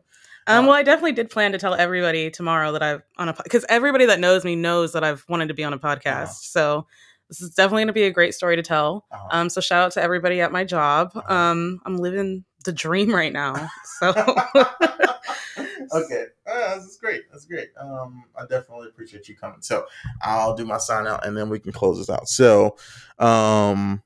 Um, 0.48 0.68
well, 0.68 0.76
I 0.76 0.84
definitely 0.84 1.12
did 1.12 1.30
plan 1.30 1.52
to 1.52 1.58
tell 1.58 1.74
everybody 1.74 2.32
tomorrow 2.32 2.72
that 2.72 2.82
I've 2.82 3.04
on 3.18 3.28
a 3.28 3.36
because 3.44 3.66
everybody 3.68 4.06
that 4.06 4.22
knows 4.22 4.46
me 4.46 4.56
knows 4.56 4.94
that 4.94 5.04
I've 5.04 5.26
wanted 5.28 5.50
to 5.50 5.54
be 5.54 5.66
on 5.66 5.74
a 5.74 5.78
podcast. 5.78 6.06
Uh-huh. 6.06 6.26
So 6.28 6.88
this 7.28 7.42
is 7.42 7.54
definitely 7.54 7.82
going 7.82 7.88
to 7.88 7.94
be 7.94 8.04
a 8.04 8.12
great 8.12 8.34
story 8.34 8.56
to 8.56 8.64
tell. 8.64 9.06
Uh-huh. 9.12 9.28
Um, 9.32 9.50
so 9.50 9.60
shout 9.60 9.84
out 9.84 9.92
to 9.94 10.02
everybody 10.02 10.40
at 10.40 10.54
my 10.54 10.64
job. 10.64 11.12
Uh-huh. 11.14 11.34
Um, 11.34 11.82
I'm 11.86 11.98
living 11.98 12.46
the 12.64 12.74
dream 12.74 13.14
right 13.14 13.34
now. 13.34 13.70
So 14.00 14.10
okay, 15.94 16.26
uh, 16.48 16.78
is 16.78 16.98
great. 17.02 17.24
That's 17.32 17.46
great. 17.46 17.70
Um, 17.80 18.24
I 18.38 18.42
definitely 18.44 18.88
appreciate 18.90 19.28
you 19.28 19.36
coming. 19.36 19.62
So 19.62 19.86
I'll 20.22 20.56
do 20.56 20.66
my 20.66 20.78
sign 20.78 21.08
out 21.08 21.26
and 21.26 21.36
then 21.36 21.50
we 21.50 21.60
can 21.60 21.72
close 21.72 21.98
this 21.98 22.10
out. 22.10 22.28
So, 22.28 22.78
um, 23.20 24.02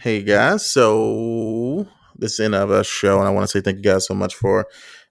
hey 0.00 0.22
guys, 0.22 0.66
so 0.66 1.86
this 2.16 2.40
end 2.40 2.54
of 2.54 2.70
our 2.70 2.84
show, 2.84 3.18
and 3.18 3.28
I 3.28 3.30
want 3.30 3.44
to 3.44 3.48
say 3.48 3.60
thank 3.60 3.78
you 3.78 3.82
guys 3.82 4.06
so 4.06 4.14
much 4.14 4.34
for 4.34 4.66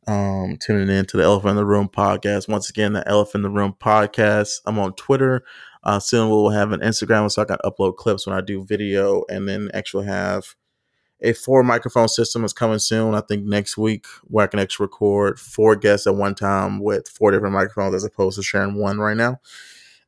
um 0.05 0.57
tuning 0.59 0.93
in 0.93 1.05
to 1.05 1.15
the 1.15 1.23
Elephant 1.23 1.51
in 1.51 1.55
the 1.55 1.65
Room 1.65 1.87
podcast. 1.87 2.49
Once 2.49 2.69
again, 2.69 2.93
the 2.93 3.07
Elephant 3.07 3.45
in 3.45 3.51
the 3.53 3.57
Room 3.57 3.75
podcast. 3.79 4.61
I'm 4.65 4.79
on 4.79 4.93
Twitter. 4.93 5.43
Uh, 5.83 5.99
soon 5.99 6.29
we'll 6.29 6.49
have 6.49 6.71
an 6.71 6.79
Instagram 6.79 7.29
so 7.29 7.41
I 7.41 7.45
can 7.45 7.57
upload 7.65 7.97
clips 7.97 8.25
when 8.25 8.35
I 8.35 8.41
do 8.41 8.63
video, 8.63 9.23
and 9.29 9.47
then 9.47 9.69
actually 9.73 10.05
have 10.05 10.55
a 11.23 11.33
four 11.33 11.63
microphone 11.63 12.09
system 12.09 12.43
is 12.43 12.53
coming 12.53 12.79
soon. 12.79 13.15
I 13.15 13.21
think 13.21 13.45
next 13.45 13.77
week 13.77 14.05
where 14.25 14.43
I 14.43 14.47
can 14.47 14.59
actually 14.59 14.85
record 14.85 15.39
four 15.39 15.75
guests 15.75 16.05
at 16.05 16.15
one 16.15 16.35
time 16.35 16.79
with 16.79 17.07
four 17.07 17.31
different 17.31 17.53
microphones 17.53 17.95
as 17.95 18.03
opposed 18.03 18.37
to 18.37 18.43
sharing 18.43 18.75
one 18.75 18.99
right 18.99 19.17
now. 19.17 19.39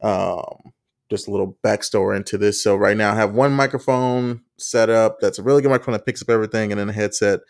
Um, 0.02 0.74
just 1.10 1.28
a 1.28 1.32
little 1.32 1.58
backstory 1.64 2.18
into 2.18 2.38
this. 2.38 2.62
So 2.62 2.76
right 2.76 2.98
now 2.98 3.14
I 3.14 3.16
have 3.16 3.34
one 3.34 3.54
microphone 3.54 4.42
set 4.58 4.90
up 4.90 5.20
that's 5.22 5.40
a 5.40 5.44
really 5.44 5.62
good 5.62 5.70
microphone 5.70 5.94
that 5.94 6.06
picks 6.06 6.22
up 6.22 6.30
everything 6.30 6.72
and 6.72 6.80
then 6.80 6.90
a 6.90 6.94
headset 6.94 7.42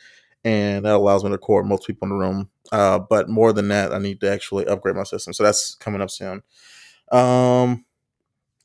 and 0.43 0.86
that 0.86 0.93
allows 0.93 1.24
me 1.24 1.30
to 1.30 1.34
record 1.34 1.66
most 1.66 1.88
people 1.88 2.05
in 2.05 2.09
the 2.09 2.16
room. 2.16 2.49
Uh, 2.72 2.99
but 2.99 3.30
more 3.30 3.51
than 3.51 3.68
that, 3.70 3.91
I 3.91 3.97
need 3.97 4.22
to 4.22 4.32
actually 4.32 4.68
upgrade 4.68 4.95
my 4.95 5.03
system. 5.03 5.34
So 5.34 5.43
that's 5.43 5.74
coming 5.76 6.01
up 6.01 6.11
soon. 6.11 6.43
Um, 7.11 7.84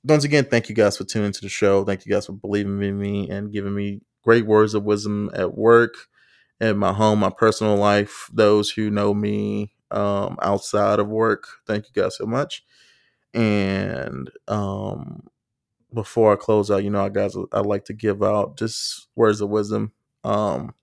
once 0.04 0.24
again, 0.24 0.44
thank 0.44 0.68
you 0.68 0.74
guys 0.74 0.98
for 0.98 1.04
tuning 1.04 1.26
into 1.26 1.40
the 1.40 1.48
show. 1.48 1.84
Thank 1.84 2.04
you 2.04 2.12
guys 2.12 2.26
for 2.26 2.32
believing 2.32 2.82
in 2.82 2.98
me 2.98 3.30
and 3.30 3.50
giving 3.50 3.74
me 3.74 4.02
great 4.22 4.46
words 4.46 4.74
of 4.74 4.84
wisdom 4.84 5.30
at 5.34 5.56
work, 5.56 5.94
at 6.60 6.76
my 6.76 6.92
home, 6.92 7.20
my 7.20 7.30
personal 7.30 7.76
life. 7.76 8.28
Those 8.32 8.70
who 8.70 8.90
know 8.90 9.14
me 9.14 9.72
um, 9.90 10.36
outside 10.42 10.98
of 10.98 11.08
work, 11.08 11.46
thank 11.66 11.86
you 11.86 12.02
guys 12.02 12.16
so 12.16 12.26
much. 12.26 12.64
And 13.32 14.30
um, 14.48 15.28
before 15.92 16.32
I 16.32 16.36
close 16.36 16.70
out, 16.70 16.84
you 16.84 16.90
know, 16.90 17.04
I 17.04 17.08
guys, 17.08 17.36
I 17.52 17.60
like 17.60 17.84
to 17.86 17.92
give 17.92 18.22
out 18.22 18.56
just 18.56 19.08
words 19.14 19.40
of 19.40 19.50
wisdom. 19.50 19.92
Um, 20.24 20.74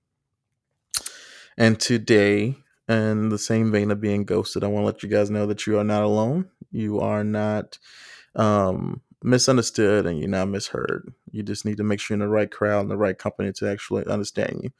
and 1.57 1.79
today, 1.79 2.57
in 2.87 3.29
the 3.29 3.37
same 3.37 3.71
vein 3.71 3.91
of 3.91 3.99
being 3.99 4.23
ghosted, 4.23 4.63
I 4.63 4.67
want 4.67 4.83
to 4.83 4.85
let 4.85 5.03
you 5.03 5.09
guys 5.09 5.29
know 5.29 5.45
that 5.47 5.67
you 5.67 5.77
are 5.77 5.83
not 5.83 6.03
alone. 6.03 6.49
You 6.71 6.99
are 6.99 7.23
not 7.23 7.77
um, 8.35 9.01
misunderstood 9.27 10.05
and 10.05 10.19
you're 10.19 10.29
not 10.29 10.49
misheard. 10.49 11.13
You 11.31 11.43
just 11.43 11.65
need 11.65 11.77
to 11.77 11.83
make 11.83 11.99
sure 11.99 12.15
you're 12.15 12.23
in 12.23 12.27
the 12.27 12.33
right 12.33 12.49
crowd 12.49 12.81
and 12.81 12.91
the 12.91 12.97
right 12.97 13.17
company 13.17 13.51
to 13.53 13.69
actually 13.69 14.05
understand 14.07 14.61
you. 14.63 14.71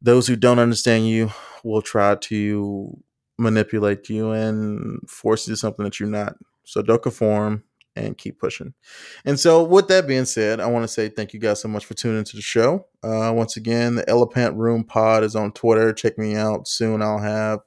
Those 0.00 0.26
who 0.26 0.36
don't 0.36 0.58
understand 0.58 1.08
you 1.08 1.30
will 1.62 1.82
try 1.82 2.16
to 2.16 2.98
manipulate 3.38 4.08
you 4.08 4.32
and 4.32 5.00
force 5.08 5.46
you 5.46 5.52
to 5.52 5.56
something 5.56 5.84
that 5.84 6.00
you're 6.00 6.08
not. 6.08 6.36
So 6.64 6.82
don't 6.82 7.02
conform 7.02 7.64
and 7.94 8.16
keep 8.16 8.38
pushing. 8.38 8.74
And 9.24 9.38
so, 9.38 9.62
with 9.62 9.88
that 9.88 10.06
being 10.06 10.24
said, 10.24 10.60
I 10.60 10.66
want 10.66 10.84
to 10.84 10.88
say 10.88 11.08
thank 11.08 11.34
you 11.34 11.40
guys 11.40 11.60
so 11.60 11.68
much 11.68 11.84
for 11.84 11.94
tuning 11.94 12.18
into 12.18 12.36
the 12.36 12.42
show. 12.42 12.86
Uh, 13.02 13.32
once 13.34 13.56
again, 13.56 13.96
the 13.96 14.08
Elephant 14.08 14.56
Room 14.56 14.84
Pod 14.84 15.24
is 15.24 15.36
on 15.36 15.52
Twitter. 15.52 15.92
Check 15.92 16.18
me 16.18 16.34
out 16.34 16.66
soon. 16.66 17.02
I'll 17.02 17.18
have 17.18 17.60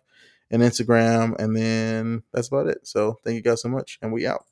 an 0.52 0.62
Instagram, 0.62 1.36
and 1.40 1.56
then 1.56 2.24
that's 2.34 2.48
about 2.48 2.68
it. 2.68 2.88
So, 2.88 3.18
thank 3.24 3.36
you 3.36 3.42
guys 3.42 3.62
so 3.62 3.70
much, 3.70 4.00
and 4.02 4.12
we 4.12 4.26
out. 4.26 4.46